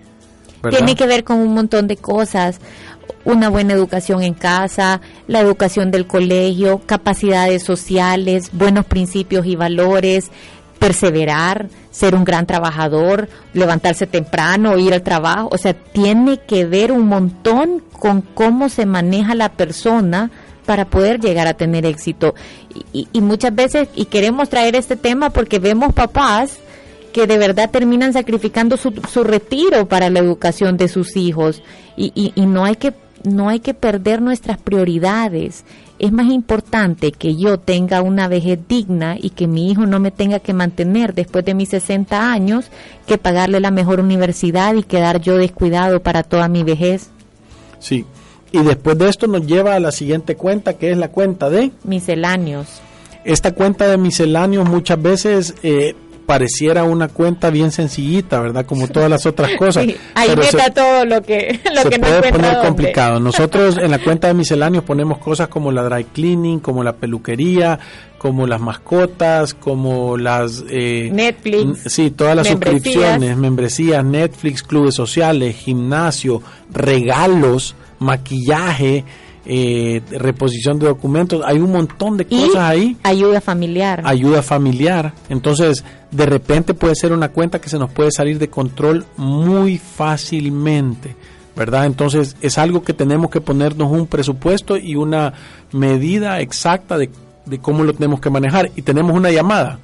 Tiene 0.70 0.96
que 0.96 1.08
ver 1.08 1.24
con 1.24 1.38
un 1.38 1.54
montón 1.54 1.88
de 1.88 1.98
cosas. 1.98 2.60
Una 3.26 3.50
buena 3.50 3.74
educación 3.74 4.24
en 4.24 4.34
casa, 4.34 5.02
la 5.28 5.40
educación 5.40 5.92
del 5.92 6.08
colegio, 6.08 6.82
capacidades 6.86 7.64
sociales, 7.64 8.50
buenos 8.54 8.86
principios 8.86 9.46
y 9.46 9.56
valores, 9.56 10.32
perseverar, 10.80 11.70
ser 11.92 12.16
un 12.16 12.24
gran 12.24 12.46
trabajador, 12.46 13.30
levantarse 13.54 14.08
temprano, 14.08 14.78
ir 14.78 14.94
al 14.94 15.04
trabajo, 15.04 15.50
o 15.52 15.58
sea, 15.58 15.74
tiene 15.74 16.40
que 16.40 16.66
ver 16.66 16.92
un 16.92 17.08
montón 17.08 17.84
con 17.92 18.22
cómo 18.22 18.70
se 18.70 18.86
maneja 18.86 19.36
la 19.36 19.50
persona 19.50 20.32
para 20.66 20.86
poder 20.86 21.20
llegar 21.20 21.48
a 21.48 21.56
tener 21.56 21.86
éxito. 21.86 22.36
Y, 22.94 23.08
y 23.12 23.22
muchas 23.22 23.54
veces, 23.54 23.90
y 23.96 24.06
queremos 24.06 24.50
traer 24.50 24.76
este 24.76 24.96
tema 24.96 25.30
porque 25.32 25.60
vemos 25.60 25.94
papás 25.94 26.60
que 27.12 27.28
de 27.28 27.38
verdad 27.38 27.70
terminan 27.70 28.14
sacrificando 28.14 28.78
su, 28.78 28.94
su 29.12 29.24
retiro 29.24 29.88
para 29.88 30.10
la 30.10 30.20
educación 30.20 30.78
de 30.78 30.88
sus 30.88 31.16
hijos 31.16 31.62
y, 31.96 32.12
y, 32.16 32.34
y 32.36 32.46
no 32.46 32.66
hay 32.66 32.76
que 32.76 32.94
no 33.24 33.50
hay 33.50 33.60
que 33.60 33.74
perder 33.74 34.22
nuestras 34.22 34.58
prioridades. 34.58 35.66
Es 35.98 36.12
más 36.12 36.28
importante 36.28 37.12
que 37.12 37.36
yo 37.36 37.60
tenga 37.60 38.02
una 38.02 38.28
vejez 38.28 38.60
digna 38.68 39.18
y 39.20 39.32
que 39.32 39.48
mi 39.48 39.70
hijo 39.70 39.86
no 39.86 40.00
me 40.00 40.12
tenga 40.12 40.40
que 40.40 40.54
mantener 40.54 41.14
después 41.14 41.44
de 41.44 41.54
mis 41.54 41.70
60 41.70 42.32
años 42.32 42.70
que 43.06 43.18
pagarle 43.18 43.60
la 43.60 43.72
mejor 43.72 44.00
universidad 44.00 44.76
y 44.76 44.84
quedar 44.84 45.20
yo 45.20 45.38
descuidado 45.38 46.02
para 46.02 46.24
toda 46.24 46.48
mi 46.48 46.64
vejez. 46.64 47.10
Sí. 47.80 48.06
Y 48.52 48.64
después 48.64 48.98
de 48.98 49.10
esto 49.10 49.28
nos 49.28 49.46
lleva 49.46 49.76
a 49.76 49.80
la 49.80 49.92
siguiente 49.92 50.36
cuenta, 50.36 50.74
que 50.74 50.92
es 50.92 50.98
la 50.98 51.10
cuenta 51.10 51.50
de 51.50 51.72
misceláneos. 51.84 52.82
Esta 53.26 53.54
cuenta 53.54 53.88
de 53.88 53.98
misceláneos 53.98 54.68
muchas 54.68 55.00
veces 55.02 55.54
eh, 55.62 55.96
pareciera 56.30 56.84
una 56.84 57.08
cuenta 57.08 57.50
bien 57.50 57.72
sencillita, 57.72 58.40
¿verdad? 58.40 58.64
Como 58.64 58.88
todas 58.88 59.10
las 59.10 59.26
otras 59.26 59.50
cosas. 59.58 59.84
Sí, 59.86 59.98
ahí 60.14 60.30
meta 60.36 60.72
todo 60.72 61.04
lo 61.04 61.24
que, 61.24 61.60
lo 61.74 61.82
se 61.82 61.90
que 61.90 61.98
no 61.98 62.06
puede 62.06 62.32
poner 62.32 62.52
dónde. 62.54 62.68
complicado. 62.68 63.20
Nosotros 63.30 63.80
en 63.80 63.90
la 63.90 63.98
cuenta 63.98 64.28
de 64.28 64.36
misceláneos 64.36 64.84
ponemos 64.84 65.18
cosas 65.18 65.48
como 65.48 65.72
la 65.72 65.82
dry 65.82 66.04
cleaning, 66.04 66.60
como 66.60 66.84
la 66.84 66.94
peluquería, 66.98 67.80
como 68.20 68.46
las 68.46 68.62
mascotas, 68.62 69.56
como 69.56 70.18
las... 70.18 70.64
eh, 70.70 71.10
Netflix, 71.12 71.92
Sí, 71.92 72.12
todas 72.12 72.36
las 72.36 72.48
membresías. 72.48 72.84
suscripciones, 72.84 73.36
membresías, 73.38 74.06
Netflix, 74.06 74.62
clubes 74.62 74.94
sociales, 74.94 75.56
gimnasio, 75.56 76.44
regalos, 76.72 77.74
maquillaje, 77.98 79.04
eh, 79.52 80.04
reposición 80.12 80.78
de 80.78 80.86
documentos. 80.86 81.42
Hay 81.44 81.58
un 81.58 81.72
montón 81.72 82.18
de 82.18 82.28
Y 82.30 82.40
cosas 82.46 82.62
ahí 82.70 82.96
ayuda 83.02 83.42
familiar. 83.42 84.04
ayuda 84.06 84.44
familiar. 84.44 85.14
Entonces, 85.28 85.84
de 86.12 86.26
repente 86.28 86.76
puede 86.76 86.94
ser 86.94 87.14
una 87.14 87.30
cuenta 87.30 87.60
que 87.60 87.68
se 87.68 87.80
nos 87.80 87.92
puede 87.92 88.12
salir 88.12 88.38
de 88.38 88.48
control 88.48 89.06
muy 89.18 89.80
fácilmente, 89.80 91.16
¿verdad? 91.56 91.88
Entonces, 91.88 92.36
es 92.42 92.60
algo 92.60 92.84
que 92.84 92.94
tenemos 92.94 93.32
que 93.32 93.42
ponernos 93.42 93.92
un 93.92 94.06
presupuesto 94.06 94.78
y 94.78 94.96
una 94.96 95.34
medida 95.72 96.40
exacta 96.42 97.00
de, 97.00 97.10
de 97.48 97.58
cómo 97.58 97.84
lo 97.84 97.94
tenemos 97.94 98.22
que 98.22 98.30
manejar. 98.30 98.70
Y 98.76 98.84
tenemos 98.84 99.16
una 99.16 99.32
llamada. 99.32 99.80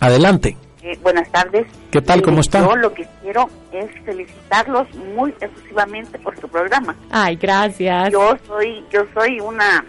Adelante. 0.00 0.56
Eh, 0.88 0.98
buenas 1.02 1.30
tardes. 1.30 1.66
¿Qué 1.90 2.00
tal? 2.00 2.22
¿Cómo 2.22 2.36
Mire, 2.36 2.40
está? 2.46 2.60
Yo 2.60 2.74
lo 2.74 2.94
que 2.94 3.06
quiero 3.20 3.50
es 3.72 3.90
felicitarlos 4.06 4.88
muy 5.14 5.34
efusivamente 5.38 6.18
por 6.18 6.40
su 6.40 6.48
programa. 6.48 6.96
Ay, 7.10 7.36
gracias. 7.36 8.10
Yo 8.10 8.38
soy 8.46 8.82
yo 8.90 9.04
soy 9.12 9.38
una 9.38 9.84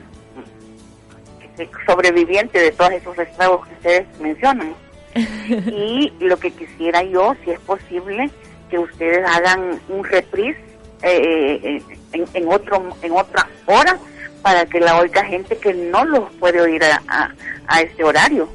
eh, 1.57 1.69
sobreviviente 1.87 2.59
de 2.59 2.73
todos 2.73 2.91
esos 2.91 3.17
estragos 3.17 3.65
que 3.65 3.73
ustedes 3.75 4.19
mencionan. 4.19 4.73
y 5.15 6.11
lo 6.19 6.37
que 6.37 6.51
quisiera 6.51 7.01
yo, 7.03 7.33
si 7.45 7.51
es 7.51 7.59
posible, 7.61 8.29
que 8.69 8.77
ustedes 8.77 9.25
hagan 9.25 9.79
un 9.87 10.03
reprise 10.03 10.59
eh, 11.01 11.61
eh, 11.63 11.83
en, 12.11 12.25
en 12.33 12.51
otro 12.51 12.89
en 13.01 13.13
otra 13.13 13.47
hora 13.67 13.97
para 14.41 14.65
que 14.65 14.81
la 14.81 14.97
oiga 14.97 15.23
gente 15.23 15.57
que 15.57 15.73
no 15.73 16.03
los 16.03 16.29
puede 16.41 16.59
oír 16.59 16.83
a, 16.83 17.01
a, 17.07 17.33
a 17.67 17.81
este 17.83 18.03
horario. 18.03 18.49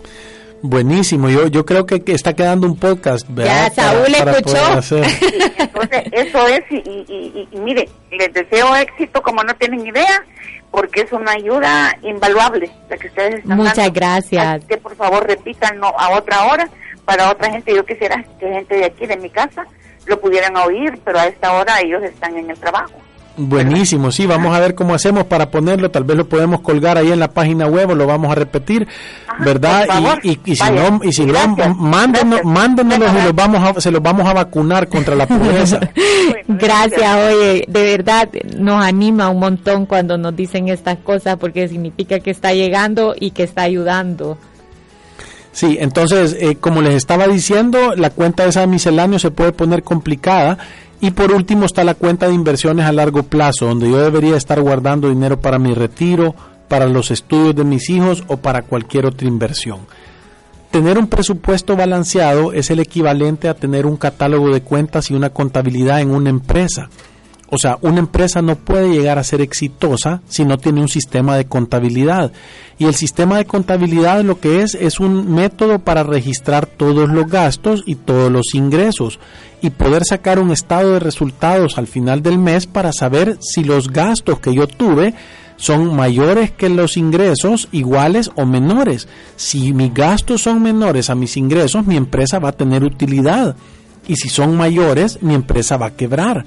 Buenísimo. 0.66 1.28
Yo, 1.28 1.46
yo 1.48 1.66
creo 1.66 1.84
que, 1.84 2.02
que 2.02 2.12
está 2.12 2.32
quedando 2.32 2.66
un 2.66 2.76
podcast, 2.78 3.26
¿verdad? 3.28 3.70
Ya, 3.76 3.82
Saúl 3.82 4.06
escuchó. 4.14 4.42
poder 4.62 4.78
hacer. 4.78 5.04
Sí, 5.10 5.26
entonces 5.58 6.02
eso 6.10 6.48
es 6.48 6.64
y, 6.70 6.76
y, 6.76 7.04
y- 7.08 7.48
y 7.52 7.60
mire, 7.60 7.86
les 8.10 8.32
deseo 8.32 8.74
éxito 8.76 9.22
como 9.22 9.42
no 9.44 9.54
tienen 9.56 9.86
idea, 9.86 10.24
porque 10.70 11.02
es 11.02 11.12
una 11.12 11.32
ayuda 11.32 11.94
invaluable 12.02 12.70
la 12.88 12.96
que 12.96 13.08
ustedes 13.08 13.34
están 13.40 13.58
Muchas 13.58 13.76
dando. 13.76 13.92
gracias. 13.92 14.46
Así 14.46 14.66
que 14.66 14.78
por 14.78 14.96
favor 14.96 15.26
repítanlo 15.26 15.88
a 16.00 16.16
otra 16.16 16.44
hora 16.46 16.66
para 17.04 17.30
otra 17.30 17.50
gente. 17.50 17.74
Yo 17.74 17.84
quisiera 17.84 18.24
que 18.40 18.48
gente 18.48 18.74
de 18.76 18.86
aquí, 18.86 19.04
de 19.06 19.18
mi 19.18 19.28
casa, 19.28 19.66
lo 20.06 20.18
pudieran 20.18 20.56
oír, 20.56 20.98
pero 21.04 21.18
a 21.18 21.26
esta 21.26 21.52
hora 21.52 21.78
ellos 21.82 22.02
están 22.02 22.38
en 22.38 22.48
el 22.48 22.58
trabajo. 22.58 22.92
Buenísimo, 23.36 24.12
sí, 24.12 24.26
vamos 24.26 24.54
a 24.54 24.60
ver 24.60 24.76
cómo 24.76 24.94
hacemos 24.94 25.24
para 25.24 25.50
ponerlo, 25.50 25.90
tal 25.90 26.04
vez 26.04 26.16
lo 26.16 26.28
podemos 26.28 26.60
colgar 26.60 26.98
ahí 26.98 27.10
en 27.10 27.18
la 27.18 27.28
página 27.28 27.66
web 27.66 27.90
o 27.90 27.94
lo 27.96 28.06
vamos 28.06 28.30
a 28.30 28.36
repetir, 28.36 28.86
Ajá, 29.26 29.44
¿verdad? 29.44 30.18
Y, 30.22 30.30
y, 30.30 30.40
y 30.44 30.54
si 30.54 30.62
vaya, 30.62 30.90
no, 30.90 31.00
y 31.02 31.12
si 31.12 31.24
gracias, 31.24 31.68
no, 31.68 31.74
mándenos, 31.74 32.40
y 32.44 33.24
los 33.24 33.34
vamos 33.34 33.60
a, 33.60 33.80
se 33.80 33.90
los 33.90 34.00
vamos 34.00 34.24
a 34.28 34.34
vacunar 34.34 34.88
contra 34.88 35.16
la 35.16 35.26
pobreza. 35.26 35.80
Gracias, 36.48 37.16
oye, 37.16 37.64
de 37.66 37.82
verdad 37.82 38.28
nos 38.56 38.84
anima 38.84 39.28
un 39.30 39.40
montón 39.40 39.86
cuando 39.86 40.16
nos 40.16 40.36
dicen 40.36 40.68
estas 40.68 40.98
cosas 40.98 41.36
porque 41.36 41.66
significa 41.68 42.20
que 42.20 42.30
está 42.30 42.52
llegando 42.52 43.14
y 43.18 43.32
que 43.32 43.42
está 43.42 43.62
ayudando. 43.62 44.38
Sí, 45.54 45.76
entonces, 45.80 46.36
eh, 46.40 46.56
como 46.56 46.82
les 46.82 46.94
estaba 46.94 47.28
diciendo, 47.28 47.94
la 47.96 48.10
cuenta 48.10 48.42
de 48.42 48.50
esa 48.50 48.66
misceláneo 48.66 49.20
se 49.20 49.30
puede 49.30 49.52
poner 49.52 49.84
complicada. 49.84 50.58
Y 51.04 51.10
por 51.10 51.32
último 51.32 51.66
está 51.66 51.84
la 51.84 51.92
cuenta 51.92 52.28
de 52.28 52.32
inversiones 52.32 52.86
a 52.86 52.92
largo 52.92 53.24
plazo, 53.24 53.66
donde 53.66 53.90
yo 53.90 53.98
debería 53.98 54.38
estar 54.38 54.58
guardando 54.62 55.10
dinero 55.10 55.38
para 55.38 55.58
mi 55.58 55.74
retiro, 55.74 56.34
para 56.66 56.86
los 56.86 57.10
estudios 57.10 57.54
de 57.54 57.62
mis 57.62 57.90
hijos 57.90 58.24
o 58.26 58.38
para 58.38 58.62
cualquier 58.62 59.04
otra 59.04 59.28
inversión. 59.28 59.80
Tener 60.70 60.96
un 60.96 61.08
presupuesto 61.08 61.76
balanceado 61.76 62.54
es 62.54 62.70
el 62.70 62.80
equivalente 62.80 63.48
a 63.50 63.54
tener 63.54 63.84
un 63.84 63.98
catálogo 63.98 64.50
de 64.50 64.62
cuentas 64.62 65.10
y 65.10 65.14
una 65.14 65.28
contabilidad 65.28 66.00
en 66.00 66.10
una 66.10 66.30
empresa. 66.30 66.88
O 67.54 67.58
sea, 67.58 67.78
una 67.82 68.00
empresa 68.00 68.42
no 68.42 68.56
puede 68.56 68.90
llegar 68.90 69.16
a 69.18 69.24
ser 69.24 69.40
exitosa 69.40 70.22
si 70.28 70.44
no 70.44 70.58
tiene 70.58 70.80
un 70.80 70.88
sistema 70.88 71.36
de 71.36 71.46
contabilidad. 71.46 72.32
Y 72.78 72.86
el 72.86 72.94
sistema 72.94 73.36
de 73.36 73.44
contabilidad 73.44 74.24
lo 74.24 74.40
que 74.40 74.62
es 74.62 74.74
es 74.74 74.98
un 74.98 75.32
método 75.32 75.78
para 75.78 76.02
registrar 76.02 76.66
todos 76.66 77.08
los 77.08 77.28
gastos 77.28 77.84
y 77.86 77.94
todos 77.94 78.32
los 78.32 78.54
ingresos 78.54 79.20
y 79.62 79.70
poder 79.70 80.04
sacar 80.04 80.40
un 80.40 80.50
estado 80.50 80.94
de 80.94 80.98
resultados 80.98 81.78
al 81.78 81.86
final 81.86 82.22
del 82.22 82.38
mes 82.38 82.66
para 82.66 82.92
saber 82.92 83.38
si 83.40 83.62
los 83.62 83.88
gastos 83.88 84.40
que 84.40 84.52
yo 84.52 84.66
tuve 84.66 85.14
son 85.56 85.94
mayores 85.94 86.50
que 86.50 86.68
los 86.68 86.96
ingresos, 86.96 87.68
iguales 87.70 88.32
o 88.34 88.44
menores. 88.46 89.06
Si 89.36 89.72
mis 89.72 89.94
gastos 89.94 90.42
son 90.42 90.60
menores 90.60 91.08
a 91.08 91.14
mis 91.14 91.36
ingresos, 91.36 91.86
mi 91.86 91.96
empresa 91.96 92.40
va 92.40 92.48
a 92.48 92.56
tener 92.56 92.82
utilidad. 92.82 93.54
Y 94.08 94.16
si 94.16 94.28
son 94.28 94.56
mayores, 94.56 95.22
mi 95.22 95.34
empresa 95.34 95.76
va 95.76 95.86
a 95.86 95.96
quebrar. 95.96 96.44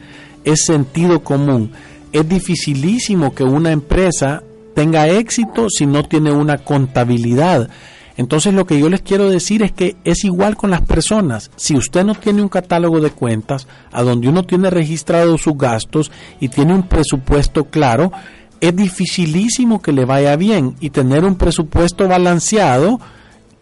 Es 0.48 0.64
sentido 0.64 1.26
común. 1.26 1.74
Es 2.14 2.28
dificilísimo 2.30 3.36
que 3.36 3.44
una 3.44 3.74
empresa 3.74 4.44
tenga 4.74 5.10
éxito 5.10 5.68
si 5.70 5.86
no 5.86 6.04
tiene 6.04 6.32
una 6.32 6.60
contabilidad. 6.60 7.70
Entonces 8.16 8.54
lo 8.54 8.66
que 8.66 8.80
yo 8.80 8.90
les 8.90 9.02
quiero 9.02 9.30
decir 9.30 9.62
es 9.62 9.74
que 9.74 9.98
es 10.06 10.24
igual 10.24 10.56
con 10.56 10.72
las 10.72 10.84
personas. 10.84 11.52
Si 11.58 11.76
usted 11.76 12.06
no 12.06 12.16
tiene 12.16 12.42
un 12.42 12.48
catálogo 12.48 13.02
de 13.02 13.12
cuentas 13.12 13.68
a 13.92 14.04
donde 14.04 14.30
uno 14.30 14.44
tiene 14.44 14.70
registrado 14.70 15.38
sus 15.38 15.58
gastos 15.58 16.14
y 16.40 16.48
tiene 16.48 16.74
un 16.74 16.84
presupuesto 16.84 17.66
claro, 17.66 18.14
es 18.62 18.74
dificilísimo 18.74 19.82
que 19.82 19.92
le 19.92 20.06
vaya 20.06 20.38
bien 20.38 20.78
y 20.80 20.92
tener 20.92 21.26
un 21.26 21.36
presupuesto 21.36 22.08
balanceado 22.08 23.02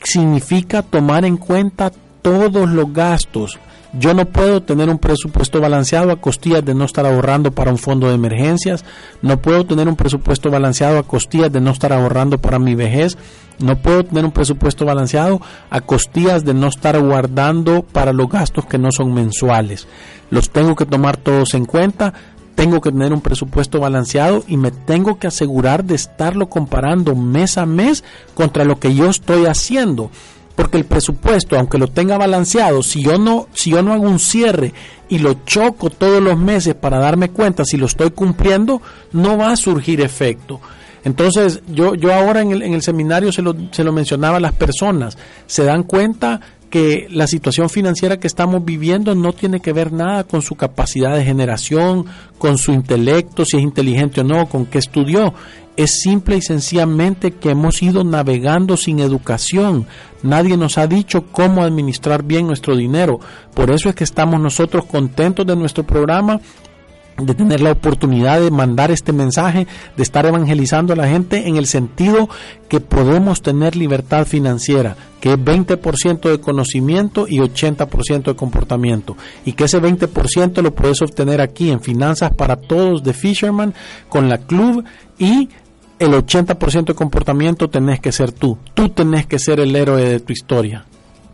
significa 0.03 0.83
tomar 0.83 1.25
en 1.25 1.37
cuenta 1.37 1.91
todos 2.21 2.69
los 2.69 2.93
gastos. 2.93 3.57
Yo 3.97 4.13
no 4.13 4.25
puedo 4.25 4.61
tener 4.61 4.89
un 4.89 4.97
presupuesto 4.97 5.61
balanceado 5.61 6.11
a 6.11 6.19
costillas 6.19 6.65
de 6.65 6.75
no 6.75 6.83
estar 6.83 7.05
ahorrando 7.05 7.51
para 7.51 7.71
un 7.71 7.77
fondo 7.77 8.09
de 8.09 8.15
emergencias, 8.15 8.83
no 9.21 9.41
puedo 9.41 9.65
tener 9.65 9.87
un 9.87 9.95
presupuesto 9.95 10.51
balanceado 10.51 10.99
a 10.99 11.03
costillas 11.03 11.51
de 11.51 11.61
no 11.61 11.71
estar 11.71 11.93
ahorrando 11.93 12.37
para 12.37 12.59
mi 12.59 12.75
vejez, 12.75 13.17
no 13.57 13.77
puedo 13.77 14.03
tener 14.03 14.25
un 14.25 14.31
presupuesto 14.31 14.85
balanceado 14.85 15.39
a 15.69 15.79
costillas 15.79 16.43
de 16.43 16.53
no 16.53 16.67
estar 16.67 16.99
guardando 16.99 17.83
para 17.83 18.11
los 18.11 18.27
gastos 18.27 18.65
que 18.65 18.77
no 18.77 18.91
son 18.91 19.13
mensuales. 19.13 19.87
Los 20.29 20.49
tengo 20.49 20.75
que 20.75 20.85
tomar 20.85 21.15
todos 21.15 21.53
en 21.53 21.63
cuenta, 21.63 22.13
tengo 22.55 22.81
que 22.81 22.91
tener 22.91 23.13
un 23.13 23.21
presupuesto 23.21 23.79
balanceado 23.79 24.43
y 24.45 24.57
me 24.57 24.71
tengo 24.71 25.19
que 25.19 25.27
asegurar 25.27 25.85
de 25.85 25.95
estarlo 25.95 26.49
comparando 26.49 27.15
mes 27.15 27.57
a 27.57 27.65
mes 27.65 28.03
contra 28.33 28.65
lo 28.65 28.77
que 28.77 28.93
yo 28.93 29.09
estoy 29.09 29.45
haciendo. 29.45 30.11
Porque 30.55 30.77
el 30.77 30.85
presupuesto, 30.85 31.57
aunque 31.57 31.77
lo 31.77 31.87
tenga 31.87 32.17
balanceado, 32.17 32.81
si 32.81 33.03
yo 33.03 33.17
no, 33.17 33.47
si 33.53 33.71
yo 33.71 33.81
no 33.81 33.93
hago 33.93 34.03
un 34.03 34.19
cierre 34.19 34.73
y 35.09 35.19
lo 35.19 35.33
choco 35.45 35.89
todos 35.89 36.21
los 36.21 36.37
meses 36.37 36.75
para 36.75 36.99
darme 36.99 37.29
cuenta 37.29 37.65
si 37.65 37.77
lo 37.77 37.85
estoy 37.85 38.11
cumpliendo, 38.11 38.81
no 39.11 39.37
va 39.37 39.51
a 39.51 39.57
surgir 39.57 40.01
efecto. 40.01 40.61
Entonces, 41.03 41.61
yo, 41.67 41.93
yo 41.93 42.13
ahora 42.13 42.41
en 42.41 42.51
el, 42.51 42.61
en 42.63 42.73
el 42.73 42.81
seminario 42.81 43.31
se 43.31 43.43
lo, 43.43 43.55
se 43.71 43.83
lo 43.83 43.93
mencionaba 43.93 44.37
a 44.37 44.39
las 44.39 44.53
personas, 44.53 45.17
se 45.45 45.63
dan 45.63 45.83
cuenta 45.83 46.41
que 46.75 47.07
la 47.09 47.27
situación 47.27 47.69
financiera 47.69 48.19
que 48.19 48.27
estamos 48.27 48.65
viviendo 48.65 49.15
no 49.15 49.31
tiene 49.31 49.61
que 49.61 49.71
ver 49.71 49.93
nada 49.93 50.23
con 50.23 50.41
su 50.41 50.55
capacidad 50.55 51.15
de 51.15 51.23
generación, 51.23 52.05
con 52.37 52.57
su 52.57 52.73
intelecto, 52.73 53.45
si 53.45 53.57
es 53.57 53.63
inteligente 53.63 54.21
o 54.21 54.23
no, 54.23 54.47
con 54.47 54.65
qué 54.65 54.79
estudió. 54.79 55.33
Es 55.77 55.99
simple 56.01 56.37
y 56.37 56.41
sencillamente 56.41 57.31
que 57.31 57.49
hemos 57.49 57.81
ido 57.81 58.03
navegando 58.03 58.77
sin 58.77 58.99
educación. 58.99 59.85
Nadie 60.23 60.55
nos 60.55 60.77
ha 60.77 60.87
dicho 60.87 61.25
cómo 61.31 61.63
administrar 61.63 62.23
bien 62.23 62.47
nuestro 62.47 62.77
dinero. 62.77 63.19
Por 63.53 63.71
eso 63.71 63.89
es 63.89 63.95
que 63.95 64.05
estamos 64.05 64.39
nosotros 64.39 64.85
contentos 64.85 65.45
de 65.45 65.55
nuestro 65.55 65.83
programa 65.83 66.39
de 67.17 67.33
tener 67.33 67.61
la 67.61 67.71
oportunidad 67.71 68.41
de 68.41 68.51
mandar 68.51 68.91
este 68.91 69.13
mensaje, 69.13 69.67
de 69.95 70.03
estar 70.03 70.25
evangelizando 70.25 70.93
a 70.93 70.95
la 70.97 71.07
gente 71.07 71.47
en 71.47 71.55
el 71.55 71.65
sentido 71.65 72.29
que 72.67 72.81
podemos 72.81 73.41
tener 73.41 73.75
libertad 73.75 74.25
financiera, 74.25 74.97
que 75.21 75.33
es 75.33 75.37
20% 75.37 76.29
de 76.29 76.41
conocimiento 76.41 77.25
y 77.27 77.37
80% 77.37 78.23
de 78.23 78.35
comportamiento, 78.35 79.15
y 79.45 79.53
que 79.53 79.65
ese 79.65 79.81
20% 79.81 80.61
lo 80.61 80.75
puedes 80.75 81.01
obtener 81.01 81.41
aquí 81.41 81.71
en 81.71 81.81
Finanzas 81.81 82.33
para 82.33 82.57
Todos 82.57 83.03
de 83.03 83.13
Fisherman 83.13 83.73
con 84.09 84.27
la 84.27 84.39
club 84.39 84.83
y 85.17 85.49
el 85.99 86.11
80% 86.11 86.85
de 86.85 86.93
comportamiento 86.93 87.69
tenés 87.69 87.99
que 87.99 88.11
ser 88.11 88.31
tú, 88.31 88.57
tú 88.73 88.89
tenés 88.89 89.25
que 89.25 89.39
ser 89.39 89.59
el 89.59 89.75
héroe 89.75 90.03
de 90.03 90.19
tu 90.19 90.33
historia. 90.33 90.85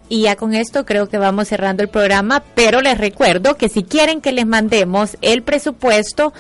Y 0.09 0.24
ya 0.24 0.36
con 0.36 0.53
esto 0.53 0.86
creo 0.86 1.07
que 1.07 1.18
vamos 1.18 1.47
cerrando 1.47 1.84
el 1.84 1.89
programa, 1.89 2.43
pero 2.53 2.82
les 2.82 2.97
recuerdo 2.97 3.55
que 3.55 3.70
si 3.70 3.84
quieren 3.84 4.20
que 4.20 4.34
les 4.34 4.45
mandemos 4.45 5.18
el 5.22 5.41
presupuesto, 5.41 6.34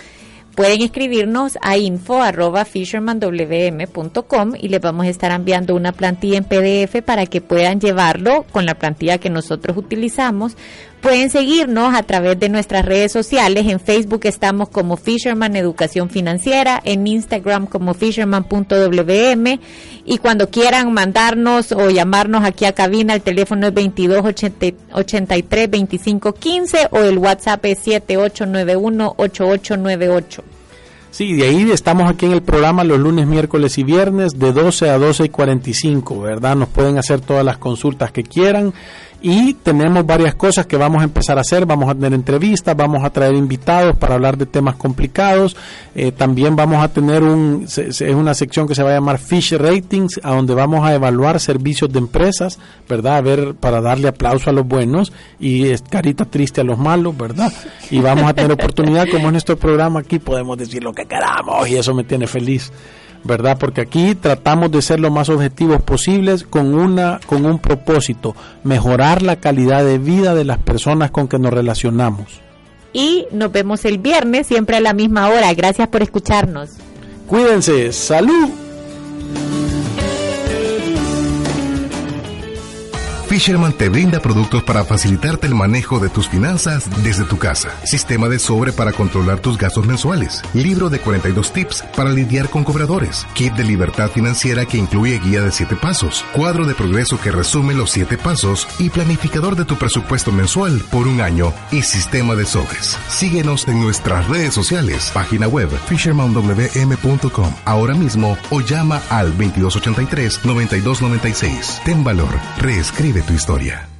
pueden 0.55 0.81
escribirnos 0.81 1.57
a 1.61 1.77
info.fishermanwm.com 1.77 4.53
y 4.59 4.67
les 4.67 4.81
vamos 4.81 5.05
a 5.05 5.09
estar 5.09 5.31
enviando 5.31 5.73
una 5.75 5.93
plantilla 5.93 6.37
en 6.37 6.43
PDF 6.43 7.01
para 7.03 7.25
que 7.25 7.39
puedan 7.39 7.79
llevarlo 7.79 8.45
con 8.51 8.65
la 8.65 8.75
plantilla 8.75 9.19
que 9.19 9.29
nosotros 9.29 9.77
utilizamos. 9.77 10.57
Pueden 11.01 11.31
seguirnos 11.31 11.95
a 11.95 12.03
través 12.03 12.39
de 12.39 12.47
nuestras 12.47 12.85
redes 12.85 13.11
sociales. 13.11 13.65
En 13.67 13.79
Facebook 13.79 14.21
estamos 14.25 14.69
como 14.69 14.97
Fisherman 14.97 15.55
Educación 15.55 16.11
Financiera, 16.11 16.79
en 16.85 17.07
Instagram 17.07 17.65
como 17.65 17.95
fisherman.wm 17.95 19.59
y 20.05 20.17
cuando 20.19 20.51
quieran 20.51 20.93
mandarnos 20.93 21.71
o 21.71 21.89
llamarnos 21.89 22.43
aquí 22.43 22.65
a 22.65 22.73
cabina, 22.73 23.15
el 23.15 23.21
teléfono 23.21 23.67
es 23.67 23.73
22 23.73 24.23
83 24.93 25.71
25 25.71 26.33
15 26.33 26.87
o 26.91 26.99
el 26.99 27.17
WhatsApp 27.17 27.65
es 27.65 27.79
7891 27.79 29.15
8898. 29.17 30.43
Sí, 31.09 31.33
de 31.33 31.43
ahí 31.43 31.69
estamos 31.71 32.09
aquí 32.09 32.25
en 32.25 32.31
el 32.31 32.41
programa 32.41 32.85
los 32.85 32.97
lunes, 32.97 33.27
miércoles 33.27 33.77
y 33.77 33.83
viernes 33.83 34.39
de 34.39 34.53
12 34.53 34.89
a 34.89 34.97
12 34.97 35.25
y 35.25 35.29
45, 35.29 36.21
¿verdad? 36.21 36.55
Nos 36.55 36.69
pueden 36.69 36.97
hacer 36.97 37.19
todas 37.19 37.43
las 37.43 37.57
consultas 37.57 38.13
que 38.13 38.23
quieran 38.23 38.73
y 39.21 39.53
tenemos 39.53 40.05
varias 40.05 40.33
cosas 40.35 40.65
que 40.65 40.77
vamos 40.77 41.01
a 41.01 41.05
empezar 41.05 41.37
a 41.37 41.41
hacer. 41.41 41.65
Vamos 41.65 41.89
a 41.89 41.93
tener 41.93 42.13
entrevistas, 42.13 42.75
vamos 42.75 43.03
a 43.03 43.09
traer 43.11 43.35
invitados 43.35 43.95
para 43.97 44.15
hablar 44.15 44.37
de 44.37 44.45
temas 44.45 44.75
complicados. 44.75 45.55
Eh, 45.93 46.11
también 46.11 46.55
vamos 46.55 46.83
a 46.83 46.87
tener 46.87 47.21
un, 47.21 47.65
es 47.67 48.01
una 48.01 48.33
sección 48.33 48.67
que 48.67 48.73
se 48.73 48.81
va 48.81 48.91
a 48.91 48.93
llamar 48.93 49.19
Fish 49.19 49.53
Ratings, 49.53 50.19
a 50.23 50.31
donde 50.31 50.55
vamos 50.55 50.83
a 50.85 50.95
evaluar 50.95 51.39
servicios 51.39 51.91
de 51.91 51.99
empresas, 51.99 52.59
¿verdad? 52.89 53.17
A 53.17 53.21
ver, 53.21 53.53
para 53.55 53.79
darle 53.79 54.07
aplauso 54.07 54.49
a 54.49 54.53
los 54.53 54.67
buenos 54.67 55.13
y 55.39 55.75
carita 55.89 56.25
triste 56.25 56.61
a 56.61 56.63
los 56.63 56.79
malos, 56.79 57.15
¿verdad? 57.15 57.53
Y 57.91 57.99
vamos 57.99 58.25
a 58.25 58.33
tener 58.33 58.51
oportunidad, 58.51 59.07
como 59.09 59.27
en 59.27 59.33
nuestro 59.33 59.55
programa 59.57 59.99
aquí, 59.99 60.17
podemos 60.17 60.57
decir 60.57 60.83
lo 60.83 60.93
que 60.93 61.05
queramos 61.05 61.69
y 61.69 61.75
eso 61.75 61.93
me 61.93 62.03
tiene 62.03 62.25
feliz. 62.25 62.71
¿Verdad? 63.23 63.57
Porque 63.59 63.81
aquí 63.81 64.15
tratamos 64.15 64.71
de 64.71 64.81
ser 64.81 64.99
lo 64.99 65.11
más 65.11 65.29
objetivos 65.29 65.81
posibles 65.81 66.43
con 66.43 66.73
una 66.73 67.19
con 67.25 67.45
un 67.45 67.59
propósito, 67.59 68.35
mejorar 68.63 69.21
la 69.21 69.37
calidad 69.37 69.83
de 69.83 69.97
vida 69.97 70.33
de 70.35 70.45
las 70.45 70.57
personas 70.57 71.11
con 71.11 71.27
que 71.27 71.39
nos 71.39 71.53
relacionamos. 71.53 72.41
Y 72.93 73.25
nos 73.31 73.51
vemos 73.51 73.85
el 73.85 73.99
viernes 73.99 74.47
siempre 74.47 74.77
a 74.77 74.81
la 74.81 74.93
misma 74.93 75.29
hora. 75.29 75.53
Gracias 75.53 75.87
por 75.87 76.01
escucharnos. 76.01 76.71
Cuídense, 77.27 77.93
salud. 77.93 78.49
Fisherman 83.31 83.71
te 83.71 83.87
brinda 83.87 84.19
productos 84.19 84.61
para 84.63 84.83
facilitarte 84.83 85.47
el 85.47 85.55
manejo 85.55 86.01
de 86.01 86.09
tus 86.09 86.27
finanzas 86.27 86.89
desde 87.01 87.23
tu 87.23 87.37
casa. 87.37 87.69
Sistema 87.85 88.27
de 88.27 88.39
sobre 88.39 88.73
para 88.73 88.91
controlar 88.91 89.39
tus 89.39 89.57
gastos 89.57 89.87
mensuales. 89.87 90.41
Libro 90.53 90.89
de 90.89 90.99
42 90.99 91.53
tips 91.53 91.81
para 91.95 92.09
lidiar 92.09 92.49
con 92.49 92.65
cobradores. 92.65 93.25
Kit 93.33 93.53
de 93.53 93.63
libertad 93.63 94.09
financiera 94.09 94.65
que 94.65 94.77
incluye 94.77 95.17
guía 95.19 95.43
de 95.43 95.53
7 95.53 95.77
pasos. 95.77 96.25
Cuadro 96.33 96.65
de 96.65 96.75
progreso 96.75 97.21
que 97.21 97.31
resume 97.31 97.73
los 97.73 97.91
7 97.91 98.17
pasos 98.17 98.67
y 98.79 98.89
planificador 98.89 99.55
de 99.55 99.63
tu 99.63 99.77
presupuesto 99.77 100.33
mensual 100.33 100.81
por 100.91 101.07
un 101.07 101.21
año 101.21 101.53
y 101.71 101.83
sistema 101.83 102.35
de 102.35 102.43
sobres. 102.43 102.97
Síguenos 103.07 103.65
en 103.69 103.81
nuestras 103.81 104.27
redes 104.27 104.53
sociales, 104.53 105.09
página 105.13 105.47
web 105.47 105.69
fishermanwm.com 105.87 107.53
ahora 107.63 107.93
mismo 107.93 108.37
o 108.49 108.59
llama 108.59 109.01
al 109.09 109.27
2283 109.37 110.43
9296. 110.43 111.81
Ten 111.85 112.03
valor, 112.03 112.37
reescribe 112.57 113.20
tu 113.21 113.33
historia. 113.33 113.90